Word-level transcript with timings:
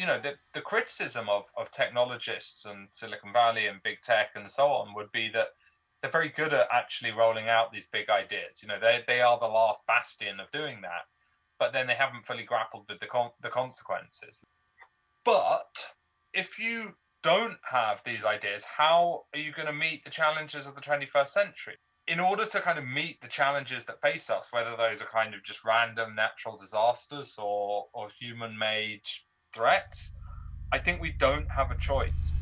you 0.00 0.06
know, 0.06 0.18
the, 0.18 0.32
the 0.54 0.62
criticism 0.62 1.28
of, 1.28 1.44
of 1.58 1.70
technologists 1.70 2.64
and 2.64 2.88
Silicon 2.90 3.34
Valley 3.34 3.66
and 3.66 3.82
big 3.82 4.00
tech 4.00 4.30
and 4.34 4.50
so 4.50 4.66
on 4.68 4.94
would 4.94 5.12
be 5.12 5.28
that 5.28 5.48
they're 6.00 6.10
very 6.10 6.30
good 6.30 6.54
at 6.54 6.68
actually 6.72 7.10
rolling 7.10 7.50
out 7.50 7.70
these 7.70 7.86
big 7.86 8.08
ideas. 8.08 8.62
You 8.62 8.68
know, 8.68 8.78
they, 8.80 9.04
they 9.06 9.20
are 9.20 9.38
the 9.38 9.46
last 9.46 9.86
bastion 9.86 10.40
of 10.40 10.50
doing 10.52 10.80
that, 10.80 11.02
but 11.58 11.74
then 11.74 11.86
they 11.86 11.92
haven't 11.92 12.24
fully 12.24 12.44
grappled 12.44 12.86
with 12.88 12.98
the, 12.98 13.08
con- 13.08 13.32
the 13.42 13.50
consequences. 13.50 14.42
But 15.22 15.84
if 16.32 16.58
you 16.58 16.92
don't 17.22 17.58
have 17.70 18.02
these 18.02 18.24
ideas, 18.24 18.64
how 18.64 19.24
are 19.34 19.38
you 19.38 19.52
going 19.52 19.66
to 19.66 19.72
meet 19.74 20.02
the 20.02 20.08
challenges 20.08 20.66
of 20.66 20.74
the 20.74 20.80
21st 20.80 21.28
century? 21.28 21.76
In 22.08 22.20
order 22.20 22.46
to 22.46 22.60
kind 22.62 22.78
of 22.78 22.86
meet 22.86 23.20
the 23.20 23.28
challenges 23.28 23.84
that 23.84 24.00
face 24.00 24.30
us, 24.30 24.50
whether 24.50 24.78
those 24.78 25.02
are 25.02 25.12
kind 25.12 25.34
of 25.34 25.44
just 25.44 25.62
random 25.62 26.14
natural 26.14 26.56
disasters 26.56 27.36
or, 27.38 27.88
or 27.92 28.08
human 28.18 28.56
made 28.58 29.02
threats, 29.52 30.12
I 30.72 30.78
think 30.78 31.00
we 31.00 31.10
don't 31.10 31.50
have 31.50 31.72
a 31.72 31.76
choice. 31.76 32.32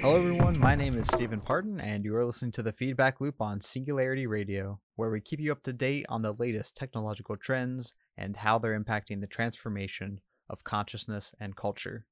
Hello, 0.00 0.16
everyone. 0.16 0.58
My 0.58 0.74
name 0.74 0.96
is 0.96 1.06
Steven 1.08 1.40
Parton, 1.42 1.80
and 1.80 2.06
you 2.06 2.16
are 2.16 2.24
listening 2.24 2.52
to 2.52 2.62
the 2.62 2.72
Feedback 2.72 3.20
Loop 3.20 3.42
on 3.42 3.60
Singularity 3.60 4.26
Radio, 4.26 4.80
where 4.96 5.10
we 5.10 5.20
keep 5.20 5.38
you 5.38 5.52
up 5.52 5.62
to 5.64 5.72
date 5.74 6.06
on 6.08 6.22
the 6.22 6.32
latest 6.32 6.76
technological 6.76 7.36
trends 7.36 7.92
and 8.16 8.38
how 8.38 8.58
they're 8.58 8.78
impacting 8.78 9.20
the 9.20 9.26
transformation 9.26 10.20
of 10.48 10.64
consciousness 10.64 11.32
and 11.38 11.56
culture. 11.56 12.06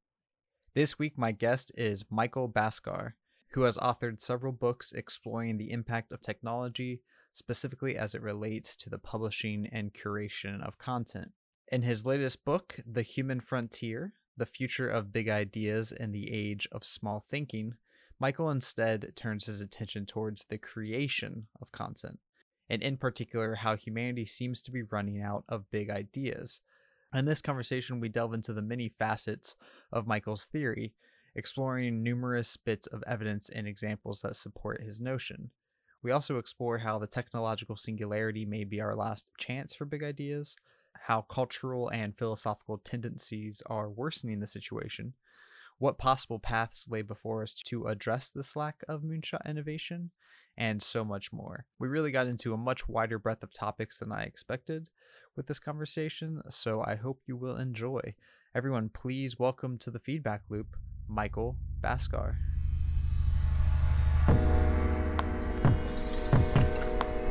This 0.76 0.98
week, 0.98 1.16
my 1.16 1.32
guest 1.32 1.72
is 1.74 2.04
Michael 2.10 2.50
Bhaskar, 2.50 3.14
who 3.52 3.62
has 3.62 3.78
authored 3.78 4.20
several 4.20 4.52
books 4.52 4.92
exploring 4.92 5.56
the 5.56 5.70
impact 5.70 6.12
of 6.12 6.20
technology, 6.20 7.00
specifically 7.32 7.96
as 7.96 8.14
it 8.14 8.20
relates 8.20 8.76
to 8.76 8.90
the 8.90 8.98
publishing 8.98 9.70
and 9.72 9.94
curation 9.94 10.62
of 10.62 10.76
content. 10.76 11.32
In 11.72 11.80
his 11.80 12.04
latest 12.04 12.44
book, 12.44 12.78
The 12.86 13.00
Human 13.00 13.40
Frontier 13.40 14.12
The 14.36 14.44
Future 14.44 14.86
of 14.86 15.14
Big 15.14 15.30
Ideas 15.30 15.92
in 15.92 16.12
the 16.12 16.30
Age 16.30 16.68
of 16.70 16.84
Small 16.84 17.24
Thinking, 17.26 17.76
Michael 18.20 18.50
instead 18.50 19.14
turns 19.16 19.46
his 19.46 19.62
attention 19.62 20.04
towards 20.04 20.44
the 20.44 20.58
creation 20.58 21.46
of 21.58 21.72
content, 21.72 22.18
and 22.68 22.82
in 22.82 22.98
particular, 22.98 23.54
how 23.54 23.76
humanity 23.76 24.26
seems 24.26 24.60
to 24.60 24.70
be 24.70 24.82
running 24.82 25.22
out 25.22 25.44
of 25.48 25.70
big 25.70 25.88
ideas 25.88 26.60
in 27.18 27.24
this 27.24 27.42
conversation, 27.42 28.00
we 28.00 28.08
delve 28.08 28.34
into 28.34 28.52
the 28.52 28.62
many 28.62 28.88
facets 28.88 29.56
of 29.92 30.06
Michael's 30.06 30.46
theory, 30.46 30.94
exploring 31.34 32.02
numerous 32.02 32.56
bits 32.56 32.86
of 32.88 33.04
evidence 33.06 33.48
and 33.48 33.66
examples 33.66 34.22
that 34.22 34.36
support 34.36 34.82
his 34.82 35.00
notion. 35.00 35.50
We 36.02 36.10
also 36.10 36.38
explore 36.38 36.78
how 36.78 36.98
the 36.98 37.06
technological 37.06 37.76
singularity 37.76 38.44
may 38.44 38.64
be 38.64 38.80
our 38.80 38.94
last 38.94 39.26
chance 39.38 39.74
for 39.74 39.84
big 39.84 40.02
ideas, 40.02 40.56
how 40.94 41.22
cultural 41.22 41.88
and 41.88 42.16
philosophical 42.16 42.78
tendencies 42.78 43.62
are 43.66 43.90
worsening 43.90 44.40
the 44.40 44.46
situation, 44.46 45.14
what 45.78 45.98
possible 45.98 46.38
paths 46.38 46.88
lay 46.90 47.02
before 47.02 47.42
us 47.42 47.54
to 47.54 47.86
address 47.86 48.30
this 48.30 48.56
lack 48.56 48.82
of 48.88 49.02
moonshot 49.02 49.46
innovation, 49.46 50.10
and 50.56 50.82
so 50.82 51.04
much 51.04 51.32
more. 51.32 51.66
We 51.78 51.88
really 51.88 52.10
got 52.10 52.26
into 52.26 52.54
a 52.54 52.58
much 52.58 52.88
wider 52.88 53.18
breadth 53.18 53.42
of 53.42 53.52
topics 53.52 53.98
than 53.98 54.10
I 54.10 54.22
expected 54.22 54.88
with 55.36 55.46
this 55.46 55.58
conversation, 55.58 56.42
so 56.48 56.82
I 56.82 56.94
hope 56.94 57.20
you 57.26 57.36
will 57.36 57.56
enjoy. 57.56 58.14
Everyone, 58.54 58.88
please 58.88 59.38
welcome 59.38 59.76
to 59.78 59.90
the 59.90 59.98
feedback 59.98 60.42
loop 60.48 60.76
Michael 61.08 61.56
Bhaskar. 61.82 62.36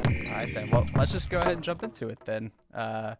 All 0.06 0.42
right, 0.42 0.54
then. 0.54 0.70
Well, 0.70 0.86
let's 0.96 1.12
just 1.12 1.32
go 1.32 1.40
ahead 1.40 1.54
and 1.54 1.64
jump 1.64 1.82
into 1.82 2.10
it 2.10 2.20
then. 2.26 2.52
Uh, 2.74 3.16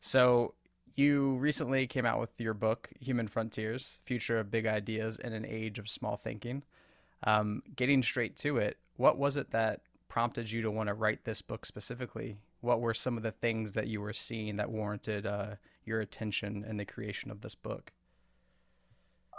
so, 0.00 0.54
you 1.00 1.34
recently 1.36 1.86
came 1.86 2.04
out 2.04 2.20
with 2.20 2.38
your 2.38 2.54
book, 2.54 2.90
Human 3.00 3.26
Frontiers 3.26 4.00
Future 4.04 4.38
of 4.38 4.50
Big 4.50 4.66
Ideas 4.66 5.18
in 5.18 5.32
an 5.32 5.46
Age 5.46 5.78
of 5.78 5.88
Small 5.88 6.16
Thinking. 6.16 6.62
Um, 7.24 7.62
getting 7.74 8.02
straight 8.02 8.36
to 8.38 8.58
it, 8.58 8.76
what 8.96 9.18
was 9.18 9.36
it 9.36 9.50
that 9.50 9.80
prompted 10.08 10.52
you 10.52 10.62
to 10.62 10.70
want 10.70 10.88
to 10.88 10.94
write 10.94 11.24
this 11.24 11.40
book 11.40 11.64
specifically? 11.64 12.36
What 12.60 12.80
were 12.80 12.94
some 12.94 13.16
of 13.16 13.22
the 13.22 13.32
things 13.32 13.72
that 13.72 13.86
you 13.86 14.00
were 14.00 14.12
seeing 14.12 14.56
that 14.56 14.70
warranted 14.70 15.26
uh, 15.26 15.56
your 15.84 16.00
attention 16.00 16.64
in 16.68 16.76
the 16.76 16.84
creation 16.84 17.30
of 17.30 17.40
this 17.40 17.54
book? 17.54 17.92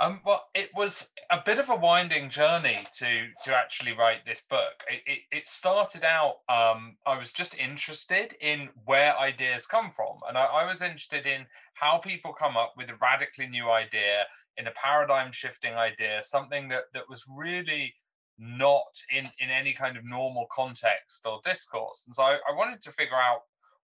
Um, 0.01 0.19
well, 0.25 0.47
it 0.55 0.71
was 0.73 1.07
a 1.29 1.43
bit 1.45 1.59
of 1.59 1.69
a 1.69 1.75
winding 1.75 2.31
journey 2.31 2.87
to 2.97 3.27
to 3.43 3.55
actually 3.55 3.93
write 3.93 4.25
this 4.25 4.41
book. 4.49 4.83
It, 4.89 5.01
it, 5.05 5.19
it 5.31 5.47
started 5.47 6.03
out. 6.03 6.37
Um, 6.49 6.97
I 7.05 7.19
was 7.19 7.31
just 7.31 7.55
interested 7.55 8.35
in 8.41 8.69
where 8.85 9.15
ideas 9.19 9.67
come 9.67 9.91
from, 9.91 10.17
and 10.27 10.39
I, 10.39 10.45
I, 10.45 10.65
was 10.65 10.81
interested 10.81 11.27
in 11.27 11.45
how 11.75 11.99
people 11.99 12.33
come 12.33 12.57
up 12.57 12.73
with 12.75 12.89
a 12.89 12.95
radically 12.99 13.45
new 13.45 13.69
idea, 13.69 14.25
in 14.57 14.65
a 14.65 14.71
paradigm 14.71 15.31
shifting 15.31 15.75
idea, 15.75 16.23
something 16.23 16.67
that 16.69 16.85
that 16.95 17.07
was 17.07 17.23
really 17.29 17.93
not 18.39 18.91
in 19.15 19.29
in 19.37 19.51
any 19.51 19.71
kind 19.71 19.97
of 19.97 20.03
normal 20.03 20.47
context 20.51 21.21
or 21.27 21.41
discourse. 21.45 22.05
And 22.07 22.15
so 22.15 22.23
I, 22.23 22.39
I 22.49 22.55
wanted 22.55 22.81
to 22.81 22.91
figure 22.91 23.21
out 23.21 23.41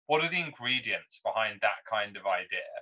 what 0.08 0.24
are 0.24 0.30
the 0.30 0.40
ingredients 0.40 1.20
behind 1.24 1.60
that 1.62 1.86
kind 1.88 2.18
of 2.18 2.26
idea 2.26 2.74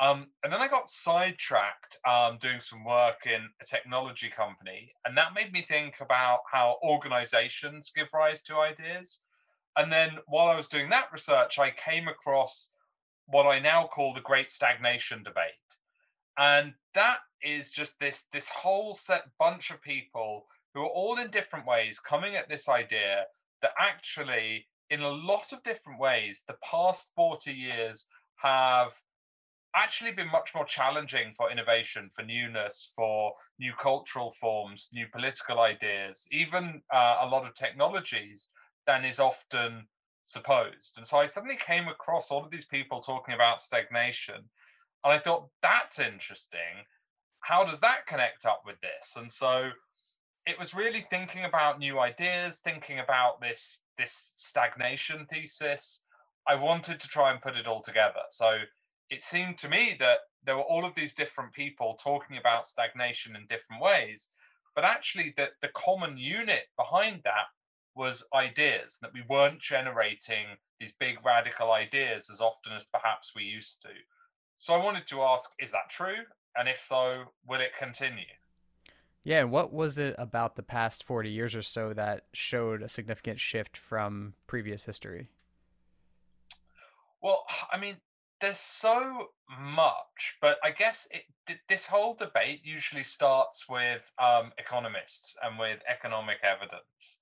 um, 0.00 0.28
and 0.42 0.50
then 0.50 0.62
I 0.62 0.68
got 0.68 0.88
sidetracked 0.88 1.98
um, 2.08 2.38
doing 2.40 2.58
some 2.60 2.84
work 2.84 3.26
in 3.26 3.48
a 3.60 3.66
technology 3.66 4.30
company, 4.30 4.94
and 5.04 5.16
that 5.18 5.34
made 5.34 5.52
me 5.52 5.62
think 5.68 5.96
about 6.00 6.40
how 6.50 6.78
organizations 6.82 7.92
give 7.94 8.08
rise 8.14 8.40
to 8.44 8.56
ideas. 8.56 9.20
And 9.76 9.92
then 9.92 10.18
while 10.26 10.48
I 10.48 10.56
was 10.56 10.68
doing 10.68 10.88
that 10.90 11.12
research, 11.12 11.58
I 11.58 11.70
came 11.70 12.08
across 12.08 12.70
what 13.26 13.46
I 13.46 13.58
now 13.60 13.86
call 13.86 14.14
the 14.14 14.22
Great 14.22 14.50
Stagnation 14.50 15.22
Debate, 15.22 15.52
and 16.38 16.72
that 16.94 17.18
is 17.42 17.70
just 17.70 17.98
this 18.00 18.24
this 18.32 18.48
whole 18.48 18.94
set 18.94 19.24
bunch 19.38 19.70
of 19.70 19.82
people 19.82 20.46
who 20.72 20.80
are 20.80 20.88
all 20.88 21.18
in 21.18 21.30
different 21.30 21.66
ways 21.66 22.00
coming 22.00 22.36
at 22.36 22.48
this 22.48 22.70
idea 22.70 23.26
that 23.60 23.72
actually, 23.78 24.66
in 24.88 25.02
a 25.02 25.08
lot 25.08 25.52
of 25.52 25.62
different 25.62 26.00
ways, 26.00 26.42
the 26.48 26.56
past 26.62 27.12
40 27.14 27.52
years 27.52 28.06
have 28.36 28.98
actually 29.74 30.12
been 30.12 30.30
much 30.30 30.54
more 30.54 30.64
challenging 30.64 31.32
for 31.32 31.50
innovation, 31.50 32.10
for 32.14 32.22
newness, 32.22 32.92
for 32.96 33.32
new 33.58 33.72
cultural 33.80 34.32
forms, 34.32 34.88
new 34.92 35.06
political 35.12 35.60
ideas, 35.60 36.26
even 36.32 36.82
uh, 36.92 37.18
a 37.20 37.28
lot 37.28 37.46
of 37.46 37.54
technologies 37.54 38.48
than 38.86 39.04
is 39.04 39.20
often 39.20 39.86
supposed. 40.22 40.94
And 40.96 41.06
so 41.06 41.18
I 41.18 41.26
suddenly 41.26 41.56
came 41.56 41.88
across 41.88 42.30
all 42.30 42.44
of 42.44 42.50
these 42.50 42.66
people 42.66 43.00
talking 43.00 43.34
about 43.34 43.62
stagnation. 43.62 44.36
And 45.04 45.12
I 45.12 45.18
thought, 45.18 45.48
that's 45.62 45.98
interesting. 45.98 46.84
How 47.40 47.64
does 47.64 47.80
that 47.80 48.06
connect 48.06 48.44
up 48.44 48.62
with 48.66 48.76
this? 48.80 49.16
And 49.16 49.30
so 49.30 49.70
it 50.46 50.58
was 50.58 50.74
really 50.74 51.06
thinking 51.10 51.44
about 51.44 51.78
new 51.78 51.98
ideas, 52.00 52.58
thinking 52.58 52.98
about 52.98 53.40
this, 53.40 53.78
this 53.96 54.32
stagnation 54.36 55.26
thesis. 55.26 56.02
I 56.46 56.56
wanted 56.56 57.00
to 57.00 57.08
try 57.08 57.30
and 57.30 57.40
put 57.40 57.56
it 57.56 57.66
all 57.66 57.82
together. 57.82 58.22
So 58.30 58.58
it 59.10 59.22
seemed 59.22 59.58
to 59.58 59.68
me 59.68 59.96
that 59.98 60.18
there 60.44 60.56
were 60.56 60.62
all 60.62 60.84
of 60.84 60.94
these 60.94 61.12
different 61.12 61.52
people 61.52 61.98
talking 62.02 62.38
about 62.38 62.66
stagnation 62.66 63.36
in 63.36 63.46
different 63.48 63.82
ways, 63.82 64.28
but 64.74 64.84
actually 64.84 65.34
the, 65.36 65.48
the 65.60 65.68
common 65.68 66.16
unit 66.16 66.64
behind 66.76 67.20
that 67.24 67.46
was 67.94 68.26
ideas, 68.32 68.98
that 69.02 69.12
we 69.12 69.22
weren't 69.28 69.60
generating 69.60 70.46
these 70.78 70.92
big 70.92 71.18
radical 71.24 71.72
ideas 71.72 72.30
as 72.30 72.40
often 72.40 72.72
as 72.72 72.84
perhaps 72.84 73.32
we 73.34 73.42
used 73.42 73.82
to. 73.82 73.88
So 74.56 74.74
I 74.74 74.82
wanted 74.82 75.06
to 75.08 75.22
ask, 75.22 75.50
is 75.58 75.72
that 75.72 75.90
true? 75.90 76.22
And 76.56 76.68
if 76.68 76.82
so, 76.84 77.24
will 77.46 77.60
it 77.60 77.72
continue? 77.78 78.24
Yeah, 79.24 79.40
and 79.40 79.50
what 79.50 79.72
was 79.72 79.98
it 79.98 80.14
about 80.18 80.56
the 80.56 80.62
past 80.62 81.04
40 81.04 81.30
years 81.30 81.54
or 81.54 81.62
so 81.62 81.92
that 81.92 82.26
showed 82.32 82.82
a 82.82 82.88
significant 82.88 83.38
shift 83.38 83.76
from 83.76 84.34
previous 84.46 84.84
history? 84.84 85.28
Well, 87.22 87.44
I 87.70 87.78
mean, 87.78 87.96
there's 88.40 88.58
so 88.58 89.28
much, 89.60 90.36
but 90.40 90.58
I 90.64 90.70
guess 90.70 91.06
it, 91.10 91.58
this 91.68 91.86
whole 91.86 92.14
debate 92.14 92.60
usually 92.64 93.04
starts 93.04 93.68
with 93.68 94.02
um, 94.18 94.52
economists 94.58 95.36
and 95.42 95.58
with 95.58 95.80
economic 95.88 96.38
evidence. 96.42 97.18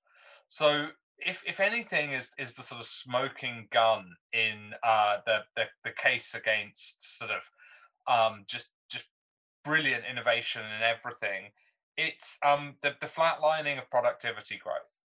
So, 0.47 0.87
if 1.17 1.43
if 1.45 1.59
anything 1.59 2.11
is 2.11 2.31
is 2.37 2.53
the 2.53 2.63
sort 2.63 2.79
of 2.79 2.87
smoking 2.87 3.67
gun 3.71 4.05
in 4.31 4.73
uh, 4.83 5.17
the, 5.25 5.39
the 5.55 5.65
the 5.83 5.91
case 5.91 6.33
against 6.33 7.17
sort 7.17 7.31
of 7.31 7.41
um, 8.07 8.45
just 8.47 8.69
just 8.89 9.05
brilliant 9.65 10.03
innovation 10.09 10.61
and 10.61 10.83
everything, 10.83 11.51
it's 11.97 12.37
um, 12.45 12.75
the 12.81 12.95
the 13.01 13.07
flatlining 13.07 13.77
of 13.77 13.89
productivity 13.89 14.57
growth 14.57 14.98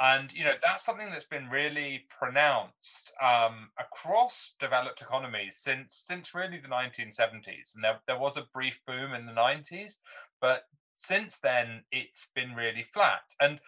and 0.00 0.32
you 0.32 0.44
know 0.44 0.54
that's 0.62 0.84
something 0.84 1.10
that's 1.10 1.24
been 1.24 1.48
really 1.48 2.04
pronounced 2.18 3.12
um, 3.22 3.68
across 3.78 4.54
developed 4.60 5.02
economies 5.02 5.56
since 5.56 6.02
since 6.06 6.34
really 6.34 6.58
the 6.58 6.68
1970s 6.68 7.74
and 7.74 7.82
there, 7.82 7.98
there 8.06 8.18
was 8.18 8.36
a 8.36 8.46
brief 8.54 8.80
boom 8.86 9.12
in 9.12 9.26
the 9.26 9.32
90s 9.32 9.96
but 10.40 10.64
since 10.98 11.38
then, 11.38 11.84
it's 11.92 12.26
been 12.34 12.54
really 12.54 12.82
flat. 12.82 13.22
And 13.40 13.60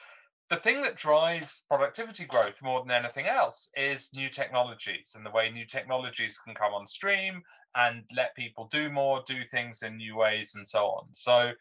the 0.49 0.57
thing 0.57 0.83
that 0.83 0.97
drives 0.97 1.65
productivity 1.69 2.25
growth 2.25 2.61
more 2.61 2.81
than 2.81 2.91
anything 2.91 3.27
else 3.27 3.71
is 3.77 4.13
new 4.15 4.29
technologies 4.29 5.13
and 5.15 5.25
the 5.25 5.31
way 5.31 5.49
new 5.49 5.65
technologies 5.65 6.39
can 6.39 6.57
come 6.57 6.75
on 6.75 6.87
stream 6.87 7.45
and 7.77 8.03
let 8.15 8.35
people 8.35 8.67
do 8.67 8.91
more, 8.91 9.23
do 9.29 9.45
things 9.45 9.83
in 9.83 9.97
new 9.97 10.17
ways, 10.17 10.57
and 10.57 10.67
so 10.67 10.87
on. 10.87 11.07
So, 11.13 11.53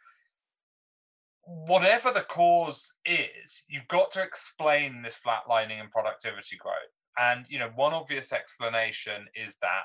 whatever 1.50 2.12
the 2.12 2.22
cause 2.22 2.94
is, 3.06 3.66
you've 3.68 3.88
got 3.88 4.12
to 4.12 4.24
explain 4.24 5.02
this 5.02 5.18
flatlining 5.18 5.82
in 5.82 5.90
productivity 5.90 6.58
growth. 6.58 6.76
And 7.18 7.46
you 7.50 7.60
know, 7.60 7.72
one 7.76 7.94
obvious 7.94 8.32
explanation 8.32 9.26
is 9.36 9.58
that 9.62 9.84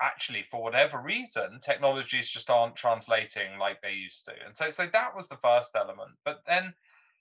actually, 0.00 0.42
for 0.42 0.62
whatever 0.62 1.00
reason, 1.00 1.60
technologies 1.60 2.30
just 2.30 2.50
aren't 2.50 2.76
translating 2.76 3.58
like 3.58 3.80
they 3.82 3.92
used 3.92 4.24
to. 4.24 4.32
And 4.44 4.56
so, 4.56 4.70
so 4.70 4.86
that 4.92 5.14
was 5.14 5.28
the 5.28 5.36
first 5.36 5.76
element. 5.76 6.12
But 6.24 6.40
then 6.46 6.72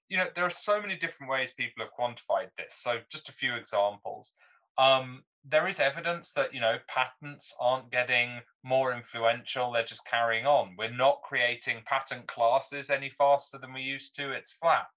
you 0.09 0.17
know, 0.17 0.27
there 0.35 0.45
are 0.45 0.49
so 0.49 0.81
many 0.81 0.95
different 0.97 1.31
ways 1.31 1.51
people 1.51 1.83
have 1.83 1.93
quantified 1.97 2.49
this. 2.57 2.75
So 2.75 2.99
just 3.09 3.29
a 3.29 3.33
few 3.33 3.55
examples. 3.55 4.33
Um, 4.77 5.23
there 5.49 5.67
is 5.67 5.79
evidence 5.79 6.33
that 6.33 6.53
you 6.53 6.59
know 6.59 6.77
patents 6.87 7.55
aren't 7.59 7.91
getting 7.91 8.41
more 8.63 8.93
influential; 8.93 9.71
they're 9.71 9.83
just 9.83 10.05
carrying 10.05 10.45
on. 10.45 10.75
We're 10.77 10.91
not 10.91 11.21
creating 11.23 11.83
patent 11.85 12.27
classes 12.27 12.89
any 12.89 13.09
faster 13.09 13.57
than 13.57 13.73
we 13.73 13.81
used 13.81 14.15
to. 14.17 14.31
It's 14.31 14.51
flat. 14.51 14.89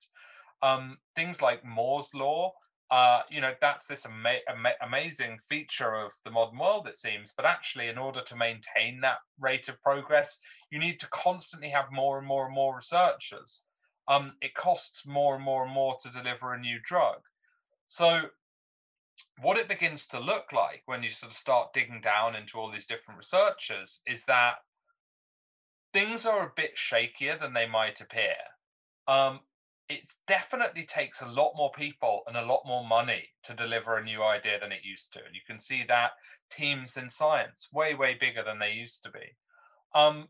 Um, 0.62 0.98
things 1.16 1.40
like 1.40 1.64
Moore's 1.64 2.12
law, 2.14 2.52
uh, 2.90 3.22
you 3.30 3.40
know, 3.40 3.54
that's 3.60 3.86
this 3.86 4.04
ama- 4.04 4.44
ama- 4.48 4.74
amazing 4.82 5.38
feature 5.48 5.94
of 5.94 6.12
the 6.24 6.30
modern 6.30 6.58
world, 6.58 6.86
it 6.86 6.98
seems. 6.98 7.32
But 7.34 7.46
actually, 7.46 7.88
in 7.88 7.98
order 7.98 8.22
to 8.22 8.36
maintain 8.36 9.00
that 9.00 9.18
rate 9.38 9.68
of 9.68 9.80
progress, 9.82 10.38
you 10.70 10.78
need 10.78 11.00
to 11.00 11.08
constantly 11.08 11.70
have 11.70 11.90
more 11.90 12.18
and 12.18 12.26
more 12.26 12.46
and 12.46 12.54
more 12.54 12.76
researchers 12.76 13.62
um, 14.10 14.32
it 14.40 14.54
costs 14.54 15.06
more 15.06 15.36
and 15.36 15.44
more 15.44 15.64
and 15.64 15.72
more 15.72 15.96
to 16.02 16.10
deliver 16.10 16.52
a 16.52 16.58
new 16.58 16.78
drug. 16.84 17.20
So, 17.86 18.22
what 19.40 19.58
it 19.58 19.68
begins 19.68 20.06
to 20.08 20.20
look 20.20 20.52
like 20.52 20.82
when 20.86 21.02
you 21.02 21.10
sort 21.10 21.32
of 21.32 21.36
start 21.36 21.72
digging 21.72 22.00
down 22.00 22.36
into 22.36 22.58
all 22.58 22.70
these 22.70 22.86
different 22.86 23.18
researchers 23.18 24.02
is 24.06 24.24
that 24.24 24.56
things 25.92 26.26
are 26.26 26.46
a 26.46 26.52
bit 26.54 26.76
shakier 26.76 27.38
than 27.38 27.52
they 27.52 27.66
might 27.66 28.00
appear. 28.00 28.36
Um, 29.08 29.40
it 29.88 30.08
definitely 30.28 30.86
takes 30.86 31.20
a 31.20 31.28
lot 31.28 31.52
more 31.56 31.72
people 31.72 32.22
and 32.28 32.36
a 32.36 32.44
lot 32.44 32.62
more 32.64 32.86
money 32.86 33.28
to 33.44 33.54
deliver 33.54 33.96
a 33.96 34.04
new 34.04 34.22
idea 34.22 34.60
than 34.60 34.70
it 34.70 34.84
used 34.84 35.12
to. 35.14 35.18
And 35.18 35.34
you 35.34 35.40
can 35.46 35.58
see 35.58 35.84
that 35.88 36.12
teams 36.50 36.96
in 36.96 37.10
science 37.10 37.68
way, 37.72 37.94
way 37.94 38.14
bigger 38.14 38.44
than 38.44 38.60
they 38.60 38.72
used 38.72 39.02
to 39.02 39.10
be. 39.10 39.36
Um, 39.94 40.28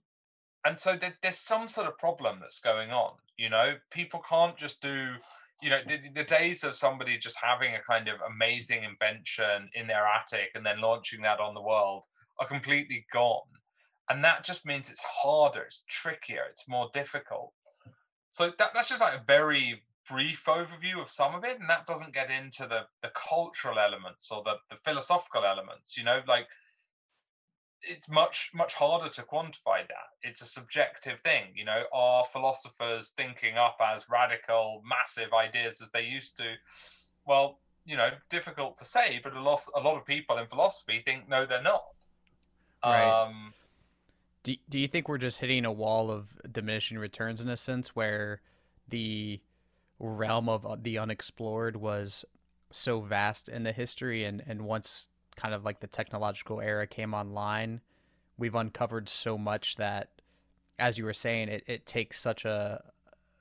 and 0.64 0.78
so 0.78 0.96
there, 0.96 1.14
there's 1.22 1.38
some 1.38 1.68
sort 1.68 1.88
of 1.88 1.98
problem 1.98 2.38
that's 2.40 2.60
going 2.60 2.90
on 2.90 3.12
you 3.40 3.48
know 3.48 3.74
people 3.90 4.20
can't 4.28 4.56
just 4.58 4.82
do 4.82 5.14
you 5.62 5.70
know 5.70 5.80
the, 5.86 5.98
the 6.14 6.24
days 6.24 6.64
of 6.64 6.76
somebody 6.76 7.18
just 7.18 7.36
having 7.42 7.74
a 7.74 7.82
kind 7.82 8.08
of 8.08 8.16
amazing 8.28 8.82
invention 8.84 9.68
in 9.74 9.86
their 9.86 10.06
attic 10.06 10.50
and 10.54 10.64
then 10.64 10.80
launching 10.80 11.22
that 11.22 11.40
on 11.40 11.54
the 11.54 11.62
world 11.62 12.04
are 12.38 12.46
completely 12.46 13.06
gone. 13.12 13.42
And 14.08 14.24
that 14.24 14.44
just 14.44 14.66
means 14.66 14.90
it's 14.90 15.02
harder 15.02 15.62
it's 15.62 15.84
trickier 15.88 16.42
it's 16.50 16.68
more 16.68 16.90
difficult. 16.94 17.52
So 18.30 18.52
that, 18.58 18.70
that's 18.74 18.88
just 18.88 19.00
like 19.00 19.14
a 19.14 19.24
very 19.26 19.82
brief 20.08 20.44
overview 20.46 21.00
of 21.00 21.10
some 21.10 21.34
of 21.34 21.44
it 21.44 21.60
and 21.60 21.70
that 21.70 21.86
doesn't 21.86 22.12
get 22.12 22.30
into 22.30 22.66
the 22.66 22.80
the 23.02 23.12
cultural 23.14 23.78
elements 23.78 24.30
or 24.32 24.42
the 24.42 24.54
the 24.68 24.76
philosophical 24.84 25.44
elements 25.44 25.96
you 25.96 26.02
know 26.02 26.20
like 26.26 26.48
it's 27.82 28.08
much 28.08 28.50
much 28.54 28.74
harder 28.74 29.08
to 29.08 29.22
quantify 29.22 29.86
that. 29.88 30.10
It's 30.22 30.42
a 30.42 30.46
subjective 30.46 31.20
thing 31.20 31.44
you 31.54 31.64
know 31.64 31.84
are 31.92 32.24
philosophers 32.24 33.12
thinking 33.16 33.56
up 33.56 33.78
as 33.80 34.08
radical 34.08 34.82
massive 34.86 35.32
ideas 35.32 35.80
as 35.80 35.90
they 35.90 36.02
used 36.02 36.36
to? 36.38 36.54
Well 37.26 37.58
you 37.84 37.96
know 37.96 38.10
difficult 38.28 38.76
to 38.78 38.84
say 38.84 39.20
but 39.22 39.34
a 39.34 39.40
lot 39.40 39.62
a 39.74 39.80
lot 39.80 39.96
of 39.96 40.04
people 40.04 40.36
in 40.38 40.46
philosophy 40.46 41.02
think 41.04 41.28
no 41.28 41.46
they're 41.46 41.62
not. 41.62 41.84
Right. 42.84 43.24
um 43.24 43.54
do, 44.42 44.54
do 44.68 44.78
you 44.78 44.88
think 44.88 45.08
we're 45.08 45.18
just 45.18 45.40
hitting 45.40 45.64
a 45.66 45.72
wall 45.72 46.10
of 46.10 46.28
diminishing 46.50 46.98
returns 46.98 47.40
in 47.42 47.48
a 47.48 47.56
sense 47.56 47.94
where 47.94 48.40
the 48.88 49.40
realm 49.98 50.48
of 50.48 50.64
uh, 50.64 50.76
the 50.80 50.96
unexplored 50.96 51.76
was 51.76 52.24
so 52.70 53.00
vast 53.00 53.48
in 53.48 53.64
the 53.64 53.72
history 53.72 54.24
and 54.24 54.42
and 54.46 54.62
once 54.62 55.08
kind 55.36 55.54
of 55.54 55.64
like 55.64 55.80
the 55.80 55.86
technological 55.86 56.60
era 56.60 56.86
came 56.86 57.14
online, 57.14 57.80
we've 58.38 58.54
uncovered 58.54 59.08
so 59.08 59.38
much 59.38 59.76
that, 59.76 60.10
as 60.78 60.98
you 60.98 61.04
were 61.04 61.14
saying, 61.14 61.48
it, 61.48 61.64
it 61.66 61.86
takes 61.86 62.20
such 62.20 62.44
a 62.44 62.82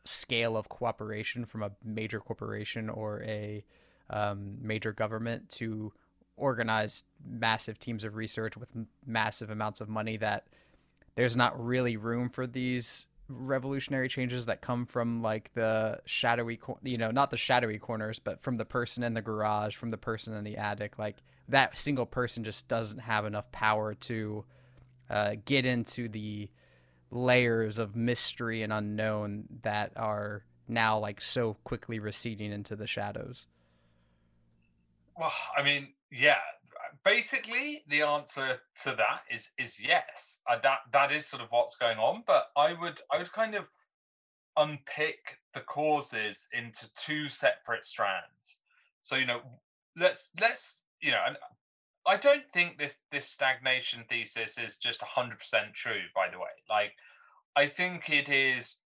scale 0.06 0.58
of 0.58 0.70
cooperation 0.70 1.46
from 1.46 1.64
a 1.64 1.72
major 1.84 2.20
corporation 2.20 2.90
or 2.90 3.22
a 3.24 3.64
um, 4.10 4.58
major 4.62 4.92
government 4.92 5.50
to 5.50 5.92
organize 6.36 7.04
massive 7.28 7.78
teams 7.80 8.04
of 8.04 8.16
research 8.16 8.58
with 8.58 8.70
massive 9.06 9.50
amounts 9.50 9.82
of 9.82 9.90
money 9.90 10.18
that 10.18 10.48
there's 11.16 11.36
not 11.36 11.64
really 11.64 11.98
room 11.98 12.30
for 12.30 12.48
these 12.48 13.08
revolutionary 13.28 14.10
changes 14.10 14.46
that 14.48 14.62
come 14.62 14.86
from 14.86 15.22
like 15.22 15.54
the 15.54 16.00
shadowy 16.06 16.60
you 16.82 16.98
know 16.98 17.12
not 17.12 17.30
the 17.30 17.38
shadowy 17.38 17.78
corners 17.78 18.18
but 18.18 18.42
from 18.42 18.56
the 18.56 18.66
person 18.66 19.04
in 19.04 19.14
the 19.14 19.22
garage 19.22 19.76
from 19.76 19.90
the 19.90 19.98
person 19.98 20.34
in 20.34 20.44
the 20.44 20.58
attic. 20.58 20.98
Like 20.98 21.18
that 21.50 21.78
single 21.78 22.06
person 22.06 22.44
just 22.44 22.68
doesn't 22.68 23.00
have 23.00 23.25
enough 23.25 23.51
power 23.51 23.94
to 23.94 24.46
uh, 25.10 25.36
get 25.46 25.66
into 25.66 26.07
the 26.07 26.50
layers 27.12 27.80
of 27.80 27.96
mystery 27.96 28.62
and 28.62 28.72
unknown 28.72 29.46
that 29.63 29.92
are 29.96 30.44
now 30.68 31.00
like 31.00 31.19
so 31.19 31.56
quickly 31.63 32.00
receding 32.00 32.51
into 32.51 32.75
the 32.75 32.88
shadows. 32.88 33.48
Well 35.18 35.34
i 35.57 35.63
mean 35.63 35.90
yeah 36.12 36.38
basically 37.04 37.84
the 37.90 38.04
answer 38.04 38.60
to 38.84 38.95
that 38.95 39.22
is 39.30 39.50
is 39.57 39.80
yes. 39.80 40.40
Uh, 40.50 40.60
that 40.63 40.80
that 40.94 41.12
is 41.12 41.25
sort 41.25 41.42
of 41.42 41.50
what's 41.50 41.75
going 41.75 41.98
on 41.98 42.24
but 42.25 42.45
i 42.56 42.74
would 42.74 43.02
i 43.12 43.18
would 43.18 43.31
kind 43.31 43.56
of 43.56 43.66
unpick 44.57 45.38
the 45.54 45.62
causes 45.62 46.48
into 46.54 46.90
two 46.95 47.28
separate 47.28 47.86
strands. 47.86 48.60
So 49.02 49.16
you 49.16 49.25
know 49.25 49.42
let's 49.95 50.30
let's 50.40 50.84
you 51.01 51.12
know, 51.12 51.24
I 52.06 52.18
don't 52.18 52.46
think 52.54 52.78
this 52.78 52.98
this 53.12 53.28
stagnation 53.28 54.04
thesis 54.10 54.57
is 54.57 54.78
just 54.78 55.01
100% 55.01 55.74
true 55.74 56.01
by 56.16 56.30
the 56.30 56.40
way. 56.40 56.50
Like 56.69 56.94
I 57.56 57.68
think 57.68 58.10
it 58.10 58.30
is 58.30 58.78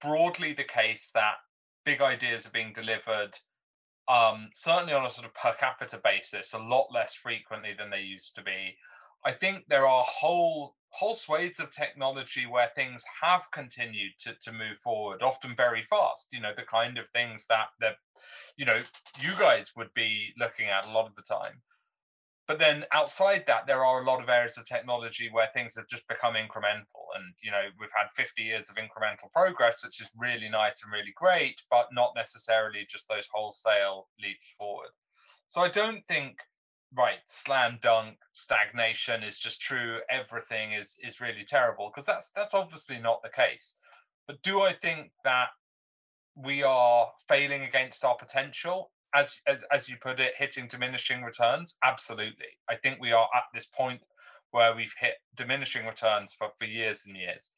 broadly 0.00 0.52
the 0.52 0.64
case 0.64 1.10
that 1.14 1.34
big 1.84 2.00
ideas 2.00 2.46
are 2.46 2.50
being 2.50 2.72
delivered 2.72 3.36
um, 4.08 4.48
certainly 4.52 4.92
on 4.92 5.06
a 5.06 5.10
sort 5.10 5.26
of 5.26 5.34
per 5.34 5.54
capita 5.54 6.00
basis 6.02 6.52
a 6.52 6.58
lot 6.58 6.88
less 6.92 7.14
frequently 7.14 7.74
than 7.78 7.90
they 7.90 8.00
used 8.00 8.34
to 8.36 8.42
be. 8.42 8.76
I 9.24 9.32
think 9.32 9.64
there 9.68 9.86
are 9.86 10.02
whole 10.02 10.74
whole 10.90 11.14
swathes 11.14 11.60
of 11.60 11.70
technology 11.70 12.46
where 12.46 12.70
things 12.74 13.04
have 13.22 13.50
continued 13.52 14.12
to, 14.20 14.34
to 14.42 14.52
move 14.52 14.78
forward, 14.82 15.22
often 15.22 15.54
very 15.56 15.82
fast. 15.82 16.28
You 16.32 16.40
know, 16.40 16.52
the 16.56 16.62
kind 16.62 16.98
of 16.98 17.06
things 17.08 17.46
that 17.46 17.68
that 17.80 17.96
you 18.56 18.64
know 18.64 18.80
you 19.20 19.32
guys 19.38 19.72
would 19.76 19.92
be 19.94 20.32
looking 20.38 20.68
at 20.68 20.86
a 20.86 20.92
lot 20.92 21.06
of 21.06 21.14
the 21.14 21.22
time 21.22 21.62
but 22.50 22.58
then 22.58 22.84
outside 22.90 23.44
that 23.46 23.64
there 23.68 23.84
are 23.84 24.02
a 24.02 24.04
lot 24.04 24.20
of 24.20 24.28
areas 24.28 24.58
of 24.58 24.64
technology 24.64 25.28
where 25.30 25.48
things 25.54 25.76
have 25.76 25.86
just 25.86 26.06
become 26.08 26.34
incremental 26.34 27.06
and 27.14 27.32
you 27.40 27.50
know 27.50 27.62
we've 27.78 27.94
had 27.96 28.08
50 28.16 28.42
years 28.42 28.68
of 28.68 28.74
incremental 28.74 29.30
progress 29.32 29.84
which 29.84 30.00
is 30.00 30.10
really 30.18 30.48
nice 30.48 30.82
and 30.82 30.92
really 30.92 31.12
great 31.14 31.62
but 31.70 31.86
not 31.92 32.12
necessarily 32.16 32.84
just 32.90 33.08
those 33.08 33.28
wholesale 33.32 34.08
leaps 34.20 34.52
forward 34.58 34.90
so 35.46 35.60
i 35.60 35.68
don't 35.68 36.04
think 36.08 36.38
right 36.96 37.18
slam 37.26 37.78
dunk 37.82 38.16
stagnation 38.32 39.22
is 39.22 39.38
just 39.38 39.60
true 39.60 39.98
everything 40.10 40.72
is 40.72 40.96
is 41.02 41.20
really 41.20 41.44
terrible 41.44 41.88
because 41.88 42.06
that's 42.06 42.30
that's 42.34 42.54
obviously 42.54 42.98
not 42.98 43.22
the 43.22 43.28
case 43.28 43.76
but 44.26 44.42
do 44.42 44.60
i 44.60 44.72
think 44.72 45.10
that 45.24 45.48
we 46.36 46.62
are 46.62 47.08
failing 47.28 47.62
against 47.62 48.04
our 48.04 48.16
potential 48.16 48.90
as, 49.14 49.40
as 49.46 49.64
as 49.72 49.88
you 49.88 49.96
put 49.96 50.20
it, 50.20 50.34
hitting 50.36 50.68
diminishing 50.68 51.22
returns? 51.22 51.76
Absolutely. 51.84 52.46
I 52.68 52.76
think 52.76 53.00
we 53.00 53.12
are 53.12 53.28
at 53.34 53.44
this 53.52 53.66
point 53.66 54.00
where 54.52 54.74
we've 54.74 54.94
hit 54.98 55.14
diminishing 55.34 55.86
returns 55.86 56.32
for, 56.32 56.48
for 56.58 56.64
years 56.64 57.06
and 57.06 57.16
years. 57.16 57.50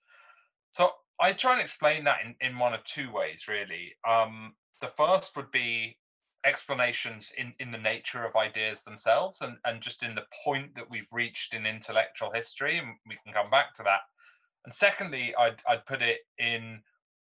So 0.73 0.91
I 1.21 1.33
try 1.33 1.53
and 1.53 1.61
explain 1.61 2.05
that 2.05 2.19
in, 2.25 2.35
in 2.41 2.59
one 2.59 2.75
of 2.75 2.85
two 2.85 3.11
ways, 3.13 3.47
really. 3.49 3.93
Um, 4.09 4.55
the 4.81 4.89
first 4.89 5.37
would 5.37 5.51
be 5.51 5.97
explanations 6.45 7.33
in, 7.37 7.53
in 7.59 7.71
the 7.71 7.79
nature 7.79 8.25
of 8.25 8.37
ideas 8.37 8.83
themselves 8.83 9.41
and, 9.43 9.57
and 9.65 9.81
just 9.81 10.03
in 10.03 10.15
the 10.15 10.27
point 10.45 10.75
that 10.75 10.91
we've 10.91 11.13
reached 11.13 11.55
in 11.55 11.67
intellectual 11.67 12.31
history, 12.31 12.79
and 12.79 12.89
we 13.07 13.19
can 13.25 13.33
come 13.33 13.51
back 13.51 13.75
to 13.75 13.83
that. 13.83 14.01
And 14.65 14.73
secondly, 14.73 15.35
I'd, 15.37 15.61
I'd 15.69 15.87
put 15.87 16.03
it 16.03 16.21
in 16.39 16.81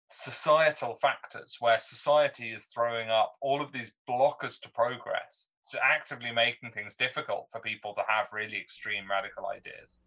societal 0.10 0.95
factors 0.95 1.57
where 1.60 1.79
society 1.79 2.51
is 2.51 2.65
throwing 2.65 3.10
up 3.10 3.36
all 3.41 3.62
of 3.62 3.72
these 3.72 3.91
blockers 4.07 4.62
to 4.62 4.69
progress 4.69 5.48
to 5.72 5.79
actively 5.83 6.31
making 6.31 6.72
things 6.72 6.95
difficult 6.95 7.48
for 7.51 7.60
people 7.62 7.93
to 7.93 8.03
have 8.07 8.31
really 8.33 8.57
extreme 8.57 9.10
radical 9.10 9.48
ideas 9.48 10.00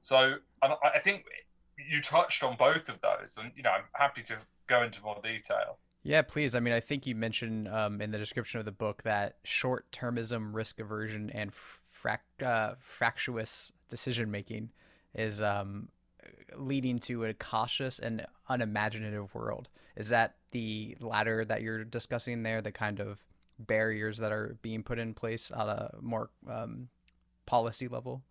so 0.00 0.34
i 0.62 0.98
think 0.98 1.26
you 1.76 2.00
touched 2.00 2.42
on 2.42 2.56
both 2.56 2.88
of 2.88 3.00
those, 3.00 3.36
and 3.38 3.52
you 3.54 3.62
know 3.62 3.70
I'm 3.70 3.84
happy 3.94 4.22
to 4.24 4.36
go 4.66 4.82
into 4.82 5.02
more 5.02 5.20
detail. 5.22 5.78
Yeah, 6.06 6.22
please. 6.22 6.54
I 6.54 6.60
mean, 6.60 6.72
I 6.72 6.78
think 6.78 7.04
you 7.04 7.16
mentioned 7.16 7.66
um, 7.66 8.00
in 8.00 8.12
the 8.12 8.18
description 8.18 8.60
of 8.60 8.64
the 8.64 8.70
book 8.70 9.02
that 9.02 9.38
short-termism, 9.42 10.54
risk 10.54 10.78
aversion, 10.78 11.30
and 11.30 11.50
frac- 11.50 12.44
uh, 12.44 12.74
fractious 12.78 13.72
decision 13.88 14.30
making 14.30 14.70
is 15.16 15.42
um, 15.42 15.88
leading 16.54 17.00
to 17.00 17.24
a 17.24 17.34
cautious 17.34 17.98
and 17.98 18.24
unimaginative 18.48 19.34
world. 19.34 19.68
Is 19.96 20.08
that 20.10 20.36
the 20.52 20.96
latter 21.00 21.44
that 21.44 21.62
you're 21.62 21.82
discussing 21.82 22.44
there? 22.44 22.62
The 22.62 22.70
kind 22.70 23.00
of 23.00 23.18
barriers 23.58 24.16
that 24.18 24.30
are 24.30 24.56
being 24.62 24.84
put 24.84 25.00
in 25.00 25.12
place 25.12 25.50
at 25.50 25.66
a 25.66 25.92
more 26.00 26.30
um, 26.48 26.86
policy 27.46 27.88
level? 27.88 28.22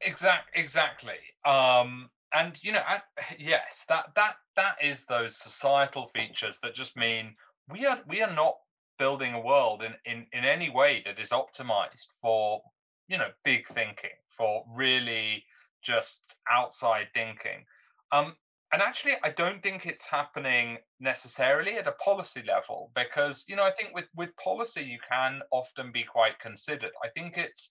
Exact, 0.00 0.50
exactly. 0.54 1.14
Um, 1.44 2.10
and 2.32 2.58
you 2.62 2.72
know, 2.72 2.82
I, 2.86 3.00
yes, 3.38 3.84
that 3.88 4.14
that 4.16 4.34
that 4.56 4.76
is 4.82 5.04
those 5.06 5.36
societal 5.36 6.08
features 6.08 6.58
that 6.62 6.74
just 6.74 6.96
mean 6.96 7.34
we 7.68 7.86
are 7.86 8.00
we 8.06 8.22
are 8.22 8.34
not 8.34 8.56
building 8.98 9.34
a 9.34 9.40
world 9.40 9.82
in 9.82 9.94
in 10.04 10.26
in 10.32 10.44
any 10.44 10.70
way 10.70 11.02
that 11.06 11.18
is 11.18 11.30
optimized 11.30 12.06
for 12.20 12.62
you 13.08 13.18
know 13.18 13.28
big 13.44 13.66
thinking 13.68 14.16
for 14.28 14.64
really 14.74 15.44
just 15.82 16.36
outside 16.50 17.08
thinking. 17.14 17.64
Um 18.12 18.36
and 18.72 18.80
actually 18.80 19.12
i 19.22 19.28
don't 19.28 19.62
think 19.62 19.84
it's 19.84 20.06
happening 20.06 20.78
necessarily 20.98 21.74
at 21.76 21.86
a 21.86 21.92
policy 21.92 22.42
level 22.48 22.90
because 22.94 23.44
you 23.46 23.54
know 23.54 23.64
i 23.64 23.70
think 23.70 23.94
with 23.94 24.06
with 24.16 24.34
policy 24.36 24.82
you 24.82 24.98
can 25.06 25.42
often 25.50 25.92
be 25.92 26.02
quite 26.02 26.38
considered. 26.38 26.92
I 27.04 27.08
think 27.08 27.36
it's 27.36 27.70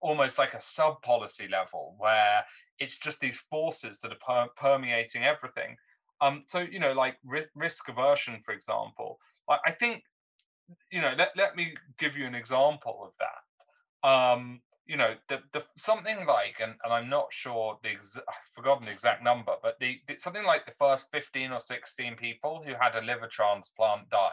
almost 0.00 0.38
like 0.38 0.54
a 0.54 0.60
sub 0.60 1.02
policy 1.02 1.48
level 1.48 1.94
where 1.98 2.44
it's 2.78 2.98
just 2.98 3.20
these 3.20 3.38
forces 3.38 4.00
that 4.00 4.12
are 4.12 4.46
per- 4.46 4.52
permeating 4.56 5.24
everything. 5.24 5.76
Um 6.20 6.44
so 6.46 6.60
you 6.60 6.78
know 6.78 6.92
like 6.92 7.16
ri- 7.24 7.46
risk 7.54 7.88
aversion 7.88 8.40
for 8.44 8.52
example 8.52 9.20
like 9.48 9.60
i 9.64 9.70
think 9.70 10.02
you 10.90 11.00
know 11.00 11.14
let, 11.16 11.30
let 11.36 11.56
me 11.56 11.74
give 11.98 12.16
you 12.16 12.26
an 12.26 12.34
example 12.34 13.00
of 13.02 13.12
that. 13.20 14.08
Um 14.08 14.60
you 14.88 14.96
know 14.96 15.14
the, 15.28 15.40
the 15.52 15.62
something 15.76 16.26
like 16.26 16.56
and, 16.60 16.74
and 16.82 16.92
i'm 16.92 17.08
not 17.10 17.26
sure 17.30 17.78
the 17.82 17.90
ex- 17.90 18.16
i've 18.16 18.54
forgotten 18.54 18.86
the 18.86 18.90
exact 18.90 19.22
number 19.22 19.52
but 19.62 19.78
the, 19.78 20.00
the, 20.08 20.16
something 20.16 20.44
like 20.44 20.64
the 20.64 20.72
first 20.78 21.06
15 21.12 21.52
or 21.52 21.60
16 21.60 22.16
people 22.16 22.62
who 22.64 22.72
had 22.72 22.96
a 22.96 23.04
liver 23.04 23.28
transplant 23.28 24.08
died. 24.08 24.30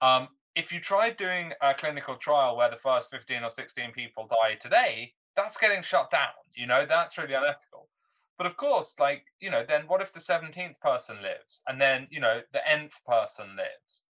Um, 0.00 0.28
if 0.54 0.72
you 0.72 0.80
tried 0.80 1.16
doing 1.16 1.52
a 1.62 1.74
clinical 1.74 2.16
trial 2.16 2.56
where 2.56 2.70
the 2.70 2.76
first 2.76 3.10
15 3.10 3.44
or 3.44 3.50
16 3.50 3.92
people 3.92 4.28
die 4.28 4.56
today 4.56 5.12
that's 5.38 5.56
getting 5.56 5.82
shut 5.82 6.10
down 6.10 6.34
you 6.58 6.66
know 6.66 6.84
that's 6.84 7.16
really 7.16 7.34
unethical. 7.34 7.88
But 8.36 8.48
of 8.48 8.56
course 8.56 8.94
like 8.98 9.24
you 9.40 9.50
know 9.50 9.64
then 9.66 9.82
what 9.86 10.02
if 10.02 10.12
the 10.12 10.20
17th 10.20 10.78
person 10.80 11.16
lives 11.22 11.62
and 11.66 11.80
then 11.80 12.08
you 12.10 12.20
know 12.20 12.42
the 12.52 12.68
nth 12.68 13.00
person 13.06 13.46
lives? 13.56 14.02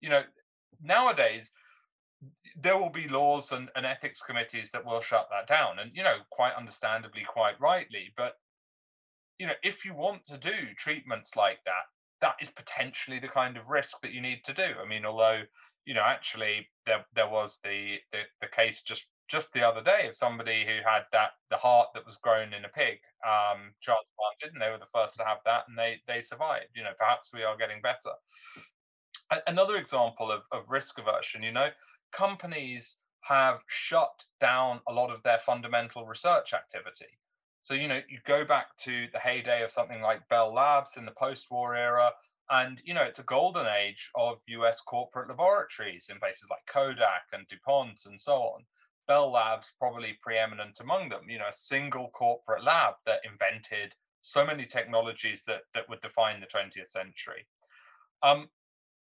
You 0.00 0.08
know 0.08 0.22
nowadays 0.82 1.52
there 2.60 2.76
will 2.76 2.90
be 2.90 3.08
laws 3.08 3.52
and, 3.52 3.68
and 3.76 3.86
ethics 3.86 4.22
committees 4.22 4.70
that 4.70 4.84
will 4.84 5.00
shut 5.00 5.28
that 5.30 5.46
down 5.46 5.78
and 5.78 5.90
you 5.94 6.02
know 6.02 6.16
quite 6.30 6.54
understandably 6.54 7.22
quite 7.22 7.60
rightly 7.60 8.12
but 8.16 8.38
you 9.38 9.46
know 9.46 9.52
if 9.62 9.84
you 9.84 9.94
want 9.94 10.24
to 10.24 10.38
do 10.38 10.74
treatments 10.76 11.36
like 11.36 11.58
that 11.64 11.84
that 12.20 12.36
is 12.40 12.50
potentially 12.50 13.18
the 13.18 13.28
kind 13.28 13.56
of 13.56 13.68
risk 13.68 14.00
that 14.02 14.12
you 14.12 14.20
need 14.20 14.44
to 14.44 14.54
do. 14.54 14.68
I 14.82 14.88
mean 14.88 15.04
although 15.04 15.42
you 15.84 15.92
know 15.92 16.02
actually 16.02 16.68
there 16.86 17.04
there 17.14 17.28
was 17.28 17.58
the 17.62 17.96
the, 18.12 18.20
the 18.40 18.48
case 18.48 18.80
just 18.80 19.04
just 19.30 19.52
the 19.52 19.62
other 19.62 19.82
day 19.82 20.08
of 20.08 20.16
somebody 20.16 20.64
who 20.66 20.78
had 20.84 21.02
that 21.12 21.30
the 21.50 21.56
heart 21.56 21.88
that 21.94 22.04
was 22.04 22.16
grown 22.16 22.52
in 22.52 22.64
a 22.64 22.68
pig 22.68 22.98
um 23.26 23.72
transplanted 23.80 24.52
and 24.52 24.60
they 24.60 24.70
were 24.70 24.78
the 24.78 24.92
first 24.92 25.16
to 25.16 25.24
have 25.24 25.38
that 25.44 25.64
and 25.68 25.78
they 25.78 26.00
they 26.08 26.20
survived 26.20 26.70
you 26.74 26.82
know 26.82 26.92
perhaps 26.98 27.30
we 27.32 27.42
are 27.42 27.56
getting 27.56 27.80
better 27.80 28.10
another 29.46 29.76
example 29.76 30.30
of, 30.32 30.42
of 30.50 30.64
risk 30.68 30.98
aversion 30.98 31.42
you 31.42 31.52
know 31.52 31.68
companies 32.12 32.96
have 33.22 33.62
shut 33.68 34.24
down 34.40 34.80
a 34.88 34.92
lot 34.92 35.10
of 35.10 35.22
their 35.22 35.38
fundamental 35.38 36.06
research 36.06 36.52
activity. 36.54 37.18
So, 37.60 37.74
you 37.74 37.88
know, 37.88 38.00
you 38.08 38.18
go 38.26 38.44
back 38.44 38.76
to 38.78 39.06
the 39.12 39.18
heyday 39.18 39.62
of 39.62 39.70
something 39.70 40.00
like 40.00 40.28
Bell 40.28 40.52
Labs 40.52 40.96
in 40.96 41.04
the 41.04 41.12
post 41.12 41.50
war 41.50 41.74
era, 41.74 42.10
and, 42.48 42.80
you 42.84 42.94
know, 42.94 43.02
it's 43.02 43.18
a 43.18 43.24
golden 43.24 43.66
age 43.66 44.10
of 44.14 44.40
US 44.46 44.80
corporate 44.80 45.28
laboratories 45.28 46.08
in 46.10 46.18
places 46.18 46.48
like 46.50 46.64
Kodak 46.66 47.26
and 47.32 47.46
DuPont 47.48 48.06
and 48.06 48.20
so 48.20 48.42
on. 48.42 48.64
Bell 49.08 49.30
Labs 49.32 49.72
probably 49.78 50.18
preeminent 50.22 50.80
among 50.80 51.08
them, 51.08 51.28
you 51.28 51.38
know, 51.38 51.48
a 51.48 51.52
single 51.52 52.10
corporate 52.10 52.64
lab 52.64 52.94
that 53.06 53.20
invented 53.24 53.94
so 54.20 54.44
many 54.44 54.66
technologies 54.66 55.44
that, 55.46 55.62
that 55.74 55.88
would 55.88 56.00
define 56.00 56.40
the 56.40 56.46
20th 56.46 56.88
century. 56.88 57.46
Um, 58.22 58.48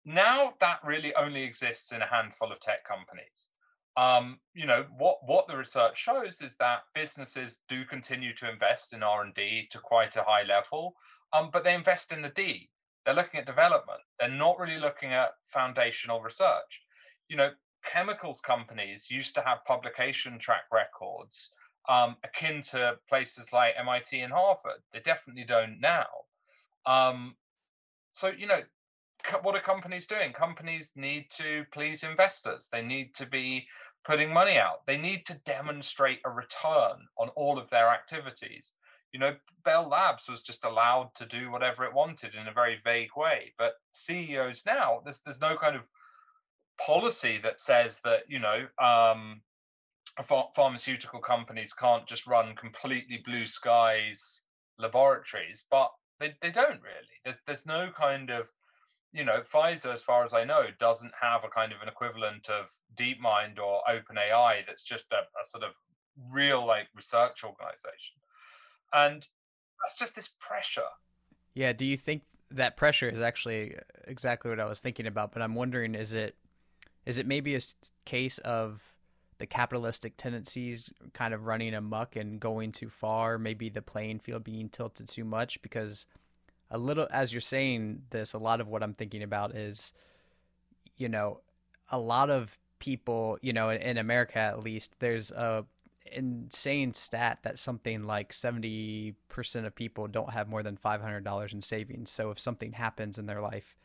now 0.06 0.54
that 0.60 0.80
really 0.84 1.14
only 1.16 1.44
exists 1.44 1.92
in 1.92 2.02
a 2.02 2.08
handful 2.08 2.52
of 2.52 2.60
tech 2.60 2.84
companies. 2.84 3.50
Um, 3.98 4.40
you 4.54 4.66
know 4.66 4.86
what 4.98 5.18
what 5.26 5.48
the 5.48 5.58
research 5.58 5.98
shows 5.98 6.42
is 6.42 6.56
that 6.56 6.84
businesses 6.96 7.62
do 7.68 7.84
continue 7.84 8.34
to 8.36 8.50
invest 8.50 8.94
in 8.94 9.04
R 9.04 9.24
and 9.24 9.34
D 9.34 9.68
to 9.72 9.80
quite 9.80 10.16
a 10.16 10.24
high 10.24 10.44
level, 10.44 10.96
um, 11.34 11.50
but 11.52 11.64
they 11.64 11.74
invest 11.74 12.12
in 12.12 12.22
the 12.22 12.30
D. 12.30 12.70
They're 13.06 13.16
looking 13.16 13.40
at 13.40 13.46
development. 13.46 14.00
They're 14.20 14.30
not 14.30 14.60
really 14.60 14.80
looking 14.80 15.12
at 15.12 15.32
foundational 15.44 16.22
research. 16.22 16.82
You 17.28 17.38
know, 17.38 17.50
chemicals 17.92 18.42
companies 18.42 19.10
used 19.10 19.36
to 19.36 19.42
have 19.42 19.66
publication 19.66 20.38
track 20.38 20.64
records 20.72 21.50
um, 21.88 22.16
akin 22.24 22.62
to 22.62 22.98
places 23.08 23.52
like 23.52 23.74
MIT 23.78 24.20
and 24.20 24.32
Harvard. 24.32 24.82
They 24.94 25.00
definitely 25.00 25.46
don't 25.46 25.80
now. 25.80 26.08
Um, 26.86 27.36
so 28.12 28.28
you 28.30 28.48
know 28.48 28.62
what 29.42 29.56
are 29.56 29.60
companies 29.60 30.08
doing? 30.08 30.32
Companies 30.34 30.94
need 30.96 31.30
to 31.32 31.66
please 31.72 32.04
investors. 32.04 32.70
They 32.72 32.82
need 32.82 33.14
to 33.16 33.26
be 33.26 33.68
putting 34.06 34.32
money 34.32 34.58
out. 34.58 34.86
They 34.86 34.98
need 34.98 35.26
to 35.26 35.40
demonstrate 35.46 36.20
a 36.26 36.30
return 36.30 37.08
on 37.18 37.30
all 37.36 37.60
of 37.60 37.70
their 37.70 37.90
activities. 37.90 38.72
You 39.12 39.20
know, 39.20 39.36
Bell 39.66 39.90
Labs 39.90 40.30
was 40.30 40.42
just 40.42 40.64
allowed 40.64 41.14
to 41.16 41.26
do 41.26 41.52
whatever 41.52 41.84
it 41.84 41.94
wanted 41.94 42.36
in 42.36 42.48
a 42.48 42.54
very 42.54 42.80
vague 42.84 43.16
way. 43.18 43.54
But 43.58 43.74
CEOs 43.94 44.66
now, 44.66 45.02
there's 45.04 45.22
there's 45.22 45.42
no 45.42 45.58
kind 45.58 45.76
of 45.76 45.82
policy 46.86 47.40
that 47.44 47.60
says 47.60 48.02
that 48.04 48.22
you 48.28 48.40
know 48.40 48.66
um, 48.84 49.42
pharmaceutical 50.56 51.20
companies 51.20 51.74
can't 51.74 52.08
just 52.08 52.28
run 52.28 52.56
completely 52.56 53.22
blue 53.24 53.46
skies 53.46 54.44
laboratories, 54.78 55.66
but 55.70 55.92
they, 56.20 56.34
they 56.42 56.52
don't 56.52 56.82
really. 56.82 57.16
There's 57.24 57.40
there's 57.46 57.66
no 57.66 57.92
kind 57.96 58.30
of 58.30 58.50
you 59.12 59.26
know, 59.26 59.42
Pfizer, 59.42 59.92
as 59.92 60.02
far 60.02 60.24
as 60.24 60.34
I 60.34 60.44
know, 60.44 60.66
doesn't 60.80 61.14
have 61.20 61.44
a 61.44 61.50
kind 61.50 61.72
of 61.72 61.82
an 61.82 61.88
equivalent 61.88 62.50
of 62.50 62.70
DeepMind 62.96 63.58
or 63.58 63.82
OpenAI 63.90 64.66
that's 64.68 64.84
just 64.84 65.12
a, 65.12 65.18
a 65.18 65.46
sort 65.46 65.64
of 65.64 65.72
real 66.32 66.66
like 66.66 66.88
research 66.96 67.44
organization. 67.44 68.18
And 68.94 69.26
that's 69.82 69.98
just 69.98 70.16
this 70.16 70.30
pressure. 70.40 70.82
Yeah. 71.56 71.74
Do 71.74 71.86
you 71.86 71.98
think 71.98 72.24
that 72.52 72.78
pressure 72.78 73.10
is 73.10 73.22
actually 73.22 73.76
exactly 74.08 74.50
what 74.50 74.60
I 74.60 74.66
was 74.66 74.80
thinking 74.80 75.08
about? 75.08 75.32
But 75.32 75.42
I'm 75.42 75.56
wondering, 75.56 75.96
is 75.96 76.14
it 76.14 76.36
is 77.10 77.18
it 77.18 77.26
maybe 77.26 77.56
a 77.56 77.60
case 78.06 78.38
of 78.40 78.84
the 79.40 79.48
capitalistic 79.48 80.16
tendencies 80.16 80.94
kind 81.14 81.34
of 81.34 81.48
running 81.48 81.74
amuck 81.74 82.16
and 82.16 82.40
going 82.40 82.72
too 82.72 82.88
far? 82.88 83.40
Maybe 83.40 83.70
the 83.70 83.82
playing 83.82 84.20
field 84.20 84.44
being 84.44 84.70
tilted 84.70 85.08
too 85.08 85.26
much 85.26 85.60
because 85.64 86.06
a 86.70 86.78
little 86.78 87.08
as 87.10 87.34
you're 87.34 87.42
saying 87.42 88.04
this, 88.12 88.34
a 88.34 88.38
lot 88.38 88.62
of 88.62 88.68
what 88.68 88.84
I'm 88.84 88.94
thinking 88.94 89.24
about 89.24 89.56
is, 89.56 89.92
you 90.98 91.10
know, 91.10 91.40
a 91.90 91.98
lot 91.98 92.30
of 92.30 92.56
people, 92.78 93.40
you 93.42 93.54
know, 93.54 93.72
in 93.72 93.98
America 93.98 94.38
at 94.38 94.64
least, 94.64 94.94
there's 95.00 95.32
a 95.32 95.66
insane 96.12 96.94
stat 96.94 97.40
that 97.42 97.58
something 97.58 98.04
like 98.04 98.34
70% 98.34 99.16
of 99.66 99.74
people 99.74 100.08
don't 100.08 100.32
have 100.32 100.48
more 100.48 100.62
than 100.62 100.78
$500 100.78 101.54
in 101.54 101.62
savings. 101.64 102.12
So 102.12 102.30
if 102.30 102.40
something 102.40 102.72
happens 102.72 103.18
in 103.18 103.26
their 103.26 103.42
life, 103.42 103.76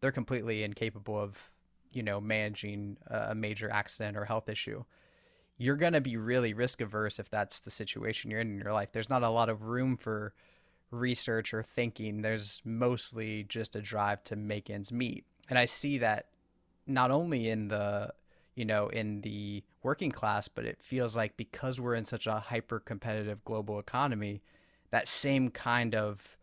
they're 0.00 0.12
completely 0.12 0.62
incapable 0.62 1.18
of, 1.18 1.50
you 1.92 2.02
know, 2.02 2.20
managing 2.20 2.96
a 3.06 3.34
major 3.34 3.70
accident 3.70 4.16
or 4.16 4.24
health 4.24 4.48
issue. 4.48 4.84
You're 5.56 5.76
going 5.76 5.94
to 5.94 6.00
be 6.00 6.16
really 6.16 6.54
risk 6.54 6.80
averse 6.80 7.18
if 7.18 7.30
that's 7.30 7.60
the 7.60 7.70
situation 7.70 8.30
you're 8.30 8.40
in 8.40 8.50
in 8.50 8.58
your 8.58 8.72
life. 8.72 8.92
There's 8.92 9.10
not 9.10 9.22
a 9.22 9.28
lot 9.28 9.48
of 9.48 9.62
room 9.62 9.96
for 9.96 10.32
research 10.90 11.52
or 11.52 11.62
thinking. 11.62 12.22
There's 12.22 12.62
mostly 12.64 13.44
just 13.44 13.76
a 13.76 13.82
drive 13.82 14.22
to 14.24 14.36
make 14.36 14.70
ends 14.70 14.92
meet. 14.92 15.24
And 15.50 15.58
I 15.58 15.64
see 15.64 15.98
that 15.98 16.26
not 16.86 17.10
only 17.10 17.48
in 17.48 17.68
the 17.68 18.12
you 18.54 18.64
know 18.64 18.88
in 18.88 19.20
the 19.20 19.62
working 19.82 20.10
class 20.10 20.48
but 20.48 20.64
it 20.64 20.80
feels 20.82 21.14
like 21.14 21.36
because 21.36 21.80
we're 21.80 21.94
in 21.94 22.04
such 22.04 22.26
a 22.26 22.40
hyper 22.40 22.80
competitive 22.80 23.44
global 23.44 23.78
economy 23.78 24.42
that 24.90 25.06
same 25.06 25.50
kind 25.50 25.94
of 25.94 26.36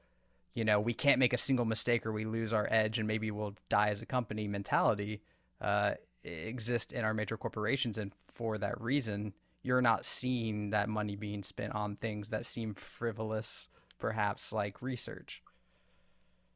you 0.53 0.63
know 0.63 0.79
we 0.79 0.93
can't 0.93 1.19
make 1.19 1.33
a 1.33 1.37
single 1.37 1.65
mistake 1.65 2.05
or 2.05 2.13
we 2.13 2.23
lose 2.23 2.53
our 2.53 2.67
edge 2.71 2.99
and 2.99 3.07
maybe 3.07 3.31
we'll 3.31 3.55
die 3.67 3.89
as 3.89 4.01
a 4.01 4.05
company 4.05 4.47
mentality 4.47 5.21
uh, 5.61 5.93
exist 6.23 6.91
in 6.91 7.03
our 7.03 7.13
major 7.13 7.37
corporations 7.37 7.97
and 7.97 8.11
for 8.33 8.57
that 8.57 8.79
reason 8.81 9.33
you're 9.63 9.81
not 9.81 10.05
seeing 10.05 10.69
that 10.69 10.89
money 10.89 11.15
being 11.15 11.41
spent 11.41 11.73
on 11.73 11.95
things 11.95 12.29
that 12.29 12.45
seem 12.45 12.73
frivolous 12.75 13.69
perhaps 13.97 14.53
like 14.53 14.81
research. 14.81 15.41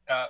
Uh, 0.08 0.28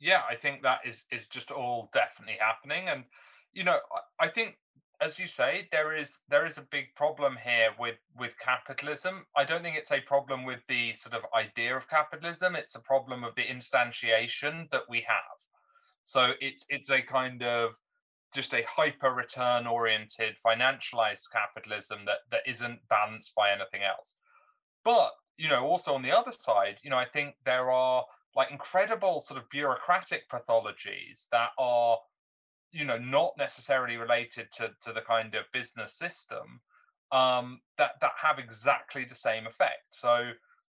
yeah, 0.00 0.22
I 0.28 0.34
think 0.34 0.62
that 0.62 0.80
is 0.84 1.04
is 1.10 1.28
just 1.28 1.50
all 1.50 1.90
definitely 1.92 2.36
happening, 2.40 2.88
and 2.88 3.04
you 3.52 3.64
know, 3.64 3.78
I, 4.20 4.26
I 4.26 4.28
think 4.28 4.56
as 5.00 5.18
you 5.18 5.26
say, 5.26 5.68
there 5.70 5.96
is 5.96 6.18
there 6.28 6.46
is 6.46 6.58
a 6.58 6.62
big 6.62 6.94
problem 6.96 7.36
here 7.42 7.70
with 7.78 7.98
with 8.16 8.38
capitalism. 8.38 9.26
I 9.36 9.44
don't 9.44 9.62
think 9.62 9.76
it's 9.76 9.92
a 9.92 10.00
problem 10.00 10.44
with 10.44 10.60
the 10.68 10.94
sort 10.94 11.14
of 11.14 11.24
idea 11.34 11.76
of 11.76 11.88
capitalism. 11.88 12.56
It's 12.56 12.74
a 12.74 12.80
problem 12.80 13.24
of 13.24 13.34
the 13.34 13.42
instantiation 13.42 14.70
that 14.70 14.82
we 14.88 15.00
have. 15.02 15.36
So 16.04 16.32
it's 16.40 16.66
it's 16.68 16.90
a 16.90 17.02
kind 17.02 17.42
of 17.42 17.76
just 18.34 18.54
a 18.54 18.64
hyper 18.68 19.10
return 19.10 19.66
oriented 19.66 20.36
financialized 20.44 21.30
capitalism 21.32 22.00
that 22.06 22.18
that 22.30 22.42
isn't 22.46 22.80
balanced 22.88 23.34
by 23.34 23.50
anything 23.50 23.82
else. 23.82 24.16
But 24.84 25.12
you 25.36 25.48
know, 25.48 25.64
also 25.64 25.94
on 25.94 26.02
the 26.02 26.16
other 26.16 26.32
side, 26.32 26.78
you 26.82 26.90
know, 26.90 26.98
I 26.98 27.06
think 27.06 27.34
there 27.44 27.70
are 27.70 28.04
like 28.34 28.50
incredible 28.50 29.20
sort 29.20 29.40
of 29.40 29.48
bureaucratic 29.50 30.28
pathologies 30.28 31.28
that 31.30 31.50
are 31.58 31.98
you 32.70 32.84
know 32.84 32.98
not 32.98 33.32
necessarily 33.38 33.96
related 33.96 34.50
to 34.52 34.70
to 34.82 34.92
the 34.92 35.00
kind 35.00 35.34
of 35.34 35.44
business 35.52 35.94
system 35.94 36.60
um 37.12 37.60
that 37.78 37.92
that 38.00 38.12
have 38.20 38.38
exactly 38.38 39.04
the 39.04 39.14
same 39.14 39.46
effect 39.46 39.84
so 39.90 40.30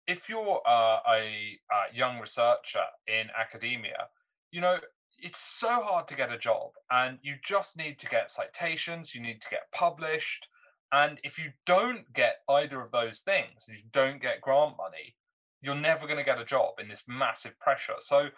if 0.06 0.28
you're 0.28 0.60
uh, 0.66 1.00
a, 1.10 1.58
a 1.70 1.94
young 1.94 2.18
researcher 2.18 2.84
in 3.06 3.28
academia 3.38 4.08
you 4.50 4.60
know 4.60 4.78
it's 5.18 5.40
so 5.40 5.82
hard 5.82 6.06
to 6.08 6.16
get 6.16 6.32
a 6.32 6.38
job 6.38 6.70
and 6.90 7.18
you 7.22 7.34
just 7.44 7.76
need 7.76 7.98
to 7.98 8.08
get 8.08 8.30
citations 8.30 9.14
you 9.14 9.20
need 9.20 9.40
to 9.40 9.48
get 9.50 9.70
published 9.72 10.48
and 10.92 11.18
if 11.24 11.38
you 11.38 11.50
don't 11.66 12.10
get 12.12 12.36
either 12.48 12.80
of 12.80 12.90
those 12.90 13.20
things 13.20 13.66
you 13.68 13.82
don't 13.92 14.22
get 14.22 14.40
grant 14.40 14.76
money 14.76 15.14
you're 15.60 15.74
never 15.74 16.06
going 16.06 16.18
to 16.18 16.24
get 16.24 16.40
a 16.40 16.44
job 16.44 16.74
in 16.78 16.88
this 16.88 17.04
massive 17.08 17.58
pressure. 17.58 17.96
So 17.98 18.28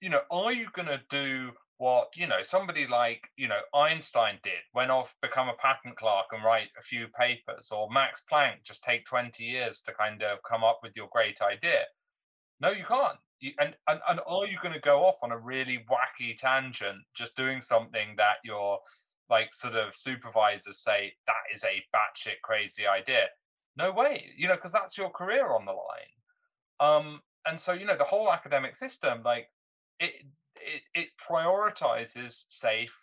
you 0.00 0.10
know 0.10 0.20
are 0.30 0.52
you 0.52 0.68
going 0.74 0.88
to 0.88 1.00
do 1.10 1.50
what 1.78 2.08
you 2.16 2.26
know 2.26 2.42
somebody 2.42 2.86
like 2.86 3.28
you 3.36 3.48
know 3.48 3.58
einstein 3.74 4.38
did 4.44 4.60
went 4.74 4.92
off 4.92 5.14
become 5.22 5.48
a 5.48 5.54
patent 5.54 5.96
clerk 5.96 6.26
and 6.32 6.44
write 6.44 6.68
a 6.78 6.82
few 6.82 7.06
papers 7.18 7.70
or 7.72 7.90
max 7.90 8.22
planck 8.30 8.62
just 8.64 8.84
take 8.84 9.04
20 9.06 9.42
years 9.42 9.80
to 9.82 9.92
kind 9.92 10.22
of 10.22 10.38
come 10.48 10.62
up 10.62 10.80
with 10.82 10.96
your 10.96 11.08
great 11.12 11.40
idea? 11.42 11.84
No 12.60 12.70
you 12.70 12.84
can't 12.84 13.18
you, 13.40 13.52
and, 13.58 13.74
and 13.86 14.00
and 14.08 14.20
are 14.26 14.46
you 14.46 14.58
going 14.62 14.74
to 14.74 14.80
go 14.80 15.04
off 15.04 15.16
on 15.22 15.32
a 15.32 15.38
really 15.38 15.84
wacky 15.90 16.36
tangent 16.36 16.98
just 17.14 17.36
doing 17.36 17.60
something 17.60 18.14
that 18.16 18.36
your 18.44 18.78
like 19.30 19.54
sort 19.54 19.74
of 19.74 19.94
supervisors 19.94 20.78
say 20.78 21.12
that 21.26 21.54
is 21.54 21.64
a 21.64 21.82
batshit 21.94 22.40
crazy 22.42 22.86
idea 22.86 23.26
no 23.76 23.92
way 23.92 24.24
you 24.36 24.48
know 24.48 24.54
because 24.54 24.72
that's 24.72 24.98
your 24.98 25.10
career 25.10 25.46
on 25.52 25.64
the 25.64 25.72
line 25.72 26.10
um 26.80 27.20
and 27.46 27.58
so 27.58 27.72
you 27.72 27.84
know 27.84 27.96
the 27.96 28.04
whole 28.04 28.32
academic 28.32 28.76
system 28.76 29.20
like 29.24 29.48
it 30.00 30.12
it, 30.60 30.82
it 30.94 31.08
prioritizes 31.30 32.44
safe 32.48 33.02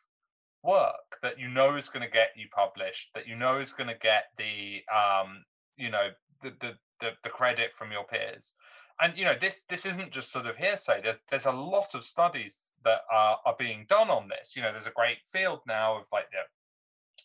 work 0.66 1.18
that 1.22 1.40
you 1.40 1.48
know 1.48 1.76
is 1.76 1.90
going 1.90 2.06
to 2.06 2.12
get 2.12 2.30
you 2.36 2.48
published, 2.54 3.10
that 3.14 3.28
you 3.28 3.36
know 3.36 3.58
is 3.58 3.72
going 3.74 3.90
to 3.90 3.98
get 4.02 4.26
the 4.38 4.82
um, 4.94 5.46
you 5.78 5.90
know 5.90 6.10
the, 6.42 6.52
the 6.60 6.74
the 7.00 7.12
the 7.24 7.30
credit 7.30 7.72
from 7.76 7.92
your 7.92 8.04
peers. 8.04 8.54
And 9.02 9.18
you 9.18 9.26
know 9.26 9.36
this 9.40 9.64
this 9.68 9.86
isn't 9.86 10.12
just 10.12 10.32
sort 10.32 10.46
of 10.46 10.56
hearsay. 10.56 11.02
There's 11.02 11.20
there's 11.30 11.46
a 11.46 11.52
lot 11.52 11.96
of 11.96 12.06
studies 12.06 12.58
that 12.84 13.02
are 13.12 13.40
are 13.46 13.56
being 13.58 13.86
done 13.90 14.10
on 14.10 14.30
this. 14.30 14.56
You 14.56 14.62
know, 14.62 14.72
there's 14.72 14.88
a 14.88 14.92
great 14.92 15.18
field 15.32 15.60
now 15.68 15.98
of 15.98 16.06
like 16.14 16.30
the 16.32 16.38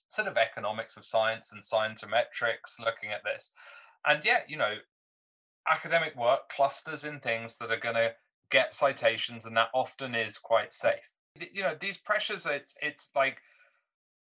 sort 0.08 0.26
of 0.26 0.36
economics 0.36 0.96
of 0.96 1.04
science 1.04 1.52
and 1.52 1.62
scientometrics 1.62 2.80
looking 2.80 3.12
at 3.12 3.22
this. 3.24 3.52
And 4.04 4.24
yeah, 4.24 4.40
you 4.48 4.56
know, 4.56 4.74
academic 5.68 6.16
work 6.16 6.48
clusters 6.48 7.04
in 7.04 7.20
things 7.20 7.58
that 7.58 7.70
are 7.70 7.78
going 7.78 7.94
to 7.94 8.14
get 8.50 8.74
citations, 8.74 9.46
and 9.46 9.56
that 9.56 9.68
often 9.72 10.14
is 10.14 10.38
quite 10.38 10.74
safe. 10.74 11.08
You 11.52 11.62
know, 11.62 11.76
these 11.80 11.98
pressures, 11.98 12.46
it's 12.46 12.76
it's 12.82 13.10
like 13.14 13.38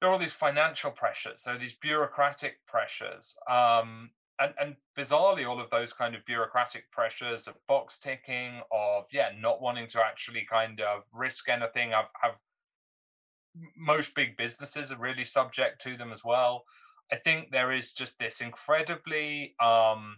there 0.00 0.10
are 0.10 0.12
all 0.12 0.18
these 0.18 0.34
financial 0.34 0.90
pressures, 0.90 1.42
there 1.44 1.54
are 1.54 1.58
these 1.58 1.74
bureaucratic 1.74 2.58
pressures. 2.66 3.36
Um, 3.48 4.10
and, 4.40 4.54
and 4.58 4.76
bizarrely, 4.98 5.46
all 5.46 5.60
of 5.60 5.70
those 5.70 5.92
kind 5.92 6.14
of 6.14 6.24
bureaucratic 6.24 6.90
pressures 6.90 7.46
of 7.46 7.54
box 7.66 7.98
ticking, 7.98 8.60
of 8.72 9.04
yeah, 9.12 9.30
not 9.38 9.60
wanting 9.60 9.86
to 9.88 10.04
actually 10.04 10.46
kind 10.50 10.80
of 10.80 11.04
risk 11.12 11.48
anything. 11.48 11.92
I've 11.92 12.06
have 12.20 12.36
most 13.76 14.14
big 14.14 14.36
businesses 14.36 14.92
are 14.92 14.98
really 14.98 15.24
subject 15.24 15.82
to 15.82 15.96
them 15.96 16.12
as 16.12 16.24
well. 16.24 16.64
I 17.12 17.16
think 17.16 17.50
there 17.50 17.72
is 17.72 17.92
just 17.92 18.18
this 18.18 18.40
incredibly 18.40 19.54
um, 19.60 20.16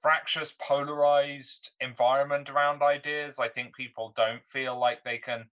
fractious, 0.00 0.54
polarized 0.58 1.70
environment 1.80 2.48
around 2.48 2.82
ideas. 2.82 3.38
I 3.38 3.48
think 3.48 3.74
people 3.74 4.12
don't 4.16 4.44
feel 4.46 4.78
like 4.78 5.02
they 5.02 5.18
can 5.18 5.46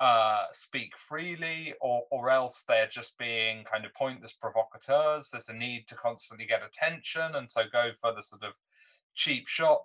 uh, 0.00 0.44
speak 0.52 0.96
freely, 0.96 1.74
or 1.80 2.02
or 2.10 2.30
else 2.30 2.62
they're 2.62 2.88
just 2.88 3.18
being 3.18 3.64
kind 3.64 3.84
of 3.84 3.94
pointless 3.94 4.32
provocateurs. 4.32 5.30
There's 5.30 5.48
a 5.48 5.54
need 5.54 5.88
to 5.88 5.96
constantly 5.96 6.46
get 6.46 6.62
attention, 6.62 7.34
and 7.34 7.50
so 7.50 7.62
go 7.72 7.90
for 8.00 8.14
the 8.14 8.22
sort 8.22 8.44
of 8.44 8.54
cheap 9.14 9.48
shot. 9.48 9.82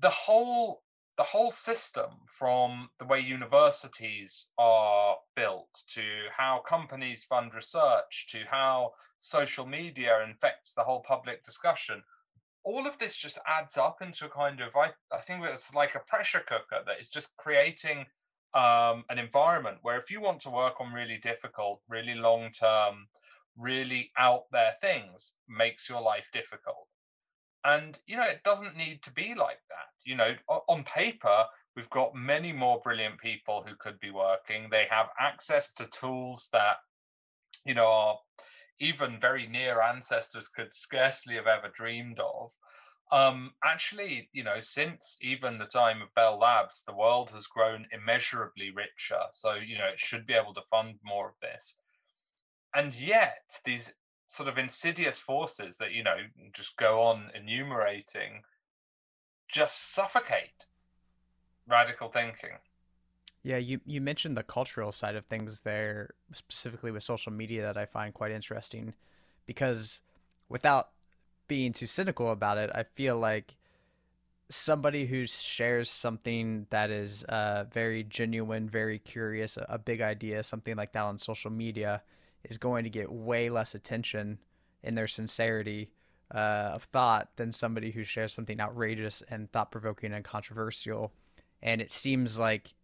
The 0.00 0.10
whole 0.10 0.82
the 1.16 1.22
whole 1.22 1.50
system, 1.50 2.10
from 2.26 2.90
the 2.98 3.06
way 3.06 3.20
universities 3.20 4.48
are 4.58 5.16
built 5.34 5.82
to 5.94 6.02
how 6.36 6.62
companies 6.68 7.24
fund 7.24 7.54
research 7.54 8.26
to 8.30 8.44
how 8.50 8.92
social 9.18 9.64
media 9.64 10.22
infects 10.28 10.74
the 10.74 10.84
whole 10.84 11.00
public 11.00 11.42
discussion, 11.42 12.02
all 12.64 12.86
of 12.86 12.98
this 12.98 13.16
just 13.16 13.38
adds 13.46 13.78
up 13.78 14.02
into 14.02 14.26
a 14.26 14.28
kind 14.28 14.60
of 14.60 14.76
I, 14.76 14.90
I 15.10 15.18
think 15.18 15.42
it's 15.44 15.72
like 15.72 15.94
a 15.94 16.00
pressure 16.00 16.44
cooker 16.46 16.82
that 16.84 17.00
is 17.00 17.08
just 17.08 17.34
creating 17.38 18.04
um, 18.54 19.04
an 19.10 19.18
environment 19.18 19.78
where 19.82 19.98
if 19.98 20.10
you 20.10 20.20
want 20.20 20.40
to 20.42 20.50
work 20.50 20.80
on 20.80 20.92
really 20.92 21.18
difficult, 21.18 21.80
really 21.88 22.14
long 22.14 22.50
term, 22.50 23.06
really 23.56 24.10
out 24.18 24.44
there 24.52 24.74
things, 24.80 25.34
makes 25.48 25.88
your 25.88 26.00
life 26.00 26.28
difficult. 26.32 26.86
And 27.64 27.98
you 28.06 28.16
know, 28.16 28.24
it 28.24 28.42
doesn't 28.44 28.76
need 28.76 29.02
to 29.02 29.12
be 29.12 29.34
like 29.34 29.60
that. 29.68 29.88
You 30.04 30.16
know, 30.16 30.34
on 30.48 30.84
paper, 30.84 31.44
we've 31.74 31.90
got 31.90 32.14
many 32.14 32.52
more 32.52 32.80
brilliant 32.82 33.18
people 33.18 33.64
who 33.66 33.74
could 33.76 33.98
be 34.00 34.10
working. 34.10 34.68
They 34.70 34.86
have 34.90 35.08
access 35.18 35.72
to 35.74 35.86
tools 35.86 36.48
that, 36.52 36.76
you 37.64 37.74
know, 37.74 37.86
are 37.86 38.18
even 38.80 39.18
very 39.20 39.46
near 39.46 39.80
ancestors 39.80 40.48
could 40.48 40.72
scarcely 40.72 41.34
have 41.34 41.46
ever 41.46 41.70
dreamed 41.74 42.20
of. 42.20 42.50
Um, 43.12 43.52
actually, 43.64 44.28
you 44.32 44.42
know, 44.42 44.58
since 44.58 45.16
even 45.20 45.58
the 45.58 45.66
time 45.66 46.02
of 46.02 46.12
Bell 46.14 46.38
Labs, 46.38 46.82
the 46.86 46.94
world 46.94 47.30
has 47.30 47.46
grown 47.46 47.86
immeasurably 47.92 48.70
richer. 48.70 49.20
So, 49.32 49.54
you 49.54 49.78
know, 49.78 49.86
it 49.86 49.98
should 49.98 50.26
be 50.26 50.34
able 50.34 50.54
to 50.54 50.62
fund 50.70 50.98
more 51.04 51.28
of 51.28 51.34
this. 51.40 51.76
And 52.74 52.92
yet, 52.94 53.60
these 53.64 53.92
sort 54.26 54.48
of 54.48 54.58
insidious 54.58 55.20
forces 55.20 55.78
that, 55.78 55.92
you 55.92 56.02
know, 56.02 56.16
just 56.52 56.76
go 56.76 57.00
on 57.02 57.30
enumerating 57.34 58.42
just 59.48 59.94
suffocate 59.94 60.66
radical 61.68 62.08
thinking. 62.08 62.50
Yeah, 63.42 63.58
you, 63.58 63.80
you 63.84 64.00
mentioned 64.00 64.36
the 64.36 64.42
cultural 64.42 64.90
side 64.90 65.14
of 65.14 65.24
things 65.26 65.62
there, 65.62 66.10
specifically 66.32 66.90
with 66.90 67.04
social 67.04 67.32
media, 67.32 67.62
that 67.62 67.76
I 67.76 67.86
find 67.86 68.12
quite 68.12 68.32
interesting 68.32 68.92
because 69.46 70.00
without 70.48 70.90
being 71.48 71.72
too 71.72 71.86
cynical 71.86 72.30
about 72.30 72.58
it, 72.58 72.70
I 72.74 72.82
feel 72.82 73.18
like 73.18 73.56
somebody 74.48 75.06
who 75.06 75.26
shares 75.26 75.90
something 75.90 76.66
that 76.70 76.90
is 76.90 77.24
uh, 77.24 77.64
very 77.72 78.04
genuine, 78.04 78.68
very 78.68 78.98
curious, 78.98 79.56
a, 79.56 79.66
a 79.68 79.78
big 79.78 80.00
idea, 80.00 80.42
something 80.42 80.76
like 80.76 80.92
that 80.92 81.02
on 81.02 81.18
social 81.18 81.50
media 81.50 82.02
is 82.44 82.58
going 82.58 82.84
to 82.84 82.90
get 82.90 83.10
way 83.10 83.50
less 83.50 83.74
attention 83.74 84.38
in 84.82 84.94
their 84.94 85.08
sincerity 85.08 85.90
uh, 86.34 86.72
of 86.74 86.84
thought 86.84 87.28
than 87.36 87.50
somebody 87.50 87.90
who 87.90 88.04
shares 88.04 88.32
something 88.32 88.60
outrageous 88.60 89.22
and 89.28 89.50
thought 89.50 89.70
provoking 89.70 90.12
and 90.12 90.24
controversial. 90.24 91.12
And 91.62 91.80
it 91.80 91.90
seems 91.90 92.38
like 92.38 92.74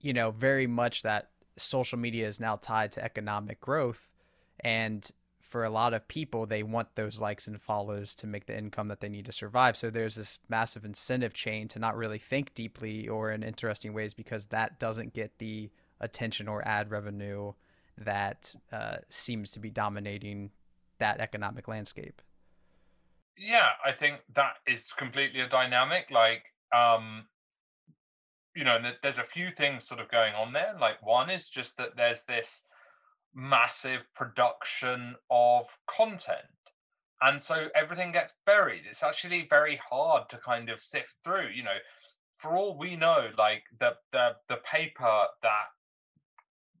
you 0.00 0.12
know, 0.12 0.30
very 0.30 0.66
much 0.66 1.02
that 1.02 1.30
social 1.56 1.98
media 1.98 2.26
is 2.26 2.40
now 2.40 2.56
tied 2.56 2.92
to 2.92 3.04
economic 3.04 3.60
growth. 3.60 4.12
And 4.60 5.08
for 5.48 5.64
a 5.64 5.70
lot 5.70 5.94
of 5.94 6.06
people, 6.08 6.44
they 6.44 6.62
want 6.62 6.94
those 6.94 7.20
likes 7.20 7.46
and 7.46 7.60
follows 7.60 8.14
to 8.16 8.26
make 8.26 8.46
the 8.46 8.56
income 8.56 8.88
that 8.88 9.00
they 9.00 9.08
need 9.08 9.24
to 9.26 9.32
survive. 9.32 9.76
So 9.76 9.88
there's 9.88 10.14
this 10.14 10.38
massive 10.48 10.84
incentive 10.84 11.32
chain 11.32 11.68
to 11.68 11.78
not 11.78 11.96
really 11.96 12.18
think 12.18 12.54
deeply 12.54 13.08
or 13.08 13.32
in 13.32 13.42
interesting 13.42 13.94
ways 13.94 14.12
because 14.12 14.46
that 14.46 14.78
doesn't 14.78 15.14
get 15.14 15.38
the 15.38 15.70
attention 16.00 16.48
or 16.48 16.66
ad 16.68 16.90
revenue 16.90 17.52
that 17.96 18.54
uh, 18.70 18.96
seems 19.08 19.50
to 19.52 19.58
be 19.58 19.70
dominating 19.70 20.50
that 20.98 21.20
economic 21.20 21.66
landscape. 21.66 22.20
Yeah, 23.36 23.70
I 23.84 23.92
think 23.92 24.16
that 24.34 24.54
is 24.66 24.92
completely 24.92 25.40
a 25.40 25.48
dynamic. 25.48 26.10
Like, 26.10 26.42
um, 26.74 27.26
you 28.54 28.64
know, 28.64 28.78
there's 29.02 29.18
a 29.18 29.24
few 29.24 29.50
things 29.50 29.84
sort 29.84 30.00
of 30.00 30.10
going 30.10 30.34
on 30.34 30.52
there. 30.52 30.74
Like 30.78 31.04
one 31.06 31.30
is 31.30 31.48
just 31.48 31.78
that 31.78 31.96
there's 31.96 32.24
this 32.24 32.64
massive 33.34 34.04
production 34.14 35.16
of 35.30 35.66
content. 35.86 36.38
and 37.20 37.42
so 37.42 37.68
everything 37.74 38.12
gets 38.12 38.34
buried. 38.46 38.84
It's 38.88 39.02
actually 39.02 39.46
very 39.48 39.76
hard 39.76 40.28
to 40.30 40.38
kind 40.38 40.68
of 40.70 40.80
sift 40.80 41.14
through 41.24 41.48
you 41.48 41.62
know? 41.64 41.78
For 42.38 42.56
all 42.56 42.78
we 42.78 42.96
know 42.96 43.30
like 43.36 43.64
the 43.80 43.96
the 44.12 44.36
the 44.48 44.58
paper 44.58 45.26
that 45.42 45.66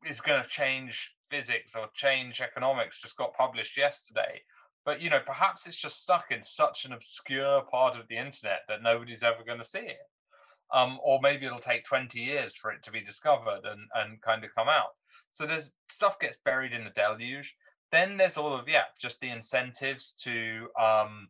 is 0.06 0.20
going 0.20 0.42
to 0.42 0.48
change 0.48 1.14
physics 1.30 1.74
or 1.74 1.88
change 1.94 2.40
economics 2.40 3.00
just 3.00 3.16
got 3.16 3.34
published 3.34 3.76
yesterday 3.76 4.42
but 4.84 5.02
you 5.02 5.10
know 5.10 5.20
perhaps 5.20 5.66
it's 5.66 5.76
just 5.76 6.02
stuck 6.02 6.30
in 6.30 6.42
such 6.42 6.84
an 6.86 6.92
obscure 6.94 7.62
part 7.70 7.96
of 7.96 8.08
the 8.08 8.16
internet 8.16 8.60
that 8.68 8.82
nobody's 8.82 9.22
ever 9.22 9.44
going 9.44 9.58
to 9.58 9.64
see 9.64 9.80
it. 9.80 9.98
Um, 10.72 10.98
or 11.02 11.20
maybe 11.22 11.46
it'll 11.46 11.58
take 11.58 11.84
20 11.84 12.18
years 12.18 12.54
for 12.54 12.70
it 12.70 12.82
to 12.84 12.90
be 12.90 13.00
discovered 13.02 13.62
and, 13.64 13.80
and 13.94 14.20
kind 14.22 14.44
of 14.44 14.54
come 14.54 14.68
out 14.68 14.92
so 15.30 15.46
there's 15.46 15.72
stuff 15.88 16.18
gets 16.18 16.38
buried 16.44 16.72
in 16.72 16.84
the 16.84 16.90
deluge. 16.90 17.56
Then 17.90 18.16
there's 18.16 18.36
all 18.36 18.54
of 18.54 18.68
yeah 18.68 18.84
just 19.00 19.20
the 19.20 19.30
incentives 19.30 20.12
to 20.24 20.68
um 20.78 21.28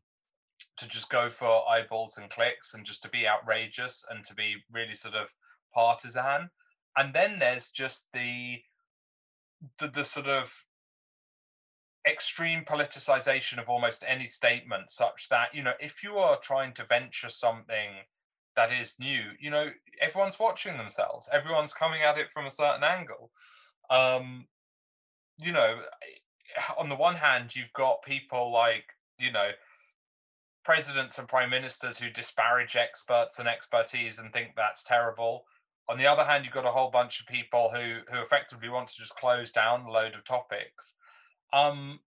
to 0.77 0.89
just 0.89 1.11
go 1.11 1.31
for 1.31 1.69
eyeballs 1.69 2.19
and 2.19 2.31
clicks 2.31 2.75
and 2.75 2.85
just 2.85 3.03
to 3.03 3.09
be 3.09 3.29
outrageous 3.29 4.05
and 4.11 4.25
to 4.25 4.35
be 4.35 4.57
really 4.73 4.95
sort 4.95 5.15
of 5.15 5.33
partisan. 5.75 6.51
And 6.97 7.15
then 7.15 7.39
there's 7.39 7.71
just 7.71 8.09
the 8.13 8.63
the, 9.79 9.89
the 9.89 10.05
sort 10.05 10.27
of 10.27 10.53
extreme 12.07 12.65
politicization 12.65 13.59
of 13.59 13.69
almost 13.69 14.05
any 14.07 14.27
statement 14.27 14.91
such 14.91 15.29
that 15.29 15.55
you 15.55 15.63
know 15.63 15.75
if 15.81 16.03
you 16.03 16.17
are 16.19 16.39
trying 16.39 16.73
to 16.73 16.87
venture 16.87 17.29
something 17.29 17.91
that 18.55 18.73
is 18.73 18.99
new 18.99 19.21
you 19.39 19.51
know 19.51 19.69
everyone's 20.01 20.39
watching 20.39 20.77
themselves. 20.79 21.29
Everyone's 21.33 21.75
coming 21.75 22.03
at 22.03 22.19
it 22.19 22.31
from 22.31 22.47
a 22.47 22.51
certain 22.51 22.85
angle 22.85 23.31
um 23.91 24.47
you 25.39 25.53
know 25.53 25.81
on 26.77 26.89
the 26.89 26.97
one 26.97 27.15
hand, 27.15 27.55
you've 27.55 27.73
got 27.73 28.03
people 28.03 28.53
like, 28.53 28.95
you 29.19 29.33
know, 29.33 29.51
presidents 30.65 31.19
and 31.19 31.29
prime 31.29 31.51
ministers 31.51 31.99
who 31.99 32.11
disparage 32.11 32.77
experts 32.77 33.39
and 33.39 33.49
expertise 33.49 34.19
and 34.19 34.33
think 34.33 34.53
that's 34.57 34.85
terrible. 34.85 35.45
On 35.89 35.97
the 35.97 36.07
other 36.07 36.25
hand, 36.25 36.45
you've 36.45 36.55
got 36.55 36.67
a 36.67 36.71
whole 36.71 36.91
bunch 36.91 37.21
of 37.21 37.27
people 37.27 37.71
who 37.73 38.01
who 38.13 38.21
effectively 38.21 38.69
want 38.69 38.89
to 38.89 38.97
just 38.97 39.17
close 39.17 39.53
down 39.53 39.83
a 39.83 39.91
load 39.91 40.15
of 40.15 40.25
topics. 40.25 40.97
Um, 41.53 42.01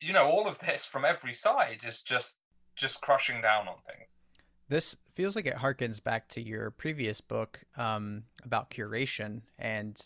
you 0.00 0.12
know, 0.12 0.26
all 0.26 0.46
of 0.46 0.58
this 0.58 0.84
from 0.84 1.04
every 1.04 1.34
side 1.34 1.84
is 1.86 2.02
just 2.02 2.40
just 2.76 3.00
crushing 3.00 3.40
down 3.40 3.66
on 3.66 3.76
things. 3.86 4.14
This 4.68 4.94
feels 5.14 5.34
like 5.34 5.46
it 5.46 5.56
harkens 5.56 6.02
back 6.02 6.28
to 6.28 6.42
your 6.42 6.70
previous 6.70 7.22
book 7.22 7.60
um, 7.78 8.24
about 8.44 8.70
curation, 8.70 9.40
and 9.58 9.98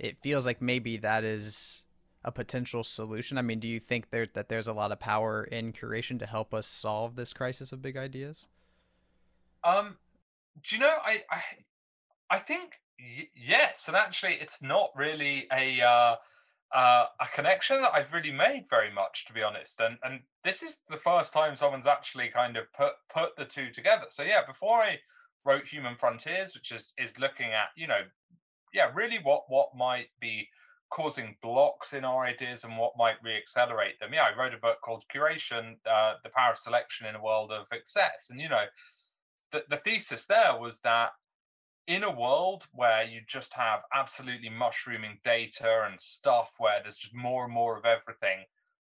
it 0.00 0.16
feels 0.22 0.46
like 0.46 0.62
maybe 0.62 0.96
that 0.96 1.24
is 1.24 1.84
a 2.24 2.32
potential 2.32 2.82
solution? 2.82 3.36
I 3.36 3.42
mean, 3.42 3.60
do 3.60 3.68
you 3.68 3.78
think 3.78 4.10
there 4.10 4.26
that 4.32 4.48
there's 4.48 4.66
a 4.66 4.72
lot 4.72 4.92
of 4.92 4.98
power 4.98 5.44
in 5.44 5.72
curation 5.72 6.18
to 6.20 6.26
help 6.26 6.54
us 6.54 6.66
solve 6.66 7.16
this 7.16 7.34
crisis 7.34 7.70
of 7.70 7.82
big 7.82 7.98
ideas? 7.98 8.48
Um, 9.62 9.98
do 10.62 10.76
you 10.76 10.80
know? 10.80 10.96
I 11.04 11.22
I, 11.30 11.42
I 12.30 12.38
think 12.38 12.72
y- 12.98 13.28
yes, 13.34 13.88
and 13.88 13.96
actually, 13.96 14.34
it's 14.34 14.62
not 14.62 14.90
really 14.96 15.46
a 15.52 15.82
uh, 15.82 16.16
uh, 16.72 17.06
a 17.20 17.26
connection 17.34 17.82
that 17.82 17.92
I've 17.94 18.12
really 18.14 18.32
made 18.32 18.64
very 18.70 18.90
much, 18.90 19.26
to 19.26 19.34
be 19.34 19.42
honest. 19.42 19.80
And 19.80 19.98
and 20.02 20.20
this 20.44 20.62
is 20.62 20.78
the 20.88 20.96
first 20.96 21.34
time 21.34 21.56
someone's 21.56 21.86
actually 21.86 22.28
kind 22.28 22.56
of 22.56 22.72
put 22.72 22.92
put 23.12 23.36
the 23.36 23.44
two 23.44 23.70
together. 23.70 24.06
So 24.08 24.22
yeah, 24.22 24.46
before 24.46 24.78
I 24.78 24.98
wrote 25.44 25.66
Human 25.66 25.94
Frontiers, 25.94 26.54
which 26.54 26.72
is 26.72 26.94
is 26.96 27.18
looking 27.18 27.52
at 27.52 27.68
you 27.76 27.86
know, 27.86 28.00
yeah, 28.72 28.90
really 28.94 29.18
what 29.22 29.44
what 29.48 29.68
might 29.76 30.08
be 30.20 30.48
causing 30.90 31.36
blocks 31.40 31.92
in 31.92 32.04
our 32.04 32.24
ideas 32.24 32.64
and 32.64 32.76
what 32.76 32.98
might 32.98 33.22
re-accelerate 33.22 33.98
them. 34.00 34.12
Yeah, 34.12 34.24
I 34.24 34.36
wrote 34.36 34.54
a 34.54 34.58
book 34.58 34.78
called 34.84 35.04
Curation, 35.14 35.76
uh, 35.86 36.14
The 36.24 36.30
Power 36.30 36.50
of 36.50 36.58
Selection 36.58 37.06
in 37.06 37.14
a 37.14 37.22
World 37.22 37.52
of 37.52 37.68
Excess. 37.72 38.28
And, 38.30 38.40
you 38.40 38.48
know, 38.48 38.64
the, 39.52 39.64
the 39.70 39.76
thesis 39.76 40.26
there 40.26 40.58
was 40.58 40.80
that 40.80 41.10
in 41.86 42.02
a 42.02 42.10
world 42.10 42.66
where 42.72 43.04
you 43.04 43.20
just 43.28 43.54
have 43.54 43.80
absolutely 43.94 44.48
mushrooming 44.48 45.18
data 45.22 45.86
and 45.88 46.00
stuff 46.00 46.54
where 46.58 46.80
there's 46.82 46.96
just 46.96 47.14
more 47.14 47.44
and 47.44 47.54
more 47.54 47.78
of 47.78 47.84
everything, 47.84 48.44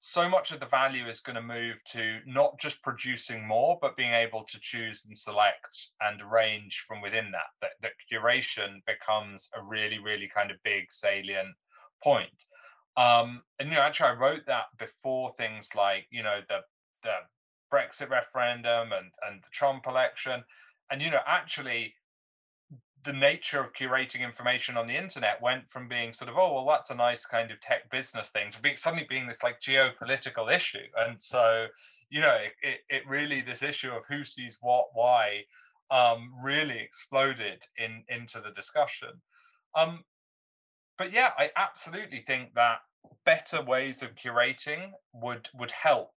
so 0.05 0.29
much 0.29 0.51
of 0.51 0.59
the 0.59 0.67
value 0.67 1.07
is 1.07 1.21
going 1.21 1.37
to 1.37 1.43
move 1.43 1.81
to 1.85 2.19
not 2.27 2.59
just 2.59 2.83
producing 2.83 3.47
more, 3.47 3.79
but 3.81 3.97
being 3.97 4.13
able 4.13 4.43
to 4.43 4.59
choose 4.59 5.05
and 5.07 5.17
select 5.17 5.91
and 6.01 6.21
arrange 6.21 6.85
from 6.89 7.01
within 7.01 7.31
that. 7.31 7.47
That, 7.61 7.71
that 7.83 7.93
curation 8.13 8.85
becomes 8.85 9.49
a 9.57 9.63
really, 9.63 10.01
really 10.01 10.29
kind 10.35 10.51
of 10.51 10.57
big 10.65 10.91
salient 10.91 11.55
point. 12.03 12.47
Um, 12.97 13.43
and 13.61 13.69
you 13.69 13.77
know, 13.77 13.81
actually, 13.81 14.09
I 14.09 14.15
wrote 14.15 14.45
that 14.49 14.65
before 14.77 15.31
things 15.39 15.69
like 15.77 16.09
you 16.11 16.25
know 16.25 16.41
the 16.49 16.59
the 17.05 17.15
Brexit 17.73 18.11
referendum 18.11 18.91
and 18.93 19.13
and 19.29 19.41
the 19.41 19.49
Trump 19.53 19.87
election, 19.87 20.43
and 20.91 21.01
you 21.01 21.11
know, 21.11 21.23
actually, 21.29 21.95
the 23.05 23.13
nature 23.13 23.61
of 23.61 23.73
curating 23.73 24.21
information 24.21 24.77
on 24.77 24.87
the 24.87 24.97
internet 24.97 25.43
went 25.43 25.69
from 25.69 25.89
being 25.89 26.13
sort 26.13 26.31
of 26.31 26.39
oh 26.39 26.53
well 26.55 26.67
that's 26.67 26.91
a 26.91 26.95
nice 26.95 27.25
kind 27.25 27.51
of 27.51 27.61
tech 27.61 27.91
business 27.91 28.29
thing 28.29 28.51
to 28.51 28.61
being 28.61 28.77
suddenly 28.77 29.07
being 29.09 29.27
this 29.27 29.43
like 29.43 29.61
geopolitical 29.61 30.53
issue. 30.55 30.87
And 30.97 31.21
so 31.21 31.67
you 32.11 32.21
know 32.21 32.35
it, 32.35 32.53
it, 32.63 32.81
it 32.89 33.09
really 33.09 33.41
this 33.41 33.63
issue 33.63 33.91
of 33.91 34.05
who 34.07 34.25
sees 34.25 34.59
what 34.61 34.87
why 34.93 35.43
um, 35.91 36.33
really 36.43 36.79
exploded 36.79 37.63
in 37.77 38.05
into 38.09 38.41
the 38.41 38.51
discussion. 38.51 39.11
Um, 39.75 40.05
but 40.99 41.13
yeah, 41.13 41.31
I 41.39 41.51
absolutely 41.57 42.21
think 42.21 42.55
that 42.55 42.79
better 43.25 43.63
ways 43.63 44.03
of 44.03 44.15
curating 44.15 44.91
would 45.13 45.49
would 45.55 45.71
help 45.71 46.13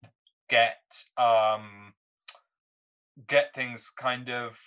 get 0.49 0.79
um, 1.17 1.93
get 3.27 3.53
things 3.53 3.89
kind 3.89 4.29
of 4.29 4.59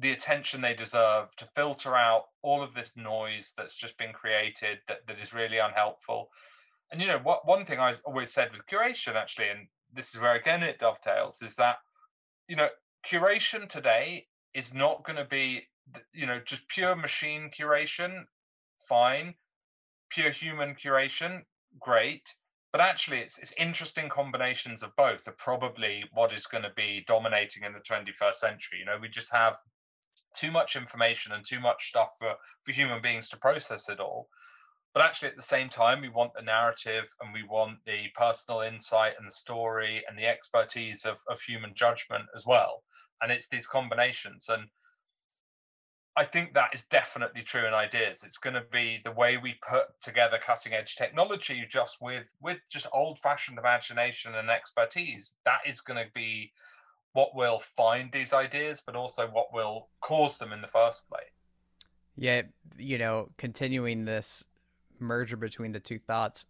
the 0.00 0.12
attention 0.12 0.60
they 0.60 0.74
deserve 0.74 1.34
to 1.36 1.48
filter 1.54 1.94
out 1.94 2.24
all 2.42 2.62
of 2.62 2.74
this 2.74 2.96
noise 2.96 3.52
that's 3.56 3.76
just 3.76 3.96
been 3.98 4.12
created 4.12 4.78
that, 4.88 5.06
that 5.06 5.20
is 5.20 5.32
really 5.32 5.58
unhelpful. 5.58 6.30
And 6.90 7.00
you 7.00 7.06
know 7.06 7.18
what 7.18 7.46
one 7.46 7.64
thing 7.64 7.78
I've 7.78 8.00
always 8.04 8.32
said 8.32 8.50
with 8.52 8.66
curation 8.66 9.14
actually, 9.14 9.48
and 9.50 9.68
this 9.92 10.14
is 10.14 10.20
where 10.20 10.34
again 10.34 10.62
it 10.62 10.78
dovetails, 10.78 11.42
is 11.42 11.54
that 11.56 11.76
you 12.48 12.56
know 12.56 12.68
curation 13.06 13.68
today 13.68 14.26
is 14.54 14.74
not 14.74 15.04
going 15.04 15.16
to 15.16 15.24
be 15.24 15.62
you 16.12 16.26
know 16.26 16.40
just 16.44 16.66
pure 16.68 16.96
machine 16.96 17.50
curation 17.50 18.24
fine. 18.88 19.34
Pure 20.10 20.32
human 20.32 20.74
curation, 20.74 21.42
great. 21.78 22.34
But 22.72 22.80
actually, 22.80 23.18
it's, 23.18 23.38
it's 23.38 23.54
interesting 23.58 24.08
combinations 24.08 24.82
of 24.82 24.94
both 24.96 25.26
are 25.28 25.32
probably 25.38 26.04
what 26.12 26.32
is 26.32 26.46
going 26.46 26.64
to 26.64 26.72
be 26.76 27.04
dominating 27.06 27.64
in 27.64 27.72
the 27.72 27.80
21st 27.80 28.34
century. 28.34 28.78
You 28.78 28.84
know, 28.84 28.98
we 29.00 29.08
just 29.08 29.32
have 29.32 29.58
too 30.34 30.50
much 30.50 30.76
information 30.76 31.32
and 31.32 31.44
too 31.44 31.60
much 31.60 31.88
stuff 31.88 32.10
for, 32.18 32.34
for 32.64 32.72
human 32.72 33.02
beings 33.02 33.28
to 33.30 33.36
process 33.36 33.88
it 33.88 34.00
all. 34.00 34.28
But 34.92 35.04
actually, 35.04 35.28
at 35.28 35.36
the 35.36 35.42
same 35.42 35.68
time, 35.68 36.00
we 36.00 36.08
want 36.08 36.34
the 36.34 36.42
narrative 36.42 37.08
and 37.20 37.32
we 37.32 37.44
want 37.44 37.78
the 37.86 38.08
personal 38.16 38.62
insight 38.62 39.14
and 39.18 39.26
the 39.26 39.32
story 39.32 40.02
and 40.08 40.18
the 40.18 40.26
expertise 40.26 41.04
of, 41.04 41.18
of 41.28 41.40
human 41.40 41.74
judgment 41.74 42.24
as 42.34 42.44
well. 42.44 42.82
And 43.22 43.30
it's 43.30 43.46
these 43.48 43.68
combinations. 43.68 44.48
And 44.48 44.68
I 46.16 46.24
think 46.24 46.54
that 46.54 46.74
is 46.74 46.88
definitely 46.88 47.42
true 47.42 47.66
in 47.66 47.72
ideas. 47.72 48.24
It's 48.24 48.38
going 48.38 48.54
to 48.54 48.64
be 48.72 49.00
the 49.04 49.12
way 49.12 49.36
we 49.36 49.54
put 49.68 49.86
together 50.02 50.38
cutting 50.38 50.72
edge 50.74 50.96
technology 50.96 51.64
just 51.68 51.98
with 52.00 52.26
with 52.40 52.58
just 52.68 52.88
old 52.92 53.20
fashioned 53.20 53.58
imagination 53.58 54.34
and 54.34 54.50
expertise. 54.50 55.34
That 55.44 55.60
is 55.66 55.80
going 55.80 56.04
to 56.04 56.10
be 56.12 56.52
what 57.12 57.34
will 57.34 57.58
find 57.58 58.12
these 58.12 58.32
ideas, 58.32 58.82
but 58.84 58.96
also 58.96 59.26
what 59.28 59.52
will 59.52 59.88
cause 60.00 60.38
them 60.38 60.52
in 60.52 60.60
the 60.60 60.68
first 60.68 61.08
place. 61.08 61.24
Yeah, 62.16 62.42
you 62.78 62.98
know, 62.98 63.30
continuing 63.36 64.04
this 64.04 64.44
merger 64.98 65.36
between 65.36 65.72
the 65.72 65.80
two 65.80 65.98
thoughts. 65.98 66.46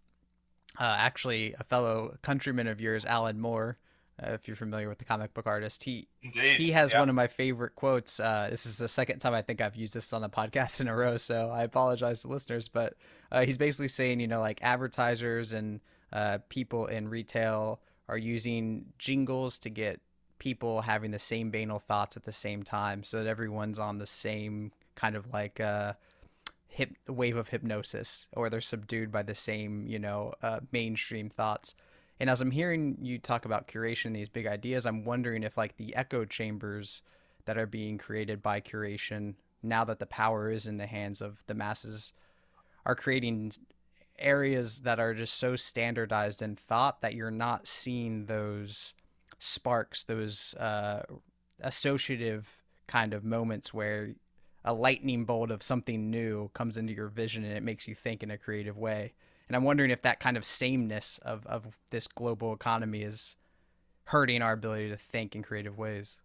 Uh, 0.78 0.96
actually, 0.98 1.54
a 1.58 1.64
fellow 1.64 2.16
countryman 2.22 2.66
of 2.66 2.80
yours, 2.80 3.04
Alan 3.04 3.40
Moore, 3.40 3.78
uh, 4.22 4.32
if 4.32 4.46
you're 4.46 4.56
familiar 4.56 4.88
with 4.88 4.98
the 4.98 5.04
comic 5.04 5.32
book 5.34 5.46
artist. 5.46 5.82
He 5.82 6.08
Indeed. 6.22 6.56
he 6.56 6.72
has 6.72 6.92
yeah. 6.92 7.00
one 7.00 7.08
of 7.08 7.14
my 7.14 7.26
favorite 7.26 7.74
quotes. 7.74 8.20
Uh, 8.20 8.48
this 8.50 8.66
is 8.66 8.78
the 8.78 8.88
second 8.88 9.18
time 9.18 9.34
I 9.34 9.42
think 9.42 9.60
I've 9.60 9.76
used 9.76 9.94
this 9.94 10.12
on 10.12 10.22
a 10.22 10.28
podcast 10.28 10.80
in 10.80 10.88
a 10.88 10.94
row, 10.94 11.16
so 11.16 11.50
I 11.50 11.62
apologize 11.62 12.22
to 12.22 12.28
listeners. 12.28 12.68
But 12.68 12.94
uh, 13.32 13.44
he's 13.44 13.58
basically 13.58 13.88
saying, 13.88 14.20
you 14.20 14.28
know, 14.28 14.40
like 14.40 14.60
advertisers 14.62 15.52
and 15.52 15.80
uh, 16.12 16.38
people 16.48 16.86
in 16.86 17.08
retail 17.08 17.80
are 18.08 18.18
using 18.18 18.86
jingles 18.98 19.58
to 19.60 19.70
get 19.70 20.00
people 20.40 20.80
having 20.80 21.12
the 21.12 21.18
same 21.20 21.52
banal 21.52 21.78
thoughts 21.78 22.16
at 22.16 22.24
the 22.24 22.32
same 22.32 22.64
time, 22.64 23.04
so 23.04 23.18
that 23.18 23.28
everyone's 23.28 23.78
on 23.78 23.98
the 23.98 24.06
same 24.06 24.72
kind 24.96 25.14
of 25.14 25.32
like 25.32 25.60
uh, 25.60 25.92
hip 26.66 26.96
wave 27.06 27.36
of 27.36 27.48
hypnosis, 27.48 28.26
or 28.32 28.50
they're 28.50 28.60
subdued 28.60 29.12
by 29.12 29.22
the 29.22 29.34
same, 29.36 29.86
you 29.86 30.00
know, 30.00 30.34
uh, 30.42 30.58
mainstream 30.72 31.28
thoughts. 31.28 31.76
And 32.18 32.28
as 32.28 32.40
I'm 32.40 32.50
hearing 32.50 32.98
you 33.00 33.18
talk 33.18 33.44
about 33.44 33.68
curation, 33.68 34.12
these 34.12 34.28
big 34.28 34.46
ideas, 34.46 34.84
I'm 34.84 35.04
wondering 35.04 35.44
if 35.44 35.56
like 35.56 35.76
the 35.76 35.94
echo 35.94 36.24
chambers 36.24 37.02
that 37.44 37.56
are 37.56 37.66
being 37.66 37.96
created 37.96 38.42
by 38.42 38.60
curation, 38.60 39.34
now 39.62 39.84
that 39.84 39.98
the 39.98 40.06
power 40.06 40.50
is 40.50 40.66
in 40.66 40.76
the 40.76 40.86
hands 40.86 41.20
of 41.20 41.42
the 41.46 41.54
masses, 41.54 42.12
are 42.84 42.94
creating 42.94 43.52
areas 44.18 44.82
that 44.82 45.00
are 45.00 45.14
just 45.14 45.38
so 45.38 45.56
standardized 45.56 46.42
in 46.42 46.56
thought 46.56 47.00
that 47.00 47.14
you're 47.14 47.30
not 47.30 47.66
seeing 47.66 48.26
those 48.26 48.92
sparks, 49.40 50.04
those 50.04 50.54
uh, 50.54 51.02
associative 51.60 52.48
kind 52.86 53.12
of 53.14 53.24
moments 53.24 53.74
where 53.74 54.14
a 54.64 54.72
lightning 54.72 55.24
bolt 55.24 55.50
of 55.50 55.62
something 55.62 56.10
new 56.10 56.50
comes 56.54 56.76
into 56.76 56.92
your 56.92 57.08
vision 57.08 57.44
and 57.44 57.56
it 57.56 57.62
makes 57.62 57.88
you 57.88 57.94
think 57.94 58.22
in 58.22 58.30
a 58.30 58.38
creative 58.38 58.76
way. 58.76 59.12
And 59.48 59.56
I'm 59.56 59.64
wondering 59.64 59.90
if 59.90 60.02
that 60.02 60.20
kind 60.20 60.36
of 60.36 60.44
sameness 60.44 61.18
of, 61.22 61.46
of 61.46 61.66
this 61.90 62.06
global 62.06 62.52
economy 62.52 63.02
is 63.02 63.36
hurting 64.04 64.42
our 64.42 64.52
ability 64.52 64.90
to 64.90 64.96
think 64.96 65.34
in 65.34 65.42
creative 65.42 65.78
ways. 65.78 66.18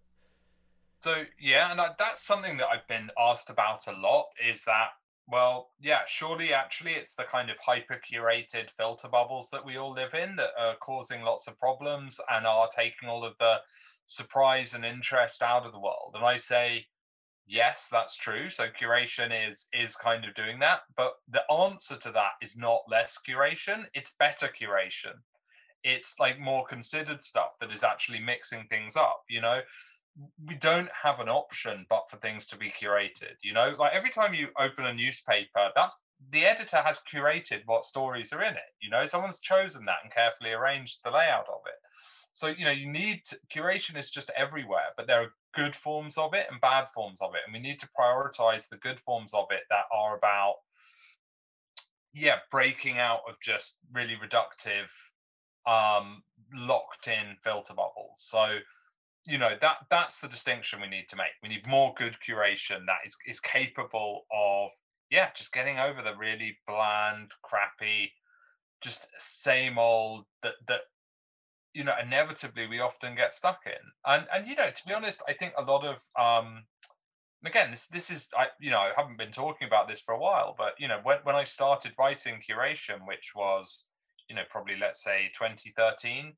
So 0.99 1.23
yeah, 1.39 1.71
and 1.71 1.80
that's 1.97 2.21
something 2.21 2.58
that 2.58 2.67
I've 2.67 2.88
been 2.88 3.10
asked 3.17 3.49
about 3.49 3.88
a 3.88 3.93
lot. 3.93 4.25
Is 4.45 4.63
that 4.65 4.89
well, 5.27 5.71
yeah, 5.79 6.01
surely 6.07 6.53
actually 6.53 6.93
it's 6.93 7.15
the 7.15 7.23
kind 7.23 7.49
of 7.49 7.57
hyper 7.57 7.99
curated 8.11 8.69
filter 8.69 9.07
bubbles 9.07 9.49
that 9.51 9.65
we 9.65 9.77
all 9.77 9.93
live 9.93 10.13
in 10.13 10.35
that 10.35 10.51
are 10.57 10.75
causing 10.77 11.23
lots 11.23 11.47
of 11.47 11.59
problems 11.59 12.19
and 12.29 12.45
are 12.45 12.69
taking 12.75 13.09
all 13.09 13.25
of 13.25 13.35
the 13.39 13.57
surprise 14.05 14.73
and 14.73 14.85
interest 14.85 15.41
out 15.41 15.65
of 15.65 15.71
the 15.71 15.79
world. 15.79 16.13
And 16.15 16.23
I 16.23 16.38
say, 16.38 16.85
yes, 17.47 17.89
that's 17.91 18.15
true. 18.15 18.49
So 18.49 18.67
curation 18.69 19.49
is 19.49 19.67
is 19.73 19.95
kind 19.95 20.25
of 20.25 20.35
doing 20.35 20.59
that, 20.59 20.81
but 20.95 21.13
the 21.29 21.43
answer 21.51 21.97
to 21.97 22.11
that 22.11 22.33
is 22.41 22.55
not 22.55 22.81
less 22.88 23.17
curation, 23.27 23.85
it's 23.93 24.15
better 24.19 24.47
curation. 24.47 25.13
It's 25.83 26.15
like 26.19 26.39
more 26.39 26.65
considered 26.65 27.21
stuff 27.21 27.51
that 27.61 27.71
is 27.71 27.83
actually 27.83 28.19
mixing 28.19 28.65
things 28.67 28.95
up, 28.95 29.21
you 29.29 29.41
know? 29.41 29.61
We 30.47 30.56
don't 30.56 30.89
have 30.91 31.19
an 31.19 31.30
option 31.30 31.86
but 31.89 32.10
for 32.10 32.17
things 32.17 32.47
to 32.47 32.58
be 32.58 32.71
curated 32.71 33.36
you 33.41 33.54
know? 33.54 33.75
Like 33.78 33.93
every 33.93 34.10
time 34.10 34.34
you 34.34 34.47
open 34.60 34.86
a 34.86 34.93
newspaper 34.93 35.71
that's 35.75 35.95
the 36.32 36.45
editor 36.45 36.78
has 36.78 36.99
curated 37.12 37.62
what 37.65 37.84
stories 37.84 38.32
are 38.32 38.43
in 38.43 38.54
it 38.54 38.71
you 38.82 38.89
know? 38.89 39.06
Someone's 39.06 39.39
chosen 39.39 39.86
that 39.86 39.97
and 40.04 40.13
carefully 40.13 40.51
arranged 40.51 40.99
the 41.04 41.12
layout 41.12 41.47
of 41.49 41.62
it. 41.65 41.75
So 42.32 42.47
you 42.47 42.65
know 42.65 42.71
you 42.71 42.89
need 42.89 43.23
to, 43.28 43.38
curation 43.54 43.97
is 43.97 44.10
just 44.10 44.32
everywhere 44.36 44.93
but 44.95 45.08
there 45.08 45.21
are 45.21 45.34
good 45.54 45.75
forms 45.75 46.17
of 46.17 46.34
it 46.34 46.47
and 46.49 46.62
bad 46.62 46.89
forms 46.89 47.21
of 47.21 47.34
it 47.36 47.41
and 47.45 47.54
we 47.54 47.60
need 47.60 47.80
to 47.80 47.89
prioritize 47.99 48.69
the 48.69 48.78
good 48.78 48.99
forms 48.99 49.34
of 49.34 49.47
it 49.51 49.63
that 49.69 49.86
are 49.93 50.17
about 50.17 50.56
yeah 52.13 52.38
breaking 52.51 52.97
out 52.97 53.21
of 53.28 53.36
just 53.41 53.78
really 53.93 54.15
reductive 54.15 54.89
um 55.67 56.21
locked 56.54 57.08
in 57.08 57.36
filter 57.43 57.73
bubbles. 57.73 58.17
So 58.17 58.60
you 59.25 59.38
know 59.38 59.55
that 59.61 59.77
that's 59.89 60.19
the 60.19 60.27
distinction 60.27 60.81
we 60.81 60.88
need 60.88 61.09
to 61.09 61.15
make. 61.15 61.33
We 61.41 61.49
need 61.49 61.67
more 61.67 61.93
good 61.97 62.17
curation 62.27 62.85
that 62.85 63.05
is 63.05 63.15
is 63.25 63.39
capable 63.39 64.25
of 64.31 64.71
yeah 65.09 65.29
just 65.35 65.53
getting 65.53 65.79
over 65.79 66.01
the 66.01 66.15
really 66.15 66.57
bland 66.67 67.31
crappy 67.43 68.11
just 68.81 69.07
same 69.19 69.77
old 69.79 70.25
that 70.43 70.53
that 70.67 70.81
you 71.73 71.83
know 71.83 71.93
inevitably 72.01 72.67
we 72.67 72.79
often 72.79 73.15
get 73.15 73.33
stuck 73.33 73.61
in. 73.65 73.73
And 74.05 74.27
and 74.33 74.47
you 74.47 74.55
know 74.55 74.69
to 74.69 74.85
be 74.85 74.93
honest 74.93 75.21
i 75.27 75.33
think 75.33 75.53
a 75.57 75.63
lot 75.63 75.85
of 75.85 75.99
um 76.19 76.63
again 77.45 77.71
this 77.71 77.88
this 77.88 78.09
is 78.09 78.29
i 78.38 78.47
you 78.59 78.71
know 78.71 78.79
i 78.79 78.91
haven't 78.95 79.17
been 79.17 79.31
talking 79.31 79.67
about 79.67 79.88
this 79.88 80.01
for 80.01 80.13
a 80.13 80.19
while 80.19 80.55
but 80.57 80.73
you 80.79 80.88
know 80.88 80.99
when, 81.03 81.17
when 81.23 81.35
i 81.35 81.43
started 81.43 81.93
writing 81.99 82.41
curation 82.47 83.05
which 83.07 83.33
was 83.35 83.85
you 84.29 84.35
know 84.35 84.41
probably 84.49 84.75
let's 84.77 85.03
say 85.03 85.31
2013 85.38 86.33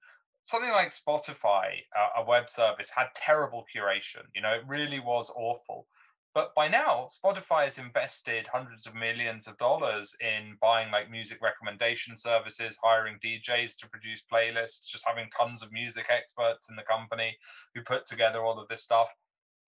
something 0.48 0.72
like 0.72 0.92
Spotify, 0.92 1.84
uh, 1.96 2.22
a 2.22 2.26
web 2.26 2.50
service, 2.50 2.90
had 2.90 3.08
terrible 3.14 3.66
curation. 3.76 4.24
You 4.34 4.42
know, 4.42 4.54
it 4.54 4.64
really 4.66 5.00
was 5.00 5.30
awful. 5.36 5.88
But 6.34 6.56
by 6.56 6.70
now, 6.70 7.10
Spotify 7.12 7.66
has 7.66 7.78
invested 7.78 8.48
hundreds 8.48 8.88
of 8.88 8.96
millions 8.96 9.48
of 9.48 9.58
dollars 9.58 10.16
in 10.22 10.56
buying 10.62 10.90
like 10.90 11.12
music 11.12 11.40
recommendation 11.42 12.16
services, 12.16 12.78
hiring 12.82 13.20
DJs 13.20 13.78
to 13.80 13.90
produce 13.90 14.24
playlists, 14.32 14.86
just 14.86 15.06
having 15.06 15.30
tons 15.36 15.64
of 15.64 15.72
music 15.74 16.06
experts 16.10 16.70
in 16.70 16.78
the 16.78 16.84
company 16.84 17.38
who 17.76 17.82
put 17.82 18.06
together 18.06 18.42
all 18.42 18.60
of 18.60 18.70
this 18.70 18.84
stuff. 18.84 19.14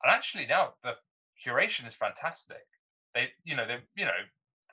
And 0.04 0.14
actually, 0.14 0.46
now 0.46 0.76
the 0.84 0.96
curation 1.46 1.88
is 1.88 1.96
fantastic. 1.96 2.66
They, 3.14 3.30
you 3.44 3.56
know, 3.56 3.68
they, 3.68 3.80
you 3.96 4.06
know, 4.06 4.22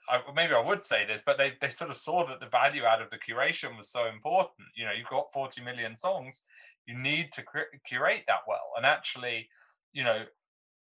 I, 0.08 0.20
maybe 0.34 0.54
I 0.54 0.60
would 0.60 0.84
say 0.84 1.06
this, 1.06 1.22
but 1.24 1.38
they, 1.38 1.54
they 1.60 1.70
sort 1.70 1.90
of 1.90 1.96
saw 1.96 2.26
that 2.26 2.40
the 2.40 2.46
value 2.46 2.84
out 2.84 3.02
of 3.02 3.10
the 3.10 3.18
curation 3.18 3.76
was 3.76 3.90
so 3.90 4.06
important. 4.06 4.68
You 4.76 4.84
know, 4.84 4.92
you've 4.92 5.08
got 5.08 5.32
40 5.32 5.62
million 5.62 5.96
songs, 5.96 6.42
you 6.86 6.96
need 6.96 7.32
to 7.32 7.44
curate 7.86 8.24
that 8.28 8.40
well. 8.46 8.72
And 8.76 8.86
actually, 8.86 9.48
you 9.92 10.04
know, 10.04 10.24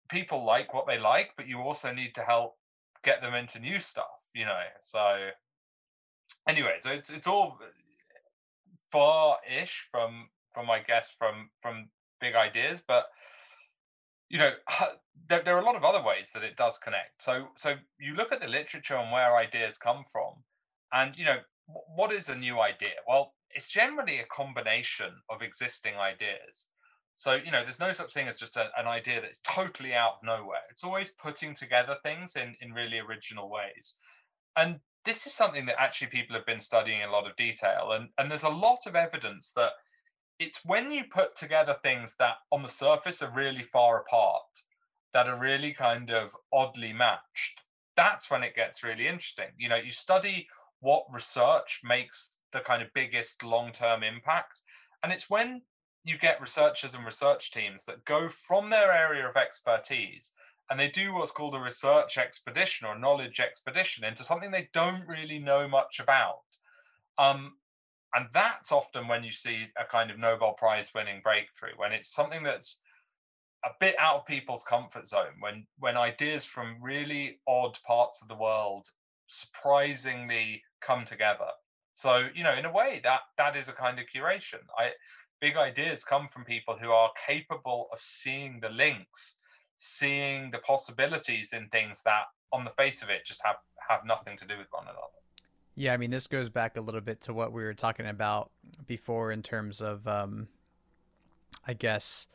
people 0.09 0.45
like 0.45 0.73
what 0.73 0.87
they 0.87 0.99
like, 0.99 1.31
but 1.37 1.47
you 1.47 1.59
also 1.59 1.91
need 1.93 2.15
to 2.15 2.21
help 2.21 2.57
get 3.03 3.21
them 3.21 3.33
into 3.33 3.59
new 3.59 3.79
stuff, 3.79 4.05
you 4.33 4.45
know. 4.45 4.63
So 4.81 5.29
anyway, 6.47 6.77
so 6.79 6.91
it's 6.91 7.09
it's 7.09 7.27
all 7.27 7.59
far-ish 8.91 9.87
from 9.91 10.29
from 10.53 10.69
I 10.69 10.79
guess 10.79 11.13
from 11.17 11.49
from 11.61 11.89
big 12.19 12.35
ideas, 12.35 12.83
but 12.87 13.05
you 14.31 14.39
know 14.39 14.51
there, 15.27 15.43
there 15.43 15.55
are 15.55 15.61
a 15.61 15.65
lot 15.65 15.75
of 15.75 15.83
other 15.83 16.03
ways 16.03 16.31
that 16.33 16.43
it 16.43 16.57
does 16.57 16.77
connect. 16.77 17.21
So 17.21 17.47
so 17.57 17.75
you 17.99 18.15
look 18.15 18.31
at 18.31 18.39
the 18.39 18.47
literature 18.47 18.95
and 18.95 19.11
where 19.11 19.35
ideas 19.35 19.77
come 19.77 20.03
from 20.11 20.33
and 20.93 21.17
you 21.17 21.25
know 21.25 21.37
what 21.95 22.11
is 22.11 22.29
a 22.29 22.35
new 22.35 22.59
idea? 22.59 22.95
Well 23.07 23.33
it's 23.53 23.67
generally 23.67 24.19
a 24.19 24.25
combination 24.33 25.11
of 25.29 25.41
existing 25.41 25.95
ideas. 25.95 26.69
So 27.15 27.35
you 27.35 27.51
know 27.51 27.63
there's 27.63 27.79
no 27.79 27.91
such 27.91 28.13
thing 28.13 28.27
as 28.27 28.37
just 28.37 28.57
a, 28.57 28.69
an 28.77 28.87
idea 28.87 29.21
that's 29.21 29.41
totally 29.41 29.93
out 29.93 30.13
of 30.13 30.23
nowhere. 30.23 30.63
It's 30.71 30.83
always 30.83 31.11
putting 31.11 31.53
together 31.53 31.97
things 32.01 32.35
in 32.37 32.55
in 32.61 32.71
really 32.71 32.99
original 32.99 33.49
ways. 33.49 33.95
And 34.55 34.79
this 35.03 35.27
is 35.27 35.33
something 35.33 35.65
that 35.65 35.81
actually 35.81 36.07
people 36.07 36.35
have 36.35 36.45
been 36.45 36.59
studying 36.59 37.01
in 37.01 37.09
a 37.09 37.11
lot 37.11 37.29
of 37.29 37.35
detail 37.35 37.91
and 37.91 38.09
and 38.17 38.31
there's 38.31 38.43
a 38.43 38.59
lot 38.67 38.79
of 38.85 38.95
evidence 38.95 39.51
that 39.55 39.71
it's 40.41 40.65
when 40.65 40.91
you 40.91 41.03
put 41.03 41.35
together 41.35 41.77
things 41.83 42.15
that 42.17 42.37
on 42.51 42.63
the 42.63 42.67
surface 42.67 43.21
are 43.21 43.31
really 43.35 43.61
far 43.61 44.01
apart, 44.01 44.41
that 45.13 45.27
are 45.27 45.37
really 45.37 45.71
kind 45.71 46.09
of 46.09 46.35
oddly 46.51 46.93
matched, 46.93 47.61
that's 47.95 48.31
when 48.31 48.41
it 48.41 48.55
gets 48.55 48.83
really 48.83 49.07
interesting. 49.07 49.49
You 49.59 49.69
know, 49.69 49.75
you 49.75 49.91
study 49.91 50.47
what 50.79 51.05
research 51.13 51.81
makes 51.83 52.39
the 52.53 52.59
kind 52.59 52.81
of 52.81 52.91
biggest 52.95 53.43
long 53.43 53.71
term 53.71 54.01
impact. 54.01 54.61
And 55.03 55.13
it's 55.13 55.29
when 55.29 55.61
you 56.03 56.17
get 56.17 56.41
researchers 56.41 56.95
and 56.95 57.05
research 57.05 57.51
teams 57.51 57.83
that 57.85 58.03
go 58.05 58.27
from 58.27 58.71
their 58.71 58.91
area 58.91 59.29
of 59.29 59.37
expertise 59.37 60.31
and 60.71 60.79
they 60.79 60.89
do 60.89 61.13
what's 61.13 61.29
called 61.29 61.53
a 61.53 61.59
research 61.59 62.17
expedition 62.17 62.87
or 62.87 62.97
knowledge 62.97 63.39
expedition 63.39 64.05
into 64.05 64.23
something 64.23 64.49
they 64.49 64.69
don't 64.73 65.07
really 65.07 65.37
know 65.37 65.67
much 65.67 65.99
about. 65.99 66.39
Um, 67.19 67.57
and 68.13 68.27
that's 68.33 68.71
often 68.71 69.07
when 69.07 69.23
you 69.23 69.31
see 69.31 69.67
a 69.79 69.85
kind 69.85 70.11
of 70.11 70.19
Nobel 70.19 70.53
Prize 70.53 70.93
winning 70.93 71.21
breakthrough, 71.23 71.73
when 71.77 71.93
it's 71.93 72.13
something 72.13 72.43
that's 72.43 72.81
a 73.63 73.69
bit 73.79 73.95
out 73.99 74.17
of 74.17 74.25
people's 74.25 74.63
comfort 74.63 75.07
zone, 75.07 75.35
when 75.39 75.65
when 75.79 75.97
ideas 75.97 76.45
from 76.45 76.77
really 76.81 77.39
odd 77.47 77.77
parts 77.85 78.21
of 78.21 78.27
the 78.27 78.35
world 78.35 78.87
surprisingly 79.27 80.61
come 80.81 81.05
together. 81.05 81.49
So, 81.93 82.27
you 82.33 82.43
know, 82.43 82.53
in 82.53 82.65
a 82.65 82.71
way 82.71 83.01
that 83.03 83.21
that 83.37 83.55
is 83.55 83.69
a 83.69 83.73
kind 83.73 83.99
of 83.99 84.05
curation. 84.13 84.59
I 84.77 84.91
big 85.39 85.57
ideas 85.57 86.03
come 86.03 86.27
from 86.27 86.45
people 86.45 86.77
who 86.79 86.91
are 86.91 87.11
capable 87.27 87.87
of 87.91 87.99
seeing 87.99 88.59
the 88.59 88.69
links, 88.69 89.35
seeing 89.77 90.51
the 90.51 90.59
possibilities 90.59 91.53
in 91.53 91.67
things 91.69 92.03
that 92.03 92.25
on 92.53 92.63
the 92.63 92.71
face 92.71 93.01
of 93.01 93.09
it 93.09 93.25
just 93.25 93.41
have 93.43 93.57
have 93.87 94.05
nothing 94.05 94.37
to 94.37 94.45
do 94.45 94.57
with 94.57 94.67
one 94.71 94.83
another. 94.83 95.21
Yeah, 95.75 95.93
I 95.93 95.97
mean, 95.97 96.11
this 96.11 96.27
goes 96.27 96.49
back 96.49 96.77
a 96.77 96.81
little 96.81 97.01
bit 97.01 97.21
to 97.21 97.33
what 97.33 97.53
we 97.53 97.63
were 97.63 97.73
talking 97.73 98.05
about 98.05 98.51
before 98.87 99.31
in 99.31 99.41
terms 99.41 99.81
of, 99.81 100.05
um, 100.07 100.47
I 101.65 101.73
guess, 101.73 102.27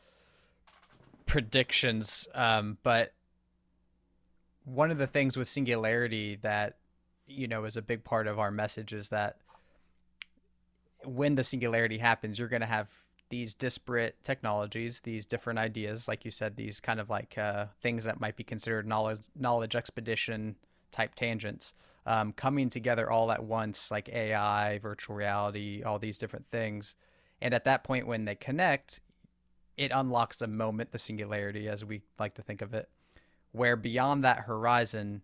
predictions. 1.25 2.27
Um, 2.33 2.77
but 2.81 3.13
one 4.65 4.89
of 4.89 4.97
the 4.97 5.07
things 5.07 5.37
with 5.37 5.47
singularity 5.47 6.37
that, 6.41 6.77
you 7.27 7.47
know, 7.47 7.65
is 7.65 7.77
a 7.77 7.81
big 7.81 8.03
part 8.03 8.27
of 8.27 8.39
our 8.39 8.51
message 8.51 8.91
is 8.91 9.09
that 9.09 9.37
when 11.03 11.35
the 11.35 11.43
singularity 11.43 11.99
happens, 11.99 12.39
you're 12.39 12.47
going 12.47 12.61
to 12.61 12.65
have 12.65 12.89
these 13.29 13.53
disparate 13.53 14.15
technologies, 14.23 15.01
these 15.01 15.25
different 15.25 15.59
ideas, 15.59 16.07
like 16.07 16.25
you 16.25 16.31
said, 16.31 16.55
these 16.55 16.79
kind 16.79 16.99
of 16.99 17.09
like 17.09 17.37
uh, 17.37 17.65
things 17.81 18.03
that 18.05 18.19
might 18.19 18.35
be 18.35 18.43
considered 18.43 18.87
knowledge 18.87 19.19
knowledge 19.35 19.75
expedition 19.75 20.55
type 20.91 21.13
tangents 21.13 21.73
um, 22.07 22.31
coming 22.31 22.69
together 22.69 23.11
all 23.11 23.31
at 23.33 23.43
once, 23.43 23.91
like 23.91 24.07
AI, 24.07 24.79
virtual 24.79 25.15
reality, 25.15 25.83
all 25.83 25.99
these 25.99 26.17
different 26.17 26.47
things. 26.49 26.95
And 27.41 27.53
at 27.53 27.65
that 27.65 27.83
point, 27.83 28.07
when 28.07 28.23
they 28.23 28.33
connect, 28.33 29.01
it 29.75 29.91
unlocks 29.93 30.41
a 30.41 30.47
moment, 30.47 30.93
the 30.93 30.99
singularity, 30.99 31.67
as 31.67 31.83
we 31.83 32.01
like 32.17 32.33
to 32.35 32.41
think 32.41 32.61
of 32.61 32.73
it, 32.73 32.89
where 33.51 33.75
beyond 33.75 34.23
that 34.23 34.39
horizon, 34.39 35.21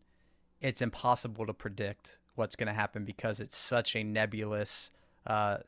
it's 0.60 0.82
impossible 0.82 1.48
to 1.48 1.54
predict 1.54 2.20
what's 2.36 2.58
going 2.58 2.68
to 2.68 2.74
happen 2.74 3.06
because 3.06 3.40
it's 3.40 3.56
such 3.56 3.96
a 3.96 4.04
nebulous, 4.04 4.92
uh, 5.26 5.60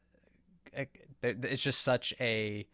it's 1.23 1.61
just 1.61 1.81
such 1.81 2.13
a 2.19 2.67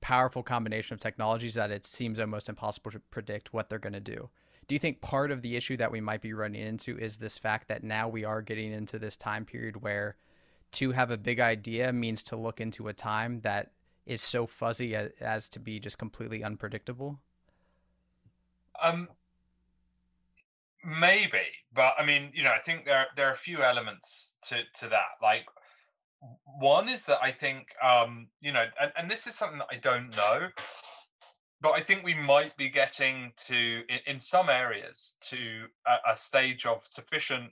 powerful 0.00 0.42
combination 0.42 0.94
of 0.94 1.00
technologies 1.00 1.54
that 1.54 1.70
it 1.70 1.84
seems 1.84 2.18
almost 2.18 2.48
impossible 2.48 2.90
to 2.90 2.98
predict 3.10 3.52
what 3.52 3.68
they're 3.68 3.78
going 3.78 3.92
to 3.92 4.00
do 4.00 4.30
do 4.68 4.74
you 4.74 4.78
think 4.78 5.00
part 5.00 5.30
of 5.30 5.40
the 5.40 5.56
issue 5.56 5.78
that 5.78 5.90
we 5.90 6.00
might 6.00 6.20
be 6.20 6.34
running 6.34 6.60
into 6.60 6.96
is 6.98 7.16
this 7.16 7.38
fact 7.38 7.68
that 7.68 7.82
now 7.82 8.06
we 8.06 8.24
are 8.24 8.42
getting 8.42 8.72
into 8.72 8.98
this 8.98 9.16
time 9.16 9.46
period 9.46 9.82
where 9.82 10.16
to 10.72 10.92
have 10.92 11.10
a 11.10 11.16
big 11.16 11.40
idea 11.40 11.90
means 11.90 12.22
to 12.24 12.36
look 12.36 12.60
into 12.60 12.88
a 12.88 12.92
time 12.92 13.40
that 13.40 13.72
is 14.04 14.20
so 14.20 14.46
fuzzy 14.46 14.94
as, 14.94 15.10
as 15.20 15.48
to 15.48 15.58
be 15.58 15.80
just 15.80 15.98
completely 15.98 16.44
unpredictable? 16.44 17.18
Um, 18.82 19.08
maybe, 20.84 21.46
but 21.74 21.94
I 21.98 22.04
mean, 22.04 22.30
you 22.34 22.44
know, 22.44 22.52
I 22.52 22.60
think 22.60 22.84
there 22.84 23.06
there 23.16 23.28
are 23.28 23.32
a 23.32 23.36
few 23.36 23.62
elements 23.62 24.34
to 24.44 24.56
to 24.76 24.88
that. 24.88 25.16
Like, 25.22 25.46
one 26.60 26.88
is 26.88 27.04
that 27.06 27.18
I 27.22 27.30
think, 27.30 27.68
um, 27.82 28.28
you 28.40 28.52
know, 28.52 28.64
and, 28.80 28.92
and 28.96 29.10
this 29.10 29.26
is 29.26 29.34
something 29.34 29.58
that 29.58 29.68
I 29.70 29.76
don't 29.76 30.10
know, 30.16 30.48
but 31.60 31.72
I 31.72 31.80
think 31.80 32.04
we 32.04 32.14
might 32.14 32.56
be 32.56 32.68
getting 32.68 33.32
to 33.46 33.82
in, 33.88 33.98
in 34.06 34.20
some 34.20 34.48
areas 34.48 35.16
to 35.22 35.66
a, 35.86 36.12
a 36.12 36.16
stage 36.16 36.66
of 36.66 36.86
sufficient 36.86 37.50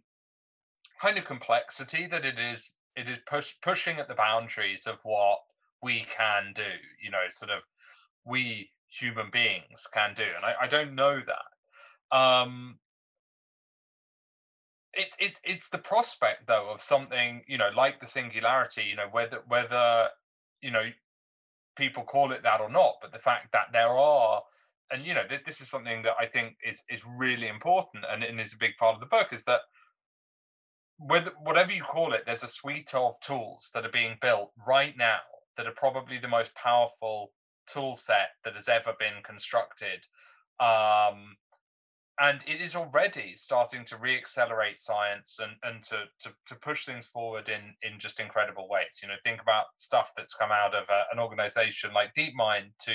kind 1.01 1.19
of 1.19 1.25
complexity 1.25 2.07
that 2.07 2.25
it 2.25 2.38
is 2.38 2.73
it 2.95 3.09
is 3.09 3.19
push, 3.27 3.55
pushing 3.62 3.99
at 3.99 4.09
the 4.09 4.14
boundaries 4.14 4.87
of 4.87 4.99
what 5.03 5.38
we 5.83 6.07
can 6.16 6.53
do 6.55 6.62
you 7.03 7.11
know 7.11 7.25
sort 7.29 7.51
of 7.51 7.62
we 8.25 8.71
human 8.88 9.31
beings 9.31 9.87
can 9.92 10.14
do 10.14 10.23
and 10.23 10.45
i, 10.45 10.55
I 10.62 10.66
don't 10.66 10.95
know 10.95 11.21
that. 11.21 12.16
Um 12.16 12.79
it's 14.97 15.16
it's 15.21 15.40
it's 15.45 15.69
the 15.69 15.79
prospect 15.79 16.47
though 16.47 16.71
of 16.71 16.81
something 16.81 17.42
you 17.47 17.59
know 17.59 17.71
like 17.77 18.01
the 18.01 18.07
singularity 18.07 18.85
you 18.85 18.97
know 18.97 19.09
whether 19.11 19.42
whether 19.47 20.09
you 20.62 20.71
know 20.71 20.90
people 21.77 22.05
call 22.05 22.33
it 22.33 22.43
that 22.43 22.61
or 22.61 22.71
not 22.71 22.95
but 23.01 23.12
the 23.12 23.19
fact 23.19 23.53
that 23.53 23.67
there 23.73 23.89
are 23.89 24.43
and 24.93 25.07
you 25.07 25.15
know 25.15 25.27
th- 25.29 25.45
this 25.45 25.61
is 25.61 25.69
something 25.69 26.03
that 26.03 26.15
i 26.19 26.27
think 26.27 26.57
is 26.65 26.83
is 26.89 27.03
really 27.17 27.49
important 27.49 28.05
and, 28.11 28.23
and 28.25 28.41
is 28.41 28.55
a 28.55 28.59
big 28.59 28.77
part 28.79 28.95
of 28.95 29.01
the 29.01 29.07
book 29.07 29.29
is 29.33 29.45
that 29.45 29.61
with 30.99 31.29
whatever 31.43 31.73
you 31.73 31.83
call 31.83 32.12
it, 32.12 32.25
there's 32.27 32.43
a 32.43 32.49
suite 32.49 32.95
of 32.95 33.19
tools 33.21 33.71
that 33.75 33.85
are 33.85 33.91
being 33.91 34.17
built 34.21 34.51
right 34.67 34.97
now 34.97 35.19
that 35.57 35.67
are 35.67 35.73
probably 35.73 36.19
the 36.19 36.29
most 36.29 36.55
powerful 36.55 37.33
tool 37.67 37.97
set 37.97 38.31
that 38.45 38.55
has 38.55 38.69
ever 38.69 38.95
been 38.99 39.23
constructed. 39.23 40.01
Um, 40.61 41.37
and 42.19 42.41
it 42.47 42.63
is 42.63 42.77
already 42.77 43.35
starting 43.37 43.85
to 43.85 43.97
re-accelerate 43.99 44.79
science 44.79 45.39
and, 45.43 45.53
and 45.63 45.83
to, 45.85 46.05
to, 46.21 46.35
to 46.47 46.55
push 46.57 46.87
things 46.87 47.07
forward 47.07 47.49
in, 47.49 47.75
in 47.83 47.99
just 47.99 48.21
incredible 48.21 48.69
ways. 48.69 49.01
You 49.03 49.09
know, 49.09 49.15
think 49.23 49.43
about 49.43 49.67
stuff 49.77 50.13
that's 50.17 50.35
come 50.35 50.51
out 50.51 50.75
of 50.75 50.89
a, 50.89 51.05
an 51.13 51.19
organization 51.19 51.93
like 51.93 52.15
DeepMind 52.15 52.71
to 52.81 52.95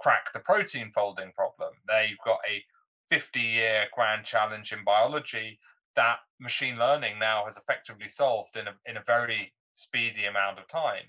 crack 0.00 0.32
the 0.32 0.40
protein 0.40 0.90
folding 0.94 1.32
problem. 1.32 1.72
They've 1.86 2.16
got 2.24 2.38
a 2.48 2.62
50 3.10 3.40
year 3.40 3.84
grand 3.94 4.24
challenge 4.24 4.72
in 4.72 4.82
biology 4.82 5.58
that 5.96 6.18
machine 6.40 6.78
learning 6.78 7.18
now 7.18 7.44
has 7.44 7.56
effectively 7.56 8.08
solved 8.08 8.56
in 8.56 8.66
a, 8.68 8.74
in 8.86 8.96
a 8.96 9.04
very 9.06 9.52
speedy 9.74 10.24
amount 10.24 10.58
of 10.58 10.68
time. 10.68 11.04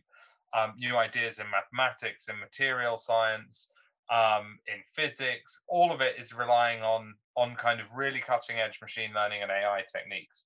Um, 0.54 0.74
new 0.78 0.96
ideas 0.96 1.39
in 1.39 1.48
mathematics, 1.50 2.30
in 2.30 2.39
material 2.39 2.96
science, 2.98 3.70
um, 4.10 4.60
in 4.68 4.82
physics, 4.94 5.62
all 5.68 5.91
of 5.91 6.02
it 6.02 6.15
is 6.20 6.34
relying 6.34 6.82
on 6.82 7.15
on 7.36 7.56
kind 7.56 7.82
of 7.82 7.96
really 7.96 8.20
cutting 8.20 8.60
edge 8.60 8.80
machine 8.82 9.12
learning 9.13 9.41
and 9.41 9.52
AI 9.52 9.84
techniques. 9.91 10.46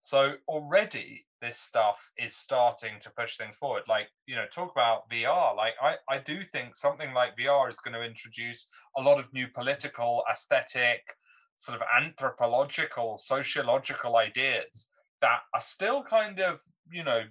So 0.00 0.34
already 0.48 1.26
this 1.42 1.58
stuff 1.58 2.10
is 2.16 2.34
starting 2.34 2.98
to 3.00 3.10
push 3.10 3.36
things 3.36 3.56
forward. 3.56 3.82
Like, 3.88 4.08
you 4.26 4.34
know, 4.34 4.46
talk 4.46 4.72
about 4.72 5.08
VR. 5.10 5.54
Like 5.56 5.74
I, 5.80 5.96
I 6.08 6.18
do 6.18 6.42
think 6.44 6.76
something 6.76 7.12
like 7.12 7.36
VR 7.36 7.68
is 7.68 7.80
going 7.80 7.94
to 7.94 8.02
introduce 8.02 8.66
a 8.96 9.02
lot 9.02 9.18
of 9.18 9.32
new 9.32 9.48
political, 9.48 10.22
aesthetic, 10.30 11.02
sort 11.56 11.80
of 11.80 11.86
anthropological, 12.00 13.18
sociological 13.18 14.16
ideas 14.16 14.86
that 15.20 15.40
are 15.54 15.60
still 15.60 16.02
kind 16.02 16.40
of, 16.40 16.60
you 16.90 17.04
know, 17.04 17.22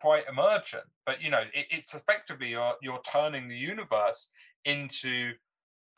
quite 0.00 0.24
emergent. 0.28 0.84
But 1.04 1.20
you 1.20 1.30
know, 1.30 1.42
it, 1.54 1.66
it's 1.70 1.94
effectively 1.94 2.48
you're 2.48 2.74
you're 2.82 3.02
turning 3.10 3.48
the 3.48 3.56
universe 3.56 4.30
into 4.66 5.32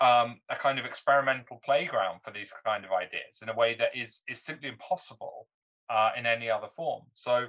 um, 0.01 0.41
a 0.49 0.55
kind 0.57 0.79
of 0.79 0.85
experimental 0.85 1.61
playground 1.65 2.21
for 2.23 2.31
these 2.31 2.53
kind 2.65 2.85
of 2.85 2.93
ideas 2.93 3.41
in 3.43 3.49
a 3.49 3.55
way 3.55 3.75
that 3.75 3.97
is 3.97 4.23
is 4.29 4.41
simply 4.41 4.69
impossible 4.69 5.49
uh, 5.91 6.11
in 6.17 6.27
any 6.27 6.49
other 6.49 6.69
form. 6.69 7.03
So 7.15 7.49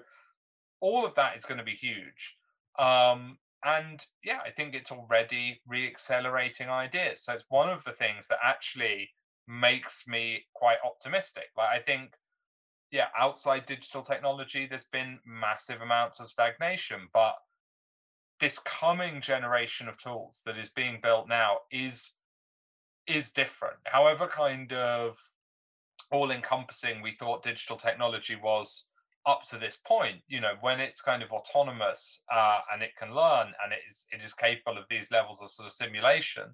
all 0.82 1.06
of 1.06 1.14
that 1.16 1.36
is 1.38 1.46
going 1.46 1.60
to 1.60 1.64
be 1.64 1.76
huge. 1.76 2.36
Um, 2.80 3.38
and 3.64 4.04
yeah, 4.24 4.40
I 4.46 4.52
think 4.52 4.74
it's 4.74 4.92
already 4.92 5.62
re-accelerating 5.68 6.70
ideas. 6.70 7.22
So 7.24 7.34
it's 7.34 7.46
one 7.50 7.70
of 7.70 7.84
the 7.84 7.92
things 7.92 8.28
that 8.30 8.40
actually 8.42 9.10
makes 9.48 10.08
me 10.08 10.46
quite 10.54 10.78
optimistic. 10.86 11.46
Like 11.58 11.70
I 11.70 11.80
think, 11.80 12.14
yeah, 12.92 13.08
outside 13.18 13.66
digital 13.66 14.02
technology, 14.02 14.66
there's 14.66 14.86
been 14.86 15.20
massive 15.26 15.82
amounts 15.82 16.22
of 16.22 16.30
stagnation, 16.30 17.10
but 17.14 17.36
this 18.40 18.60
coming 18.60 19.22
generation 19.22 19.88
of 19.88 19.98
tools 19.98 20.42
that 20.46 20.58
is 20.58 20.70
being 20.70 21.00
built 21.02 21.28
now 21.28 21.58
is 21.72 22.14
is 23.08 23.32
different. 23.32 23.78
However, 23.86 24.28
kind 24.28 24.72
of 24.74 25.18
all 26.12 26.32
encompassing 26.32 27.02
we 27.02 27.16
thought 27.16 27.44
digital 27.44 27.78
technology 27.78 28.36
was 28.36 28.88
up 29.28 29.44
to 29.44 29.60
this 29.60 29.78
point 29.86 30.16
you 30.28 30.42
know 30.42 30.54
when 30.62 30.80
it's 30.80 31.02
kind 31.02 31.22
of 31.22 31.32
autonomous 31.32 32.24
uh, 32.34 32.60
and 32.74 32.82
it 32.82 32.90
can 32.98 33.14
learn 33.14 33.54
and 33.64 33.72
it 33.72 33.80
is 33.88 34.08
it 34.12 34.24
is 34.24 34.34
capable 34.34 34.80
of 34.80 34.86
these 34.90 35.12
levels 35.12 35.40
of 35.44 35.52
sort 35.52 35.68
of 35.68 35.72
simulation 35.72 36.46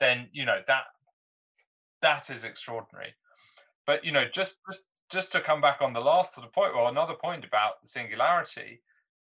then 0.00 0.26
you 0.32 0.46
know 0.46 0.60
that 0.66 0.84
that 2.02 2.30
is 2.30 2.44
extraordinary. 2.44 3.14
But 3.86 4.04
you 4.04 4.12
know, 4.12 4.24
just 4.32 4.58
just 4.68 4.84
just 5.10 5.32
to 5.32 5.40
come 5.40 5.60
back 5.60 5.80
on 5.80 5.92
the 5.92 6.00
last 6.00 6.34
sort 6.34 6.46
of 6.46 6.52
point, 6.52 6.74
well, 6.74 6.88
another 6.88 7.14
point 7.14 7.44
about 7.44 7.80
the 7.82 7.88
singularity 7.88 8.82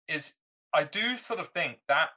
is 0.08 0.34
I 0.74 0.82
do 0.82 1.16
sort 1.16 1.38
of 1.38 1.48
think 1.50 1.78
that 1.86 2.08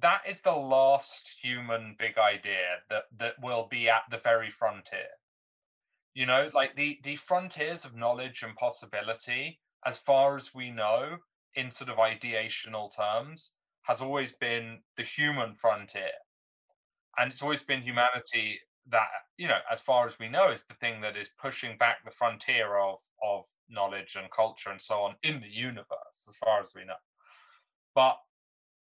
that 0.00 0.22
is 0.28 0.40
the 0.40 0.52
last 0.52 1.34
human 1.42 1.96
big 1.98 2.16
idea 2.16 2.78
that 2.88 3.04
that 3.18 3.34
will 3.42 3.66
be 3.68 3.88
at 3.88 4.02
the 4.08 4.18
very 4.18 4.50
frontier. 4.50 5.08
You 6.14 6.26
know, 6.26 6.48
like 6.54 6.76
the 6.76 7.00
the 7.02 7.16
frontiers 7.16 7.84
of 7.84 7.96
knowledge 7.96 8.44
and 8.44 8.54
possibility, 8.54 9.60
as 9.84 9.98
far 9.98 10.36
as 10.36 10.54
we 10.54 10.70
know, 10.70 11.18
in 11.56 11.72
sort 11.72 11.90
of 11.90 11.96
ideational 11.96 12.94
terms, 12.94 13.50
has 13.82 14.00
always 14.00 14.32
been 14.32 14.80
the 14.96 15.02
human 15.02 15.54
frontier. 15.56 16.12
And 17.18 17.32
it's 17.32 17.42
always 17.42 17.62
been 17.62 17.80
mm. 17.80 17.84
humanity 17.84 18.60
that 18.90 19.08
you 19.38 19.48
know 19.48 19.60
as 19.72 19.80
far 19.80 20.06
as 20.06 20.18
we 20.20 20.28
know 20.28 20.52
is 20.52 20.64
the 20.64 20.74
thing 20.74 21.00
that 21.00 21.16
is 21.16 21.30
pushing 21.40 21.76
back 21.78 22.04
the 22.04 22.10
frontier 22.12 22.76
of 22.76 22.98
of 23.22 23.44
knowledge 23.68 24.14
and 24.16 24.30
culture 24.30 24.70
and 24.70 24.80
so 24.80 25.00
on 25.00 25.16
in 25.22 25.40
the 25.40 25.48
universe 25.48 26.26
as 26.28 26.36
far 26.36 26.60
as 26.60 26.72
we 26.74 26.84
know 26.84 27.00
but 27.94 28.18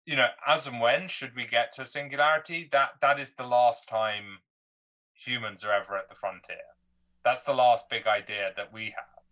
you 0.06 0.16
know 0.16 0.28
as 0.48 0.68
and 0.68 0.80
when 0.80 1.08
should 1.08 1.36
we 1.36 1.46
get 1.48 1.74
to 1.74 1.82
a 1.84 1.86
singularity? 1.86 2.70
That 2.72 2.92
that 3.02 3.20
is 3.20 3.32
the 3.38 3.46
last 3.46 3.88
time 3.88 4.40
humans 5.14 5.64
are 5.64 5.72
ever 5.72 5.98
at 5.98 6.10
the 6.10 6.16
frontier. 6.16 6.58
That's 7.24 7.44
the 7.44 7.54
last 7.54 7.90
big 7.90 8.08
idea 8.08 8.52
that 8.56 8.72
we 8.72 8.86
have. 8.86 9.24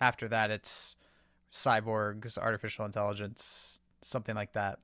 After 0.00 0.28
that 0.28 0.50
it's 0.50 0.96
cyborgs 1.52 2.36
artificial 2.38 2.84
intelligence 2.84 3.82
something 4.02 4.34
like 4.34 4.52
that. 4.52 4.78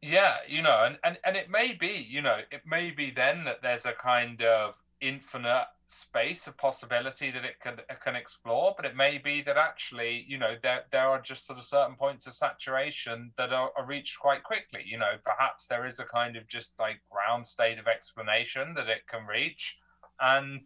Yeah 0.00 0.36
you 0.48 0.62
know 0.62 0.84
and, 0.84 0.98
and 1.04 1.18
and 1.24 1.36
it 1.36 1.50
may 1.50 1.72
be 1.72 2.06
you 2.08 2.22
know 2.22 2.38
it 2.50 2.62
may 2.66 2.90
be 2.90 3.10
then 3.10 3.44
that 3.44 3.62
there's 3.62 3.86
a 3.86 3.92
kind 3.92 4.42
of 4.42 4.74
infinite 5.02 5.66
space 5.86 6.46
of 6.46 6.56
possibility 6.56 7.30
that 7.30 7.44
it 7.44 7.60
can 7.60 7.76
can 8.02 8.14
explore 8.16 8.72
but 8.76 8.86
it 8.86 8.96
may 8.96 9.18
be 9.18 9.42
that 9.42 9.56
actually 9.56 10.24
you 10.26 10.38
know 10.38 10.54
there 10.62 10.84
there 10.90 11.08
are 11.08 11.20
just 11.20 11.46
sort 11.46 11.58
of 11.58 11.64
certain 11.64 11.96
points 11.96 12.26
of 12.26 12.34
saturation 12.34 13.32
that 13.36 13.52
are, 13.52 13.70
are 13.76 13.84
reached 13.84 14.18
quite 14.18 14.42
quickly. 14.42 14.82
You 14.86 14.98
know 14.98 15.14
perhaps 15.24 15.66
there 15.66 15.84
is 15.84 15.98
a 15.98 16.04
kind 16.04 16.36
of 16.36 16.46
just 16.46 16.78
like 16.78 17.00
ground 17.10 17.46
state 17.46 17.78
of 17.78 17.88
explanation 17.88 18.74
that 18.74 18.88
it 18.88 19.06
can 19.08 19.26
reach 19.26 19.78
and 20.20 20.60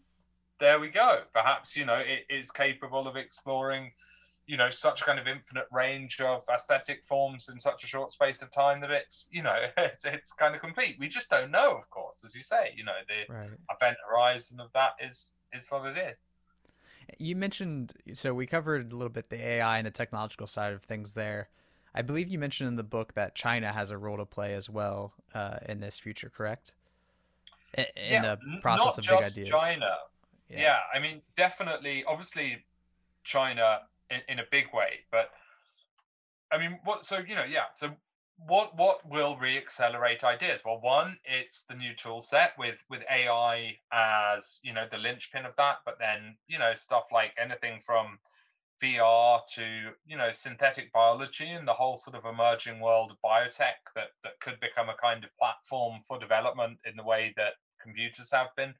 there 0.60 0.78
we 0.80 0.88
go. 0.88 1.22
Perhaps 1.32 1.76
you 1.76 1.86
know 1.86 1.98
it 1.98 2.24
is 2.28 2.50
capable 2.50 3.08
of 3.08 3.16
exploring 3.16 3.92
you 4.46 4.56
know 4.56 4.70
such 4.70 5.02
a 5.02 5.04
kind 5.04 5.18
of 5.18 5.26
infinite 5.26 5.66
range 5.72 6.20
of 6.20 6.44
aesthetic 6.52 7.02
forms 7.02 7.48
in 7.48 7.58
such 7.58 7.82
a 7.84 7.86
short 7.86 8.12
space 8.12 8.42
of 8.42 8.50
time 8.52 8.80
that 8.80 8.90
it's 8.90 9.28
you 9.30 9.42
know 9.42 9.56
it's, 9.76 10.04
it's 10.04 10.32
kind 10.32 10.54
of 10.54 10.60
complete. 10.60 10.96
We 10.98 11.08
just 11.08 11.28
don't 11.28 11.50
know 11.50 11.76
of 11.76 11.88
course 11.90 12.24
as 12.24 12.34
you 12.34 12.42
say 12.42 12.72
you 12.76 12.84
know 12.84 12.92
the 13.08 13.32
right. 13.32 13.48
event 13.70 13.96
horizon 14.08 14.60
of 14.60 14.72
that 14.72 14.92
is 15.00 15.34
is 15.52 15.66
what 15.68 15.86
it 15.86 15.98
is. 15.98 16.22
You 17.18 17.36
mentioned 17.36 17.94
so 18.12 18.32
we 18.34 18.46
covered 18.46 18.92
a 18.92 18.96
little 18.96 19.10
bit 19.10 19.30
the 19.30 19.44
ai 19.44 19.78
and 19.78 19.86
the 19.86 19.90
technological 19.90 20.46
side 20.46 20.72
of 20.72 20.82
things 20.82 21.12
there. 21.12 21.48
I 21.94 22.02
believe 22.02 22.28
you 22.28 22.38
mentioned 22.38 22.68
in 22.68 22.76
the 22.76 22.84
book 22.84 23.14
that 23.14 23.34
china 23.34 23.72
has 23.72 23.90
a 23.90 23.98
role 23.98 24.18
to 24.18 24.26
play 24.26 24.54
as 24.54 24.70
well 24.70 25.12
uh, 25.34 25.58
in 25.68 25.80
this 25.80 25.98
future 25.98 26.30
correct? 26.34 26.74
In, 27.76 27.86
yeah, 27.96 28.36
the 28.36 28.60
process 28.60 28.98
of 28.98 29.04
big 29.04 29.24
ideas. 29.24 29.48
China. 29.48 29.96
Yeah. 30.48 30.60
yeah 30.60 30.78
i 30.94 31.00
mean 31.00 31.22
definitely 31.36 32.04
obviously 32.04 32.64
china 33.24 33.80
in, 34.10 34.20
in 34.28 34.38
a 34.38 34.44
big 34.50 34.66
way. 34.72 35.00
But 35.10 35.30
I 36.52 36.58
mean, 36.58 36.78
what? 36.84 37.04
So 37.04 37.18
you 37.18 37.34
know, 37.34 37.44
yeah. 37.44 37.64
So 37.74 37.90
what 38.38 38.76
what 38.76 39.08
will 39.08 39.36
reaccelerate 39.36 40.24
ideas? 40.24 40.62
Well, 40.64 40.80
one, 40.80 41.18
it's 41.24 41.62
the 41.68 41.74
new 41.74 41.94
tool 41.94 42.20
set 42.20 42.52
with 42.58 42.82
with 42.90 43.02
AI 43.10 43.76
as 43.92 44.60
you 44.62 44.72
know 44.72 44.86
the 44.90 44.98
linchpin 44.98 45.46
of 45.46 45.56
that, 45.56 45.78
but 45.84 45.98
then 45.98 46.36
you 46.46 46.58
know 46.58 46.74
stuff 46.74 47.04
like 47.12 47.32
anything 47.38 47.80
from 47.84 48.18
VR 48.82 49.40
to 49.54 49.92
you 50.06 50.16
know 50.16 50.32
synthetic 50.32 50.92
biology 50.92 51.50
and 51.50 51.66
the 51.66 51.72
whole 51.72 51.96
sort 51.96 52.16
of 52.16 52.26
emerging 52.26 52.80
world 52.80 53.10
of 53.10 53.16
biotech 53.24 53.80
that 53.94 54.08
that 54.22 54.38
could 54.40 54.60
become 54.60 54.88
a 54.90 54.96
kind 54.96 55.24
of 55.24 55.30
platform 55.38 56.00
for 56.06 56.18
development 56.18 56.78
in 56.84 56.96
the 56.96 57.04
way 57.04 57.32
that 57.36 57.54
computers 57.82 58.30
have 58.30 58.48
been. 58.56 58.74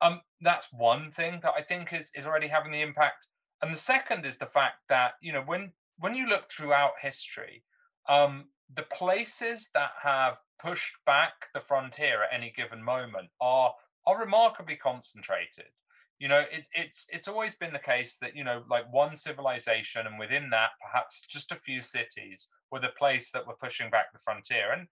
Um, 0.00 0.20
that's 0.40 0.72
one 0.72 1.12
thing 1.12 1.40
that 1.42 1.54
I 1.56 1.62
think 1.62 1.92
is 1.92 2.10
is 2.14 2.26
already 2.26 2.48
having 2.48 2.72
the 2.72 2.82
impact. 2.82 3.28
And 3.64 3.72
the 3.72 3.78
second 3.78 4.26
is 4.26 4.36
the 4.36 4.44
fact 4.44 4.80
that 4.90 5.14
you 5.22 5.32
know 5.32 5.40
when 5.40 5.72
when 5.96 6.14
you 6.14 6.26
look 6.26 6.50
throughout 6.50 7.00
history, 7.00 7.64
um, 8.10 8.50
the 8.74 8.82
places 8.82 9.70
that 9.72 9.92
have 10.02 10.36
pushed 10.58 11.02
back 11.06 11.32
the 11.54 11.60
frontier 11.60 12.24
at 12.24 12.34
any 12.34 12.50
given 12.50 12.82
moment 12.82 13.30
are 13.40 13.74
are 14.06 14.20
remarkably 14.20 14.76
concentrated. 14.76 15.70
You 16.18 16.28
know, 16.28 16.40
it, 16.40 16.68
it's 16.74 17.06
it's 17.10 17.26
always 17.26 17.54
been 17.56 17.72
the 17.72 17.78
case 17.78 18.18
that 18.18 18.36
you 18.36 18.44
know, 18.44 18.62
like 18.68 18.92
one 18.92 19.16
civilization, 19.16 20.06
and 20.06 20.18
within 20.18 20.50
that, 20.50 20.72
perhaps 20.82 21.22
just 21.26 21.50
a 21.50 21.56
few 21.56 21.80
cities 21.80 22.50
were 22.70 22.80
the 22.80 22.90
place 22.90 23.30
that 23.30 23.46
were 23.46 23.56
pushing 23.56 23.88
back 23.88 24.12
the 24.12 24.18
frontier, 24.18 24.72
and 24.72 24.86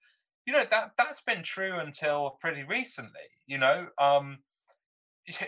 you 0.47 0.55
know 0.55 0.65
that 0.71 0.93
that's 0.97 1.21
been 1.21 1.43
true 1.43 1.75
until 1.75 2.39
pretty 2.41 2.63
recently. 2.63 3.29
You 3.47 3.59
know, 3.59 3.89
um, 3.99 4.39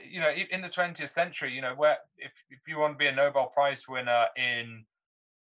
you 0.05 0.21
know, 0.21 0.31
in 0.51 0.63
the 0.63 0.69
20th 0.69 1.09
century, 1.09 1.53
you 1.53 1.61
know, 1.61 1.75
where 1.75 1.99
if 2.19 2.33
if 2.51 2.61
you 2.69 2.79
want 2.79 2.95
to 2.95 2.99
be 2.99 3.07
a 3.07 3.13
Nobel 3.13 3.47
Prize 3.47 3.89
winner 3.89 4.27
in 4.37 4.85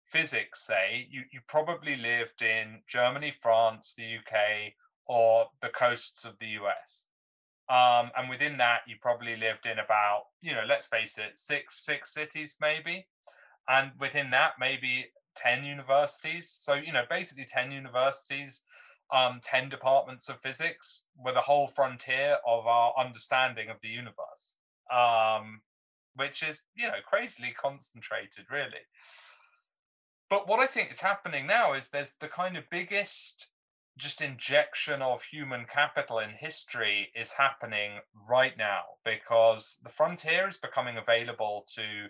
physics, 0.07 0.64
say, 0.66 1.09
you, 1.11 1.22
you 1.32 1.41
probably 1.49 1.97
lived 1.97 2.43
in 2.43 2.80
Germany, 2.87 3.32
France, 3.43 3.95
the 3.97 4.16
UK, 4.18 4.72
or 5.07 5.47
the 5.61 5.68
coasts 5.68 6.24
of 6.24 6.39
the 6.39 6.47
US. 6.61 7.07
Um, 7.68 8.11
and 8.16 8.28
within 8.28 8.59
that, 8.59 8.80
you 8.87 8.97
probably 9.01 9.37
lived 9.37 9.66
in 9.66 9.78
about, 9.78 10.24
you 10.43 10.53
know, 10.55 10.64
let's 10.66 10.87
face 10.87 11.16
it, 11.18 11.39
six 11.39 11.85
six 11.85 12.12
cities 12.12 12.57
maybe, 12.61 13.07
and 13.68 13.93
within 13.99 14.30
that, 14.30 14.53
maybe 14.59 15.07
ten 15.35 15.64
universities. 15.64 16.59
So 16.62 16.74
you 16.74 16.93
know, 16.93 17.05
basically 17.09 17.47
ten 17.47 17.72
universities, 17.72 18.62
um, 19.14 19.40
ten 19.42 19.70
departments 19.70 20.28
of 20.28 20.40
physics, 20.40 21.04
were 21.16 21.32
the 21.32 21.40
whole 21.40 21.68
frontier 21.68 22.36
of 22.46 22.66
our 22.66 22.92
understanding 22.98 23.70
of 23.70 23.76
the 23.80 23.88
universe. 23.88 24.56
Um, 24.90 25.62
which 26.16 26.42
is, 26.42 26.62
you 26.74 26.86
know, 26.86 27.00
crazily 27.04 27.52
concentrated, 27.52 28.46
really. 28.50 28.84
But 30.30 30.48
what 30.48 30.60
I 30.60 30.66
think 30.66 30.90
is 30.90 31.00
happening 31.00 31.46
now 31.46 31.74
is 31.74 31.88
there's 31.88 32.14
the 32.20 32.28
kind 32.28 32.56
of 32.56 32.70
biggest 32.70 33.48
just 33.96 34.20
injection 34.20 35.02
of 35.02 35.22
human 35.22 35.66
capital 35.66 36.18
in 36.18 36.30
history 36.30 37.12
is 37.14 37.32
happening 37.32 38.00
right 38.28 38.56
now 38.56 38.82
because 39.04 39.78
the 39.84 39.90
frontier 39.90 40.48
is 40.48 40.56
becoming 40.56 40.96
available 40.96 41.64
to 41.76 42.08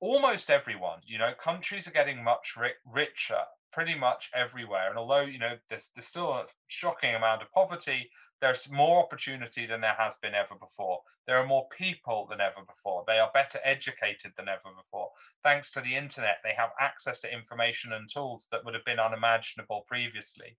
almost 0.00 0.50
everyone. 0.50 1.00
You 1.06 1.18
know, 1.18 1.32
countries 1.32 1.88
are 1.88 1.92
getting 1.92 2.22
much 2.22 2.56
ri- 2.56 2.74
richer 2.84 3.44
pretty 3.74 3.94
much 3.94 4.30
everywhere. 4.34 4.88
And 4.88 4.98
although, 4.98 5.22
you 5.22 5.38
know, 5.38 5.56
there's, 5.68 5.90
there's 5.94 6.06
still 6.06 6.32
a 6.32 6.46
shocking 6.68 7.14
amount 7.14 7.42
of 7.42 7.50
poverty, 7.50 8.10
there's 8.40 8.70
more 8.70 9.02
opportunity 9.02 9.66
than 9.66 9.80
there 9.80 9.96
has 9.98 10.16
been 10.16 10.34
ever 10.34 10.54
before. 10.54 11.00
There 11.26 11.38
are 11.38 11.46
more 11.46 11.66
people 11.76 12.28
than 12.30 12.40
ever 12.40 12.64
before. 12.66 13.04
They 13.06 13.18
are 13.18 13.30
better 13.34 13.58
educated 13.64 14.32
than 14.36 14.48
ever 14.48 14.74
before. 14.76 15.10
Thanks 15.42 15.70
to 15.72 15.80
the 15.80 15.96
internet, 15.96 16.36
they 16.44 16.54
have 16.56 16.70
access 16.80 17.20
to 17.20 17.32
information 17.32 17.92
and 17.92 18.08
tools 18.08 18.46
that 18.52 18.64
would 18.64 18.74
have 18.74 18.84
been 18.84 19.00
unimaginable 19.00 19.84
previously. 19.88 20.56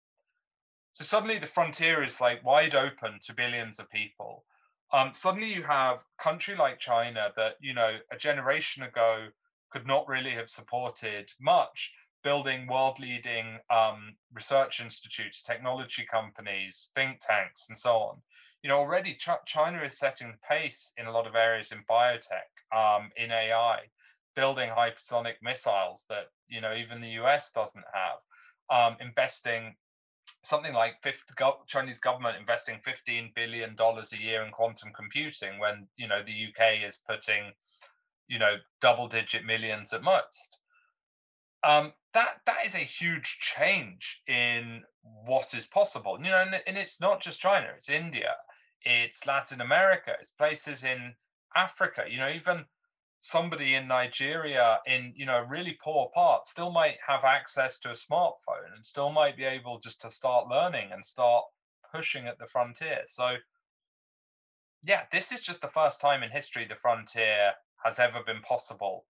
So 0.93 1.03
suddenly 1.03 1.39
the 1.39 1.47
frontier 1.47 2.03
is 2.03 2.21
like 2.21 2.43
wide 2.45 2.75
open 2.75 3.19
to 3.25 3.33
billions 3.33 3.79
of 3.79 3.89
people. 3.89 4.45
Um, 4.91 5.13
suddenly 5.13 5.53
you 5.53 5.63
have 5.63 5.97
a 5.99 6.23
country 6.23 6.55
like 6.55 6.79
China 6.79 7.31
that, 7.35 7.55
you 7.59 7.73
know, 7.73 7.97
a 8.11 8.17
generation 8.17 8.83
ago 8.83 9.27
could 9.71 9.87
not 9.87 10.07
really 10.07 10.31
have 10.31 10.49
supported 10.49 11.31
much 11.39 11.91
building 12.25 12.65
world 12.65 12.99
leading 12.99 13.59
um, 13.69 14.15
research 14.33 14.81
institutes, 14.81 15.43
technology 15.43 16.05
companies, 16.11 16.89
think 16.95 17.19
tanks, 17.21 17.67
and 17.69 17.77
so 17.77 17.97
on. 17.97 18.17
You 18.63 18.69
know, 18.69 18.79
already 18.79 19.13
Ch- 19.13 19.45
China 19.45 19.83
is 19.83 19.99
setting 19.99 20.31
the 20.31 20.37
pace 20.39 20.91
in 20.97 21.05
a 21.05 21.11
lot 21.11 21.27
of 21.27 21.35
areas 21.35 21.71
in 21.71 21.85
biotech, 21.87 22.49
um, 22.75 23.11
in 23.15 23.31
AI, 23.31 23.81
building 24.35 24.71
hypersonic 24.71 25.35
missiles 25.43 26.03
that, 26.09 26.25
you 26.47 26.61
know, 26.61 26.73
even 26.73 26.99
the 26.99 27.21
US 27.21 27.51
doesn't 27.51 27.85
have, 27.93 28.17
um, 28.75 28.97
investing 28.99 29.75
something 30.43 30.73
like 30.73 30.95
50, 31.03 31.21
Chinese 31.67 31.99
government 31.99 32.37
investing 32.39 32.79
15 32.83 33.33
billion 33.35 33.75
dollars 33.75 34.13
a 34.13 34.17
year 34.19 34.43
in 34.43 34.51
quantum 34.51 34.91
computing 34.95 35.59
when 35.59 35.87
you 35.97 36.07
know 36.07 36.23
the 36.23 36.47
UK 36.47 36.87
is 36.87 37.01
putting 37.07 37.51
you 38.27 38.39
know 38.39 38.55
double 38.81 39.07
digit 39.07 39.45
millions 39.45 39.93
at 39.93 40.03
most 40.03 40.57
um, 41.65 41.93
that 42.13 42.35
that 42.45 42.65
is 42.65 42.75
a 42.75 42.79
huge 42.79 43.39
change 43.39 44.21
in 44.27 44.83
what 45.01 45.53
is 45.53 45.65
possible. 45.65 46.17
You 46.21 46.29
know, 46.29 46.41
and, 46.41 46.61
and 46.67 46.77
it's 46.77 47.01
not 47.01 47.21
just 47.21 47.39
China; 47.39 47.67
it's 47.75 47.89
India, 47.89 48.35
it's 48.83 49.25
Latin 49.25 49.61
America, 49.61 50.15
it's 50.21 50.31
places 50.31 50.83
in 50.83 51.13
Africa. 51.55 52.03
You 52.07 52.19
know, 52.19 52.29
even 52.29 52.65
somebody 53.19 53.73
in 53.73 53.87
Nigeria 53.87 54.79
in 54.85 55.11
you 55.15 55.25
know 55.25 55.43
really 55.49 55.77
poor 55.83 56.11
part 56.13 56.45
still 56.45 56.71
might 56.71 56.97
have 57.05 57.23
access 57.23 57.79
to 57.79 57.89
a 57.89 57.93
smartphone 57.93 58.73
and 58.75 58.85
still 58.85 59.11
might 59.11 59.35
be 59.35 59.43
able 59.43 59.79
just 59.79 60.01
to 60.01 60.11
start 60.11 60.47
learning 60.47 60.91
and 60.91 61.03
start 61.03 61.43
pushing 61.91 62.27
at 62.27 62.37
the 62.37 62.45
frontier. 62.45 63.01
So 63.07 63.37
yeah, 64.83 65.03
this 65.11 65.31
is 65.31 65.41
just 65.41 65.61
the 65.61 65.67
first 65.67 65.99
time 65.99 66.21
in 66.21 66.29
history 66.29 66.67
the 66.67 66.75
frontier 66.75 67.53
has 67.83 67.97
ever 67.97 68.21
been 68.23 68.41
possible 68.41 69.05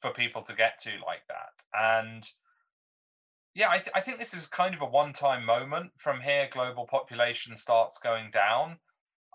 for 0.00 0.10
people 0.10 0.42
to 0.42 0.54
get 0.54 0.80
to 0.80 0.90
like 1.06 1.22
that. 1.28 1.52
And 1.74 2.28
yeah, 3.54 3.68
I, 3.70 3.78
th- 3.78 3.90
I 3.94 4.00
think 4.00 4.18
this 4.18 4.34
is 4.34 4.46
kind 4.46 4.74
of 4.74 4.82
a 4.82 4.86
one 4.86 5.12
time 5.12 5.44
moment. 5.44 5.90
From 5.98 6.20
here, 6.20 6.48
global 6.52 6.86
population 6.86 7.56
starts 7.56 7.98
going 7.98 8.30
down. 8.30 8.78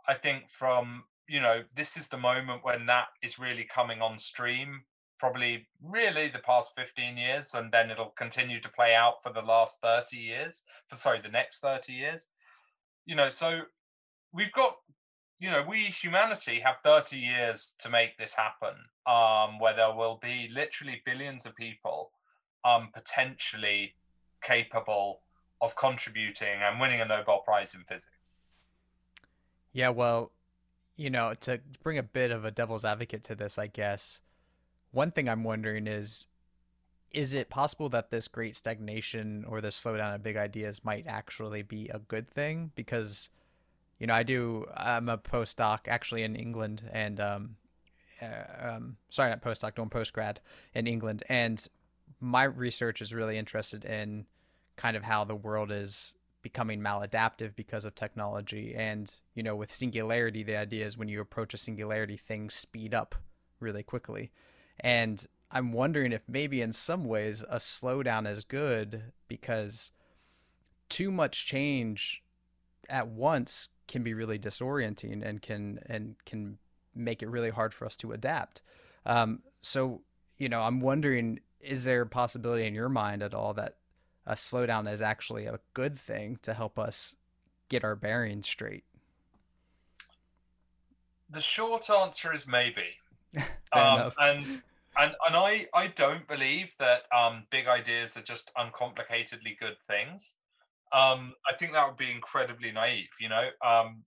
I 0.07 0.13
think 0.13 0.49
from, 0.49 1.03
you 1.27 1.41
know, 1.41 1.63
this 1.75 1.97
is 1.97 2.07
the 2.07 2.17
moment 2.17 2.63
when 2.63 2.85
that 2.85 3.07
is 3.21 3.39
really 3.39 3.63
coming 3.65 4.01
on 4.01 4.17
stream, 4.17 4.83
probably 5.19 5.67
really 5.83 6.29
the 6.29 6.39
past 6.39 6.71
15 6.75 7.17
years, 7.17 7.53
and 7.53 7.71
then 7.71 7.91
it'll 7.91 8.11
continue 8.17 8.59
to 8.61 8.69
play 8.69 8.95
out 8.95 9.21
for 9.23 9.33
the 9.33 9.41
last 9.41 9.79
30 9.81 10.17
years, 10.17 10.63
for 10.87 10.95
sorry, 10.95 11.21
the 11.21 11.29
next 11.29 11.59
30 11.59 11.93
years. 11.93 12.29
You 13.05 13.15
know, 13.15 13.29
so 13.29 13.61
we've 14.33 14.51
got 14.53 14.75
you 15.39 15.51
know, 15.51 15.63
we 15.67 15.77
humanity 15.85 16.61
have 16.63 16.77
30 16.83 17.17
years 17.17 17.75
to 17.79 17.89
make 17.89 18.17
this 18.17 18.33
happen, 18.33 18.75
um, 19.05 19.59
where 19.59 19.75
there 19.75 19.93
will 19.93 20.19
be 20.21 20.49
literally 20.53 21.01
billions 21.05 21.45
of 21.45 21.55
people 21.55 22.11
um, 22.63 22.89
potentially 22.93 23.93
capable 24.41 25.21
of 25.61 25.75
contributing 25.75 26.61
and 26.61 26.79
winning 26.79 27.01
a 27.01 27.05
Nobel 27.05 27.39
Prize 27.39 27.73
in 27.73 27.81
physics. 27.83 28.35
Yeah, 29.73 29.89
well, 29.89 30.31
you 30.95 31.09
know, 31.09 31.33
to 31.41 31.59
bring 31.83 31.97
a 31.97 32.03
bit 32.03 32.31
of 32.31 32.45
a 32.45 32.51
devil's 32.51 32.85
advocate 32.85 33.23
to 33.25 33.35
this, 33.35 33.57
I 33.57 33.67
guess, 33.67 34.21
one 34.91 35.11
thing 35.11 35.27
I'm 35.27 35.43
wondering 35.43 35.87
is 35.87 36.27
is 37.11 37.33
it 37.33 37.49
possible 37.49 37.87
that 37.89 38.11
this 38.11 38.27
great 38.27 38.57
stagnation 38.57 39.45
or 39.47 39.61
this 39.61 39.81
slowdown 39.81 40.13
of 40.13 40.21
big 40.21 40.35
ideas 40.35 40.83
might 40.83 41.05
actually 41.07 41.61
be 41.61 41.87
a 41.89 41.99
good 41.99 42.29
thing? 42.29 42.71
Because 42.75 43.29
you 43.99 44.07
know, 44.07 44.13
I 44.13 44.23
do. 44.23 44.65
I'm 44.75 45.09
a 45.09 45.17
postdoc 45.17 45.87
actually 45.87 46.23
in 46.23 46.35
England, 46.35 46.83
and 46.91 47.19
um, 47.19 47.55
uh, 48.21 48.69
um, 48.69 48.97
sorry, 49.09 49.29
not 49.29 49.41
postdoc, 49.41 49.75
doing 49.75 49.89
postgrad 49.89 50.37
in 50.73 50.87
England, 50.87 51.23
and 51.29 51.65
my 52.19 52.43
research 52.43 53.01
is 53.01 53.13
really 53.13 53.37
interested 53.37 53.85
in 53.85 54.25
kind 54.75 54.97
of 54.97 55.03
how 55.03 55.23
the 55.23 55.35
world 55.35 55.71
is 55.71 56.13
becoming 56.41 56.79
maladaptive 56.79 57.55
because 57.55 57.85
of 57.85 57.95
technology, 57.95 58.75
and 58.75 59.13
you 59.33 59.43
know, 59.43 59.55
with 59.55 59.71
singularity, 59.71 60.43
the 60.43 60.57
idea 60.57 60.85
is 60.85 60.97
when 60.97 61.07
you 61.07 61.21
approach 61.21 61.53
a 61.53 61.57
singularity, 61.57 62.17
things 62.17 62.53
speed 62.53 62.93
up 62.93 63.15
really 63.59 63.83
quickly, 63.83 64.31
and 64.81 65.25
I'm 65.51 65.71
wondering 65.71 66.11
if 66.11 66.21
maybe 66.27 66.61
in 66.61 66.73
some 66.73 67.05
ways 67.05 67.43
a 67.49 67.57
slowdown 67.57 68.29
is 68.29 68.43
good 68.43 69.13
because 69.29 69.91
too 70.89 71.11
much 71.11 71.45
change 71.45 72.21
at 72.89 73.07
once 73.07 73.69
can 73.87 74.03
be 74.03 74.13
really 74.13 74.39
disorienting 74.39 75.23
and 75.23 75.41
can 75.41 75.79
and 75.87 76.15
can 76.25 76.57
make 76.93 77.21
it 77.21 77.29
really 77.29 77.49
hard 77.49 77.73
for 77.73 77.85
us 77.85 77.95
to 77.97 78.11
adapt. 78.13 78.61
Um, 79.05 79.41
so 79.61 80.01
you 80.37 80.49
know, 80.49 80.61
I'm 80.61 80.81
wondering, 80.81 81.39
is 81.59 81.83
there 81.83 82.01
a 82.01 82.07
possibility 82.07 82.65
in 82.65 82.73
your 82.73 82.89
mind 82.89 83.23
at 83.23 83.33
all 83.33 83.53
that 83.53 83.77
a 84.25 84.33
slowdown 84.33 84.91
is 84.91 85.01
actually 85.01 85.45
a 85.45 85.59
good 85.73 85.97
thing 85.97 86.39
to 86.41 86.53
help 86.53 86.77
us 86.77 87.15
get 87.69 87.83
our 87.83 87.95
bearings 87.95 88.47
straight? 88.47 88.83
The 91.29 91.41
short 91.41 91.89
answer 91.89 92.33
is 92.33 92.47
maybe. 92.47 92.99
um, 93.73 94.11
and 94.19 94.61
and 94.97 95.15
and 95.25 95.35
I 95.35 95.67
I 95.73 95.87
don't 95.87 96.27
believe 96.27 96.73
that 96.79 97.03
um, 97.15 97.43
big 97.49 97.67
ideas 97.67 98.15
are 98.17 98.21
just 98.21 98.51
uncomplicatedly 98.55 99.59
good 99.59 99.77
things. 99.87 100.33
Um, 100.95 101.33
I 101.49 101.53
think 101.55 101.73
that 101.73 101.85
would 101.87 101.97
be 101.97 102.09
incredibly 102.09 102.71
naive, 102.71 103.09
you 103.19 103.27
know. 103.27 103.49
Um, 103.61 104.05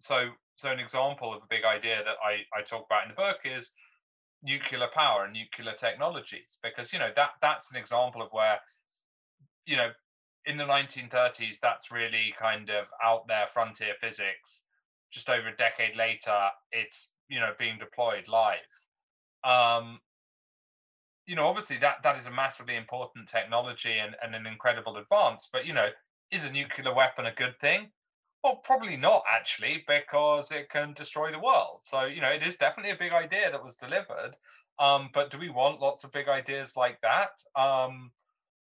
so 0.00 0.30
so 0.56 0.70
an 0.70 0.80
example 0.80 1.34
of 1.34 1.42
a 1.42 1.46
big 1.50 1.64
idea 1.64 2.02
that 2.02 2.16
I 2.24 2.44
I 2.58 2.62
talk 2.62 2.86
about 2.86 3.04
in 3.04 3.10
the 3.10 3.14
book 3.14 3.40
is 3.44 3.70
nuclear 4.42 4.88
power 4.94 5.24
and 5.24 5.34
nuclear 5.34 5.74
technologies, 5.74 6.58
because 6.62 6.92
you 6.92 6.98
know 6.98 7.12
that 7.16 7.32
that's 7.42 7.70
an 7.72 7.78
example 7.78 8.22
of 8.22 8.32
where 8.32 8.60
you 9.66 9.76
know 9.76 9.90
in 10.46 10.56
the 10.56 10.64
1930s 10.66 11.58
that's 11.60 11.90
really 11.90 12.34
kind 12.38 12.70
of 12.70 12.88
out 13.02 13.26
there 13.28 13.46
frontier 13.46 13.94
physics. 14.00 14.64
Just 15.10 15.28
over 15.28 15.48
a 15.48 15.56
decade 15.56 15.96
later, 15.96 16.50
it's 16.72 17.14
you 17.28 17.40
know 17.40 17.52
being 17.58 17.78
deployed 17.78 18.28
live. 18.28 18.58
Um, 19.44 20.00
you 21.26 21.36
know, 21.36 21.46
obviously 21.46 21.76
that 21.78 22.02
that 22.02 22.16
is 22.16 22.26
a 22.26 22.30
massively 22.30 22.76
important 22.76 23.28
technology 23.28 23.98
and, 23.98 24.16
and 24.22 24.34
an 24.34 24.46
incredible 24.46 24.96
advance. 24.96 25.48
But 25.52 25.66
you 25.66 25.72
know, 25.74 25.88
is 26.30 26.44
a 26.44 26.52
nuclear 26.52 26.94
weapon 26.94 27.26
a 27.26 27.34
good 27.34 27.58
thing? 27.60 27.90
Well, 28.42 28.56
probably 28.56 28.96
not 28.96 29.24
actually, 29.30 29.84
because 29.86 30.50
it 30.50 30.70
can 30.70 30.94
destroy 30.94 31.30
the 31.30 31.38
world. 31.38 31.80
So 31.82 32.04
you 32.04 32.20
know, 32.20 32.30
it 32.30 32.42
is 32.42 32.56
definitely 32.56 32.92
a 32.92 32.96
big 32.96 33.12
idea 33.12 33.50
that 33.50 33.62
was 33.62 33.76
delivered. 33.76 34.36
Um, 34.78 35.10
but 35.12 35.30
do 35.30 35.38
we 35.38 35.50
want 35.50 35.80
lots 35.80 36.04
of 36.04 36.12
big 36.12 36.28
ideas 36.28 36.76
like 36.76 36.98
that? 37.02 37.30
Um, 37.54 38.12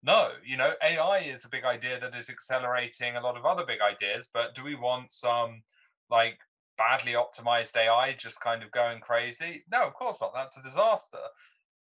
no, 0.03 0.33
you 0.45 0.57
know, 0.57 0.75
AI 0.83 1.19
is 1.19 1.45
a 1.45 1.51
big 1.51 1.65
idea 1.65 2.01
that 2.01 2.15
is 2.17 2.31
accelerating 2.31 3.17
a 3.17 3.21
lot 3.21 3.37
of 3.37 3.45
other 3.47 3.65
big 3.67 3.81
ideas. 3.81 4.29
But 4.33 4.55
do 4.55 4.65
we 4.65 4.75
want 4.75 5.13
some 5.13 5.63
like 6.11 6.39
badly 6.79 7.13
optimized 7.13 7.77
AI 7.77 8.15
just 8.15 8.41
kind 8.41 8.63
of 8.63 8.73
going 8.73 9.01
crazy? 9.01 9.65
No, 9.71 9.83
of 9.83 9.95
course 9.95 10.21
not. 10.21 10.33
That's 10.35 10.57
a 10.57 10.63
disaster 10.63 11.19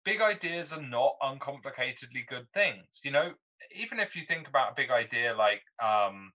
big 0.08 0.22
ideas 0.22 0.72
are 0.72 0.82
not 0.82 1.18
uncomplicatedly 1.22 2.26
good 2.28 2.48
things. 2.54 3.02
You 3.04 3.12
know, 3.12 3.34
even 3.76 4.00
if 4.00 4.16
you 4.16 4.24
think 4.26 4.48
about 4.48 4.72
a 4.72 4.76
big 4.76 4.90
idea 4.90 5.36
like 5.36 5.62
um, 5.84 6.32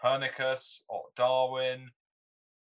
Copernicus 0.00 0.84
or 0.88 1.02
Darwin, 1.16 1.90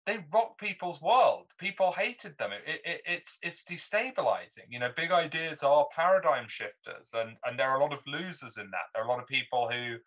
they 0.06 0.26
rock 0.34 0.58
people's 0.60 1.02
world. 1.02 1.46
People 1.60 1.92
hated 1.92 2.38
them. 2.38 2.52
It, 2.52 2.82
it, 2.84 3.02
it's 3.06 3.40
it's 3.44 3.64
destabilizing. 3.64 4.66
You 4.70 4.80
know, 4.80 4.92
big 4.96 5.12
ideas 5.12 5.64
are 5.64 5.88
paradigm 5.96 6.48
shifters, 6.48 7.12
and 7.14 7.38
and 7.46 7.58
there 7.58 7.70
are 7.70 7.80
a 7.80 7.84
lot 7.84 7.94
of 7.94 8.00
losers 8.08 8.58
in 8.58 8.70
that. 8.72 8.90
There 8.94 9.04
are 9.04 9.08
a 9.08 9.10
lot 9.10 9.22
of 9.22 9.28
people 9.28 9.70
who 9.70 9.98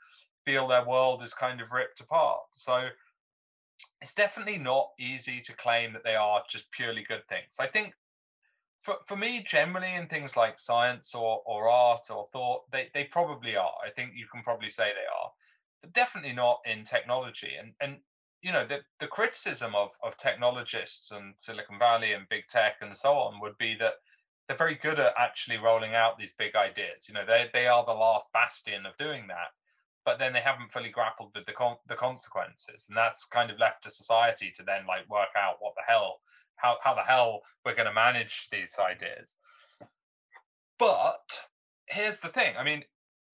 feel 0.45 0.67
their 0.67 0.85
world 0.85 1.23
is 1.23 1.33
kind 1.33 1.61
of 1.61 1.73
ripped 1.73 2.01
apart. 2.01 2.43
So 2.53 2.89
it's 4.01 4.15
definitely 4.15 4.59
not 4.59 4.91
easy 4.99 5.41
to 5.41 5.57
claim 5.57 5.93
that 5.93 6.05
they 6.05 6.17
are 6.17 6.43
just 6.49 6.71
purely 6.73 7.05
good 7.05 7.23
things. 7.29 7.57
I 7.59 7.67
think 7.67 7.95
for, 8.85 8.97
for 9.07 9.17
me 9.17 9.45
generally 9.49 9.95
in 9.95 10.07
things 10.07 10.37
like 10.37 10.59
science 10.59 11.15
or, 11.15 11.43
or 11.47 11.69
art 11.69 12.11
or 12.11 12.29
thought 12.33 12.71
they, 12.71 12.91
they 12.93 13.05
probably 13.05 13.57
are. 13.57 13.75
I 13.85 13.91
think 13.91 14.13
you 14.15 14.27
can 14.31 14.43
probably 14.43 14.71
say 14.71 14.85
they 14.85 15.09
are. 15.21 15.31
But 15.83 15.95
definitely 15.95 16.35
not 16.35 16.61
in 16.67 16.85
technology. 16.85 17.53
And 17.59 17.73
and 17.81 17.99
you 18.43 18.53
know 18.53 18.67
the, 18.67 18.81
the 19.01 19.07
criticism 19.07 19.75
of, 19.75 19.91
of 20.03 20.17
technologists 20.19 21.11
and 21.11 21.35
silicon 21.39 21.79
valley 21.79 22.13
and 22.13 22.29
big 22.29 22.47
tech 22.49 22.77
and 22.83 22.95
so 22.95 23.15
on 23.15 23.41
would 23.41 23.57
be 23.59 23.75
that 23.77 23.95
they're 24.47 24.57
very 24.57 24.75
good 24.75 25.01
at 25.01 25.15
actually 25.19 25.57
rolling 25.57 25.95
out 25.95 26.19
these 26.19 26.35
big 26.39 26.55
ideas. 26.55 27.09
You 27.09 27.15
know 27.15 27.25
they, 27.27 27.49
they 27.55 27.67
are 27.67 27.85
the 27.85 27.93
last 27.93 28.33
bastion 28.33 28.85
of 28.87 28.97
doing 28.99 29.27
that 29.29 29.49
but 30.05 30.19
then 30.19 30.35
they 30.35 30.41
haven't 30.41 30.71
fully 30.71 30.91
grappled 30.91 31.31
with 31.35 31.47
the 31.47 31.53
con- 31.53 31.79
the 31.89 31.95
consequences. 31.95 32.85
And 32.89 32.97
that's 32.97 33.25
kind 33.25 33.51
of 33.51 33.59
left 33.59 33.83
to 33.85 33.91
society 33.91 34.53
to 34.57 34.63
then 34.63 34.87
like 34.87 35.09
work 35.09 35.33
out 35.37 35.57
what 35.61 35.75
the 35.75 35.83
hell 35.87 36.21
how, 36.57 36.77
how 36.83 36.95
the 36.95 37.03
hell 37.03 37.43
we're 37.65 37.75
going 37.75 37.89
to 37.89 37.93
manage 37.93 38.49
these 38.51 38.77
ideas. 38.79 39.37
But 40.79 41.41
here's 41.87 42.21
the 42.21 42.29
thing 42.29 42.57
I 42.57 42.65
mean, 42.65 42.85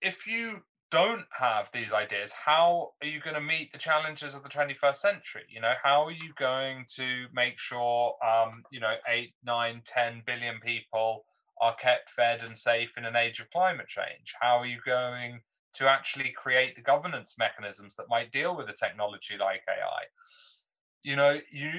if 0.01 0.27
you 0.27 0.61
don't 0.91 1.27
have 1.31 1.71
these 1.73 1.93
ideas, 1.93 2.33
how 2.33 2.93
are 3.01 3.07
you 3.07 3.21
going 3.21 3.35
to 3.35 3.41
meet 3.41 3.73
the 3.73 3.79
challenges 3.79 4.35
of 4.35 4.43
the 4.43 4.49
21st 4.49 4.97
century? 4.97 5.45
You 5.49 5.61
know, 5.61 5.75
how 5.83 6.05
are 6.05 6.11
you 6.11 6.33
going 6.37 6.85
to 6.97 7.27
make 7.33 7.59
sure, 7.59 8.17
um, 8.25 8.65
you 8.71 8.81
know, 8.81 8.95
eight, 9.09 9.35
nine, 9.45 9.83
10 9.85 10.23
billion 10.27 10.59
people 10.61 11.25
are 11.61 11.77
kept 11.77 12.11
fed 12.11 12.43
and 12.43 12.57
safe 12.57 12.99
in 12.99 13.05
an 13.05 13.17
age 13.17 13.39
of 13.39 13.51
climate 13.51 13.87
change? 13.87 14.35
How 14.41 14.59
are 14.59 14.67
you 14.67 14.79
going 14.85 15.41
to 15.75 15.89
actually 15.89 16.31
create 16.31 16.75
the 16.75 16.83
governance 16.83 17.37
mechanisms 17.39 17.95
that 17.95 18.09
might 18.09 18.33
deal 18.33 18.57
with 18.57 18.69
a 18.69 18.73
technology 18.73 19.37
like 19.39 19.63
AI? 19.69 20.03
You 21.05 21.17
know, 21.17 21.39
you 21.53 21.71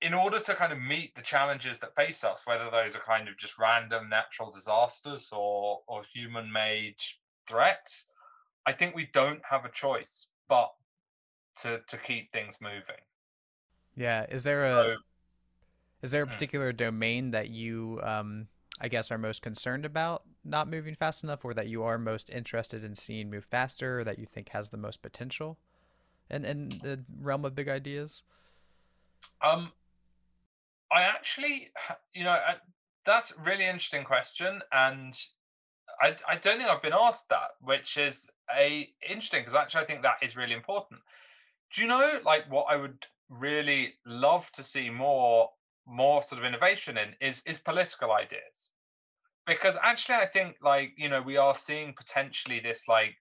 in 0.00 0.14
order 0.14 0.38
to 0.38 0.54
kind 0.54 0.72
of 0.72 0.80
meet 0.80 1.14
the 1.14 1.22
challenges 1.22 1.78
that 1.78 1.94
face 1.94 2.22
us, 2.22 2.46
whether 2.46 2.70
those 2.70 2.94
are 2.94 3.00
kind 3.00 3.28
of 3.28 3.36
just 3.36 3.58
random 3.58 4.08
natural 4.08 4.50
disasters 4.50 5.30
or 5.32 5.80
or 5.86 6.02
human 6.12 6.50
made 6.52 6.96
threats, 7.46 8.06
I 8.66 8.72
think 8.72 8.94
we 8.94 9.08
don't 9.12 9.40
have 9.48 9.64
a 9.64 9.70
choice 9.70 10.28
but 10.48 10.72
to 11.62 11.80
to 11.88 11.96
keep 11.98 12.32
things 12.32 12.58
moving. 12.60 13.02
Yeah. 13.96 14.26
Is 14.28 14.44
there 14.44 14.60
so, 14.60 14.80
a 14.80 14.96
is 16.02 16.12
there 16.12 16.22
a 16.22 16.26
hmm. 16.26 16.32
particular 16.32 16.72
domain 16.72 17.32
that 17.32 17.48
you 17.48 18.00
um 18.02 18.46
I 18.80 18.86
guess 18.86 19.10
are 19.10 19.18
most 19.18 19.42
concerned 19.42 19.84
about 19.84 20.22
not 20.44 20.68
moving 20.68 20.94
fast 20.94 21.24
enough 21.24 21.44
or 21.44 21.52
that 21.54 21.66
you 21.66 21.82
are 21.82 21.98
most 21.98 22.30
interested 22.30 22.84
in 22.84 22.94
seeing 22.94 23.28
move 23.28 23.44
faster 23.44 24.00
or 24.00 24.04
that 24.04 24.20
you 24.20 24.26
think 24.26 24.50
has 24.50 24.70
the 24.70 24.76
most 24.76 25.02
potential 25.02 25.58
in, 26.30 26.44
in 26.44 26.68
the 26.68 27.00
realm 27.20 27.44
of 27.44 27.56
big 27.56 27.68
ideas? 27.68 28.22
Um 29.42 29.72
I 30.90 31.02
actually, 31.02 31.70
you 32.14 32.24
know, 32.24 32.36
that's 33.04 33.32
a 33.32 33.42
really 33.42 33.64
interesting 33.64 34.04
question, 34.04 34.60
and 34.72 35.18
I, 36.00 36.14
I 36.28 36.36
don't 36.36 36.58
think 36.58 36.70
I've 36.70 36.82
been 36.82 36.92
asked 36.92 37.28
that, 37.30 37.52
which 37.60 37.96
is 37.96 38.30
a 38.56 38.88
interesting 39.08 39.40
because 39.40 39.54
actually 39.54 39.82
I 39.82 39.86
think 39.86 40.02
that 40.02 40.18
is 40.22 40.36
really 40.36 40.54
important. 40.54 41.00
Do 41.74 41.82
you 41.82 41.88
know, 41.88 42.20
like, 42.24 42.50
what 42.50 42.66
I 42.68 42.76
would 42.76 43.04
really 43.28 43.94
love 44.06 44.50
to 44.52 44.62
see 44.62 44.90
more, 44.90 45.50
more 45.86 46.22
sort 46.22 46.38
of 46.40 46.46
innovation 46.46 46.96
in 46.98 47.14
is 47.20 47.42
is 47.46 47.58
political 47.58 48.12
ideas, 48.12 48.70
because 49.46 49.76
actually 49.82 50.16
I 50.16 50.26
think 50.26 50.56
like 50.62 50.92
you 50.96 51.08
know 51.08 51.22
we 51.22 51.36
are 51.36 51.54
seeing 51.54 51.94
potentially 51.94 52.60
this 52.60 52.88
like 52.88 53.16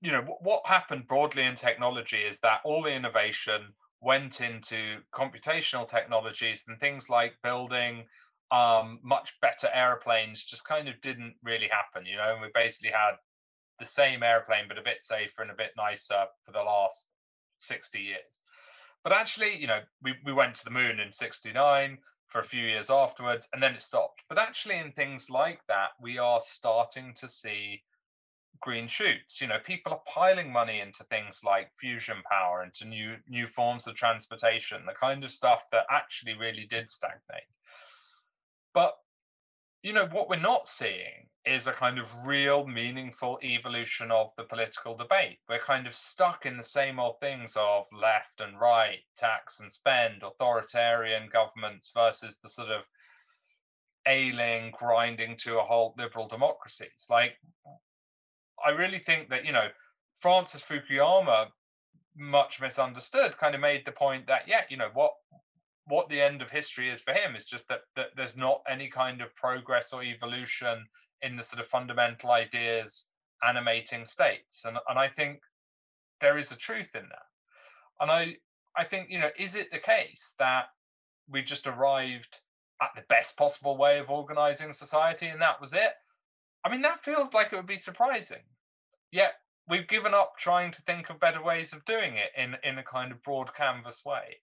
you 0.00 0.12
know 0.12 0.22
what 0.40 0.66
happened 0.66 1.08
broadly 1.08 1.44
in 1.44 1.54
technology 1.54 2.18
is 2.18 2.38
that 2.40 2.60
all 2.64 2.82
the 2.82 2.92
innovation 2.92 3.74
went 4.00 4.40
into 4.40 4.98
computational 5.12 5.86
technologies 5.88 6.64
and 6.68 6.78
things 6.78 7.10
like 7.10 7.34
building 7.42 8.04
um, 8.50 9.00
much 9.02 9.38
better 9.42 9.68
airplanes 9.72 10.44
just 10.44 10.64
kind 10.64 10.88
of 10.88 11.00
didn't 11.00 11.34
really 11.42 11.68
happen, 11.68 12.06
you 12.06 12.16
know. 12.16 12.32
And 12.32 12.40
we 12.40 12.48
basically 12.54 12.90
had 12.90 13.16
the 13.78 13.84
same 13.84 14.22
airplane, 14.22 14.64
but 14.68 14.78
a 14.78 14.82
bit 14.82 15.02
safer 15.02 15.42
and 15.42 15.50
a 15.50 15.54
bit 15.54 15.72
nicer 15.76 16.26
for 16.44 16.52
the 16.52 16.62
last 16.62 17.10
60 17.60 18.00
years. 18.00 18.42
But 19.04 19.12
actually, 19.12 19.56
you 19.56 19.66
know, 19.66 19.80
we, 20.02 20.14
we 20.24 20.32
went 20.32 20.56
to 20.56 20.64
the 20.64 20.70
moon 20.70 21.00
in 21.00 21.12
69 21.12 21.98
for 22.26 22.40
a 22.40 22.44
few 22.44 22.62
years 22.62 22.90
afterwards, 22.90 23.48
and 23.52 23.62
then 23.62 23.74
it 23.74 23.82
stopped. 23.82 24.22
But 24.28 24.38
actually, 24.38 24.78
in 24.78 24.92
things 24.92 25.30
like 25.30 25.60
that, 25.68 25.90
we 26.00 26.18
are 26.18 26.40
starting 26.40 27.14
to 27.14 27.28
see 27.28 27.82
green 28.60 28.88
shoots. 28.88 29.40
You 29.40 29.48
know, 29.48 29.58
people 29.64 29.92
are 29.92 30.02
piling 30.06 30.52
money 30.52 30.80
into 30.80 31.04
things 31.04 31.42
like 31.44 31.70
fusion 31.78 32.18
power, 32.30 32.62
into 32.62 32.84
new 32.84 33.16
new 33.28 33.46
forms 33.46 33.86
of 33.86 33.94
transportation, 33.94 34.86
the 34.86 34.92
kind 34.92 35.24
of 35.24 35.30
stuff 35.30 35.66
that 35.72 35.86
actually 35.90 36.34
really 36.34 36.66
did 36.66 36.88
stagnate. 36.90 37.48
But 38.74 38.94
you 39.82 39.92
know, 39.92 40.06
what 40.06 40.28
we're 40.28 40.36
not 40.36 40.68
seeing 40.68 41.28
is 41.44 41.66
a 41.66 41.72
kind 41.72 41.98
of 41.98 42.10
real 42.26 42.66
meaningful 42.66 43.38
evolution 43.42 44.10
of 44.10 44.30
the 44.36 44.44
political 44.44 44.94
debate. 44.94 45.38
We're 45.48 45.60
kind 45.60 45.86
of 45.86 45.94
stuck 45.94 46.44
in 46.44 46.56
the 46.56 46.62
same 46.62 46.98
old 46.98 47.20
things 47.20 47.56
of 47.56 47.86
left 47.92 48.40
and 48.40 48.60
right, 48.60 48.98
tax 49.16 49.60
and 49.60 49.72
spend, 49.72 50.22
authoritarian 50.22 51.28
governments 51.32 51.90
versus 51.94 52.38
the 52.38 52.48
sort 52.48 52.70
of 52.70 52.84
ailing, 54.06 54.72
grinding 54.76 55.36
to 55.36 55.58
a 55.58 55.62
halt 55.62 55.94
liberal 55.96 56.28
democracies. 56.28 57.06
Like 57.08 57.38
I 58.64 58.70
really 58.70 58.98
think 58.98 59.30
that 59.30 59.44
you 59.44 59.52
know 59.52 59.68
Francis 60.20 60.62
Fukuyama, 60.62 61.48
much 62.16 62.60
misunderstood, 62.60 63.36
kind 63.38 63.54
of 63.54 63.60
made 63.60 63.84
the 63.84 63.92
point 63.92 64.26
that 64.26 64.48
yeah, 64.48 64.62
you 64.68 64.76
know 64.76 64.90
what 64.94 65.12
what 65.86 66.08
the 66.08 66.20
end 66.20 66.42
of 66.42 66.50
history 66.50 66.90
is 66.90 67.00
for 67.00 67.14
him 67.14 67.34
is 67.34 67.46
just 67.46 67.66
that, 67.68 67.80
that 67.96 68.08
there's 68.14 68.36
not 68.36 68.62
any 68.68 68.88
kind 68.88 69.22
of 69.22 69.34
progress 69.34 69.94
or 69.94 70.02
evolution 70.02 70.86
in 71.22 71.34
the 71.34 71.42
sort 71.42 71.60
of 71.60 71.66
fundamental 71.66 72.30
ideas 72.30 73.06
animating 73.42 74.04
states, 74.04 74.64
and 74.64 74.78
and 74.88 74.98
I 74.98 75.08
think 75.08 75.40
there 76.20 76.38
is 76.38 76.52
a 76.52 76.56
truth 76.56 76.94
in 76.94 77.08
that, 77.08 77.26
and 78.00 78.10
I 78.10 78.36
I 78.76 78.84
think 78.84 79.10
you 79.10 79.18
know 79.18 79.30
is 79.38 79.54
it 79.54 79.70
the 79.70 79.78
case 79.78 80.34
that 80.38 80.66
we 81.28 81.42
just 81.42 81.66
arrived 81.66 82.38
at 82.80 82.90
the 82.94 83.02
best 83.08 83.36
possible 83.36 83.76
way 83.76 83.98
of 83.98 84.08
organizing 84.08 84.72
society 84.72 85.26
and 85.26 85.42
that 85.42 85.60
was 85.60 85.72
it 85.72 85.92
I 86.64 86.70
mean, 86.70 86.82
that 86.82 87.04
feels 87.04 87.32
like 87.32 87.52
it 87.52 87.56
would 87.56 87.66
be 87.66 87.78
surprising. 87.78 88.42
Yet 89.10 89.34
we've 89.68 89.88
given 89.88 90.14
up 90.14 90.34
trying 90.38 90.70
to 90.72 90.82
think 90.82 91.10
of 91.10 91.20
better 91.20 91.42
ways 91.42 91.72
of 91.72 91.84
doing 91.84 92.16
it 92.16 92.30
in, 92.36 92.56
in 92.64 92.78
a 92.78 92.82
kind 92.82 93.12
of 93.12 93.22
broad 93.22 93.54
canvas 93.54 94.04
way. 94.04 94.36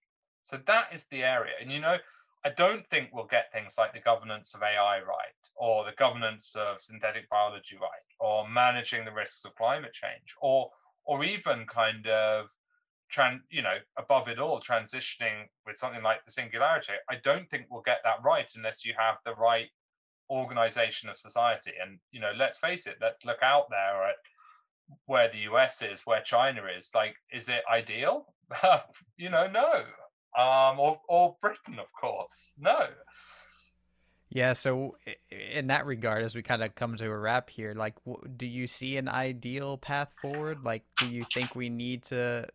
So 0.43 0.57
that 0.65 0.93
is 0.93 1.05
the 1.05 1.23
area. 1.23 1.53
And, 1.61 1.71
you 1.71 1.79
know, 1.79 1.97
I 2.45 2.49
don't 2.49 2.87
think 2.89 3.09
we'll 3.11 3.25
get 3.25 3.51
things 3.51 3.75
like 3.77 3.93
the 3.93 3.99
governance 3.99 4.53
of 4.53 4.61
AI 4.61 4.99
right, 4.99 5.49
or 5.55 5.83
the 5.83 5.93
governance 5.93 6.55
of 6.55 6.79
synthetic 6.79 7.27
biology 7.27 7.75
right, 7.81 7.89
or 8.19 8.47
managing 8.47 9.03
the 9.03 9.11
risks 9.11 9.45
of 9.45 9.55
climate 9.55 9.93
change, 9.93 10.35
or 10.39 10.69
or 11.05 11.23
even 11.23 11.65
kind 11.65 12.05
of 12.07 12.49
tran 13.11 13.39
you 13.49 13.61
know 13.61 13.77
above 13.97 14.27
it 14.27 14.39
all 14.39 14.59
transitioning 14.59 15.45
with 15.65 15.75
something 15.77 16.01
like 16.01 16.25
the 16.25 16.31
singularity 16.31 16.93
i 17.09 17.15
don't 17.23 17.49
think 17.49 17.65
we'll 17.69 17.81
get 17.83 17.99
that 18.03 18.23
right 18.23 18.51
unless 18.55 18.83
you 18.83 18.93
have 18.97 19.17
the 19.25 19.35
right 19.35 19.69
organization 20.29 21.09
of 21.09 21.17
society. 21.17 21.71
And 21.81 21.99
you 22.11 22.19
know 22.19 22.31
let's 22.37 22.57
face 22.57 22.87
it 22.87 22.95
let's 23.01 23.25
look 23.25 23.41
out 23.41 23.69
there 23.69 24.09
at 24.09 24.15
where 25.05 25.29
the 25.29 25.39
us 25.39 25.81
is 25.81 26.01
where 26.05 26.21
china 26.21 26.61
is. 26.77 26.91
Like 26.93 27.15
is 27.31 27.49
it 27.49 27.63
ideal? 27.71 28.27
You 29.17 29.29
know 29.29 29.47
no. 29.47 29.83
Um 30.37 30.79
or 30.79 30.99
or 31.07 31.35
britain 31.41 31.79
of 31.79 31.87
course. 31.99 32.53
No. 32.57 32.87
Yeah 34.29 34.53
so 34.53 34.97
in 35.31 35.67
that 35.67 35.85
regard 35.85 36.23
as 36.23 36.35
we 36.35 36.41
kind 36.41 36.63
of 36.63 36.75
come 36.75 36.95
to 36.97 37.05
a 37.05 37.17
wrap 37.17 37.49
here 37.49 37.73
like 37.73 37.95
do 38.35 38.45
you 38.45 38.67
see 38.67 38.97
an 38.97 39.07
ideal 39.07 39.77
path 39.77 40.11
forward? 40.21 40.63
Like 40.63 40.83
do 40.97 41.07
you 41.09 41.23
think 41.33 41.55
we 41.55 41.69
need 41.69 42.03
to 42.05 42.47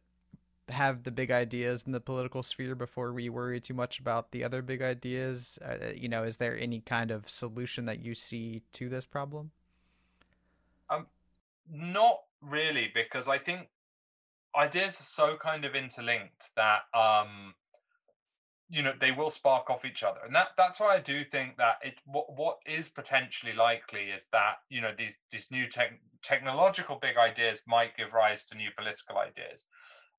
have 0.70 1.02
the 1.02 1.10
big 1.10 1.30
ideas 1.30 1.84
in 1.86 1.92
the 1.92 2.00
political 2.00 2.42
sphere 2.42 2.74
before 2.74 3.12
we 3.12 3.28
worry 3.28 3.60
too 3.60 3.74
much 3.74 4.00
about 4.00 4.30
the 4.30 4.44
other 4.44 4.62
big 4.62 4.82
ideas? 4.82 5.58
Uh, 5.64 5.92
you 5.94 6.08
know, 6.08 6.24
is 6.24 6.36
there 6.36 6.58
any 6.58 6.80
kind 6.80 7.10
of 7.10 7.28
solution 7.28 7.86
that 7.86 8.00
you 8.00 8.14
see 8.14 8.62
to 8.72 8.88
this 8.88 9.06
problem? 9.06 9.50
Um, 10.88 11.06
not 11.70 12.20
really, 12.40 12.90
because 12.94 13.28
I 13.28 13.38
think 13.38 13.68
ideas 14.56 15.00
are 15.00 15.04
so 15.04 15.36
kind 15.36 15.64
of 15.64 15.74
interlinked 15.74 16.50
that 16.56 16.82
um, 16.94 17.54
you 18.68 18.82
know 18.82 18.92
they 18.98 19.12
will 19.12 19.30
spark 19.30 19.70
off 19.70 19.84
each 19.84 20.02
other, 20.02 20.20
and 20.24 20.34
that 20.34 20.48
that's 20.56 20.80
why 20.80 20.94
I 20.94 21.00
do 21.00 21.24
think 21.24 21.56
that 21.58 21.78
it 21.82 21.94
what 22.04 22.36
what 22.36 22.58
is 22.66 22.88
potentially 22.88 23.52
likely 23.52 24.10
is 24.10 24.26
that 24.32 24.56
you 24.68 24.80
know 24.80 24.92
these 24.96 25.14
these 25.30 25.50
new 25.50 25.68
tech, 25.68 25.92
technological 26.22 26.96
big 26.96 27.16
ideas 27.16 27.60
might 27.66 27.96
give 27.96 28.12
rise 28.12 28.44
to 28.46 28.56
new 28.56 28.70
political 28.76 29.18
ideas 29.18 29.64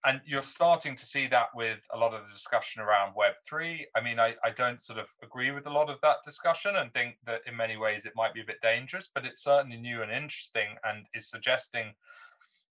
and 0.05 0.19
you're 0.25 0.41
starting 0.41 0.95
to 0.95 1.05
see 1.05 1.27
that 1.27 1.47
with 1.53 1.79
a 1.93 1.97
lot 1.97 2.13
of 2.13 2.25
the 2.25 2.33
discussion 2.33 2.81
around 2.81 3.13
web3 3.15 3.81
i 3.95 4.01
mean 4.01 4.19
I, 4.19 4.35
I 4.43 4.51
don't 4.51 4.81
sort 4.81 4.99
of 4.99 5.07
agree 5.23 5.51
with 5.51 5.67
a 5.67 5.71
lot 5.71 5.89
of 5.89 5.99
that 6.01 6.17
discussion 6.25 6.75
and 6.75 6.93
think 6.93 7.15
that 7.25 7.41
in 7.47 7.55
many 7.55 7.77
ways 7.77 8.05
it 8.05 8.13
might 8.15 8.33
be 8.33 8.41
a 8.41 8.45
bit 8.45 8.61
dangerous 8.61 9.09
but 9.13 9.25
it's 9.25 9.43
certainly 9.43 9.77
new 9.77 10.01
and 10.01 10.11
interesting 10.11 10.69
and 10.83 11.05
is 11.13 11.29
suggesting 11.29 11.93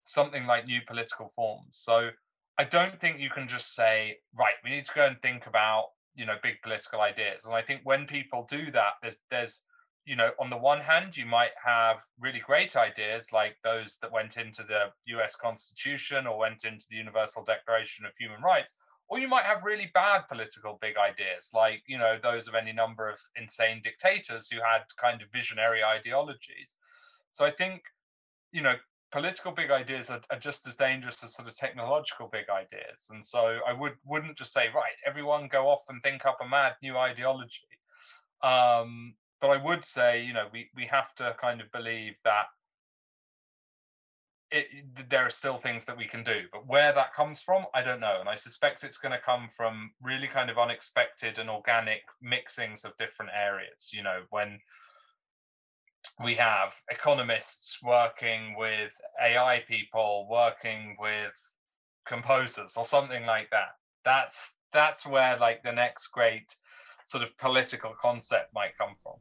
something 0.05 0.45
like 0.45 0.65
new 0.65 0.81
political 0.85 1.31
forms. 1.35 1.69
So 1.71 2.09
i 2.59 2.63
don't 2.63 2.99
think 2.99 3.19
you 3.19 3.29
can 3.29 3.47
just 3.47 3.73
say 3.73 4.17
right 4.37 4.55
we 4.63 4.69
need 4.69 4.85
to 4.85 4.93
go 4.93 5.05
and 5.05 5.19
think 5.21 5.47
about 5.47 5.85
you 6.15 6.25
know 6.25 6.35
big 6.43 6.61
political 6.61 7.01
ideas. 7.01 7.45
And 7.45 7.55
i 7.55 7.61
think 7.61 7.81
when 7.83 8.05
people 8.05 8.45
do 8.49 8.69
that 8.71 8.93
there's 9.01 9.17
there's 9.31 9.61
you 10.05 10.15
know, 10.15 10.31
on 10.39 10.49
the 10.49 10.57
one 10.57 10.81
hand, 10.81 11.15
you 11.15 11.25
might 11.25 11.51
have 11.63 12.01
really 12.19 12.39
great 12.39 12.75
ideas 12.75 13.31
like 13.31 13.55
those 13.63 13.97
that 14.01 14.11
went 14.11 14.37
into 14.37 14.63
the 14.63 14.91
US 15.17 15.35
Constitution 15.35 16.27
or 16.27 16.37
went 16.37 16.65
into 16.65 16.85
the 16.89 16.97
Universal 16.97 17.43
Declaration 17.43 18.05
of 18.05 18.11
Human 18.17 18.41
Rights, 18.41 18.73
or 19.07 19.19
you 19.19 19.27
might 19.27 19.45
have 19.45 19.63
really 19.63 19.89
bad 19.93 20.27
political 20.27 20.77
big 20.81 20.95
ideas 20.97 21.51
like, 21.53 21.83
you 21.87 21.97
know, 21.97 22.17
those 22.21 22.47
of 22.47 22.55
any 22.55 22.73
number 22.73 23.09
of 23.09 23.19
insane 23.35 23.81
dictators 23.83 24.49
who 24.49 24.59
had 24.59 24.81
kind 24.97 25.21
of 25.21 25.29
visionary 25.31 25.83
ideologies. 25.83 26.75
So 27.31 27.45
I 27.45 27.51
think, 27.51 27.83
you 28.51 28.61
know, 28.61 28.75
political 29.11 29.51
big 29.51 29.71
ideas 29.71 30.09
are, 30.09 30.21
are 30.31 30.39
just 30.39 30.67
as 30.67 30.75
dangerous 30.75 31.23
as 31.23 31.35
sort 31.35 31.47
of 31.47 31.55
technological 31.55 32.27
big 32.27 32.49
ideas. 32.49 33.07
And 33.09 33.23
so 33.23 33.59
I 33.65 33.71
would 33.71 33.93
wouldn't 34.05 34.37
just 34.37 34.51
say, 34.51 34.69
right, 34.75 34.97
everyone 35.05 35.47
go 35.47 35.69
off 35.69 35.83
and 35.87 36.01
think 36.01 36.25
up 36.25 36.39
a 36.41 36.49
mad 36.49 36.73
new 36.81 36.97
ideology. 36.97 37.69
Um, 38.41 39.13
but 39.43 39.49
I 39.49 39.61
would 39.61 39.83
say, 39.83 40.23
you 40.23 40.31
know, 40.31 40.47
we 40.53 40.69
we 40.73 40.85
have 40.85 41.13
to 41.15 41.35
kind 41.39 41.59
of 41.59 41.69
believe 41.73 42.13
that 42.23 42.45
it, 44.51 44.67
there 45.09 45.25
are 45.25 45.29
still 45.29 45.57
things 45.57 45.83
that 45.83 45.97
we 45.97 46.07
can 46.07 46.23
do, 46.23 46.43
but 46.53 46.65
where 46.65 46.93
that 46.93 47.13
comes 47.13 47.41
from, 47.41 47.65
I 47.73 47.81
don't 47.83 47.99
know. 47.99 48.21
And 48.21 48.29
I 48.29 48.35
suspect 48.35 48.85
it's 48.85 48.97
going 48.97 49.11
to 49.11 49.19
come 49.19 49.49
from 49.49 49.91
really 50.01 50.27
kind 50.27 50.49
of 50.49 50.57
unexpected 50.57 51.39
and 51.39 51.49
organic 51.49 52.03
mixings 52.23 52.85
of 52.85 52.95
different 52.95 53.31
areas. 53.35 53.89
You 53.91 54.03
know, 54.03 54.21
when 54.29 54.59
we 56.23 56.35
have 56.35 56.73
economists 56.89 57.79
working 57.83 58.55
with 58.57 58.93
AI 59.21 59.61
people, 59.67 60.25
working 60.31 60.95
with 61.01 61.33
composers, 62.05 62.77
or 62.77 62.85
something 62.85 63.25
like 63.25 63.49
that. 63.49 63.75
That's 64.05 64.53
that's 64.71 65.05
where 65.05 65.35
like 65.35 65.63
the 65.63 65.73
next 65.73 66.07
great 66.13 66.55
sort 67.03 67.23
of 67.25 67.37
political 67.37 67.93
concept 67.99 68.53
might 68.53 68.77
come 68.77 68.95
from. 69.03 69.15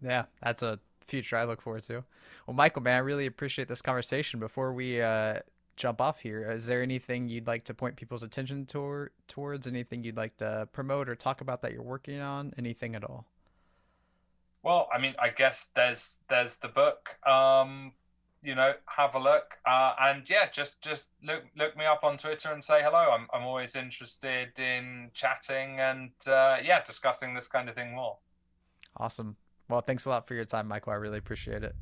Yeah, 0.00 0.24
that's 0.42 0.62
a 0.62 0.78
future 1.06 1.36
I 1.36 1.44
look 1.44 1.60
forward 1.60 1.82
to. 1.84 2.04
Well, 2.46 2.54
Michael, 2.54 2.82
man, 2.82 2.96
I 2.96 3.00
really 3.00 3.26
appreciate 3.26 3.68
this 3.68 3.82
conversation. 3.82 4.38
Before 4.38 4.72
we 4.72 5.00
uh, 5.00 5.40
jump 5.76 6.00
off 6.00 6.20
here, 6.20 6.50
is 6.50 6.66
there 6.66 6.82
anything 6.82 7.28
you'd 7.28 7.46
like 7.46 7.64
to 7.64 7.74
point 7.74 7.96
people's 7.96 8.22
attention 8.22 8.66
toward, 8.66 9.10
towards? 9.26 9.66
Anything 9.66 10.04
you'd 10.04 10.16
like 10.16 10.36
to 10.38 10.68
promote 10.72 11.08
or 11.08 11.14
talk 11.14 11.40
about 11.40 11.62
that 11.62 11.72
you're 11.72 11.82
working 11.82 12.20
on? 12.20 12.52
Anything 12.58 12.94
at 12.94 13.04
all? 13.04 13.26
Well, 14.62 14.88
I 14.92 14.98
mean, 14.98 15.14
I 15.18 15.30
guess 15.30 15.70
there's 15.74 16.18
there's 16.28 16.56
the 16.56 16.68
book. 16.68 17.08
Um, 17.26 17.92
you 18.42 18.54
know, 18.54 18.72
have 18.86 19.14
a 19.14 19.18
look, 19.18 19.54
uh, 19.66 19.94
and 20.00 20.28
yeah, 20.28 20.48
just 20.50 20.80
just 20.80 21.08
look 21.22 21.42
look 21.56 21.76
me 21.76 21.86
up 21.86 22.04
on 22.04 22.18
Twitter 22.18 22.52
and 22.52 22.62
say 22.62 22.82
hello. 22.82 23.10
I'm 23.10 23.26
I'm 23.32 23.44
always 23.44 23.76
interested 23.76 24.50
in 24.58 25.10
chatting 25.14 25.80
and 25.80 26.10
uh, 26.26 26.58
yeah, 26.62 26.82
discussing 26.84 27.34
this 27.34 27.48
kind 27.48 27.68
of 27.68 27.74
thing 27.74 27.94
more. 27.94 28.16
Awesome. 28.96 29.36
Well, 29.68 29.80
thanks 29.82 30.06
a 30.06 30.10
lot 30.10 30.26
for 30.26 30.34
your 30.34 30.44
time, 30.44 30.66
Michael. 30.66 30.92
I 30.92 30.96
really 30.96 31.18
appreciate 31.18 31.62
it. 31.62 31.74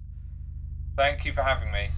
Thank 0.97 1.25
you 1.25 1.33
for 1.33 1.43
having 1.43 1.71
me. 1.73 1.89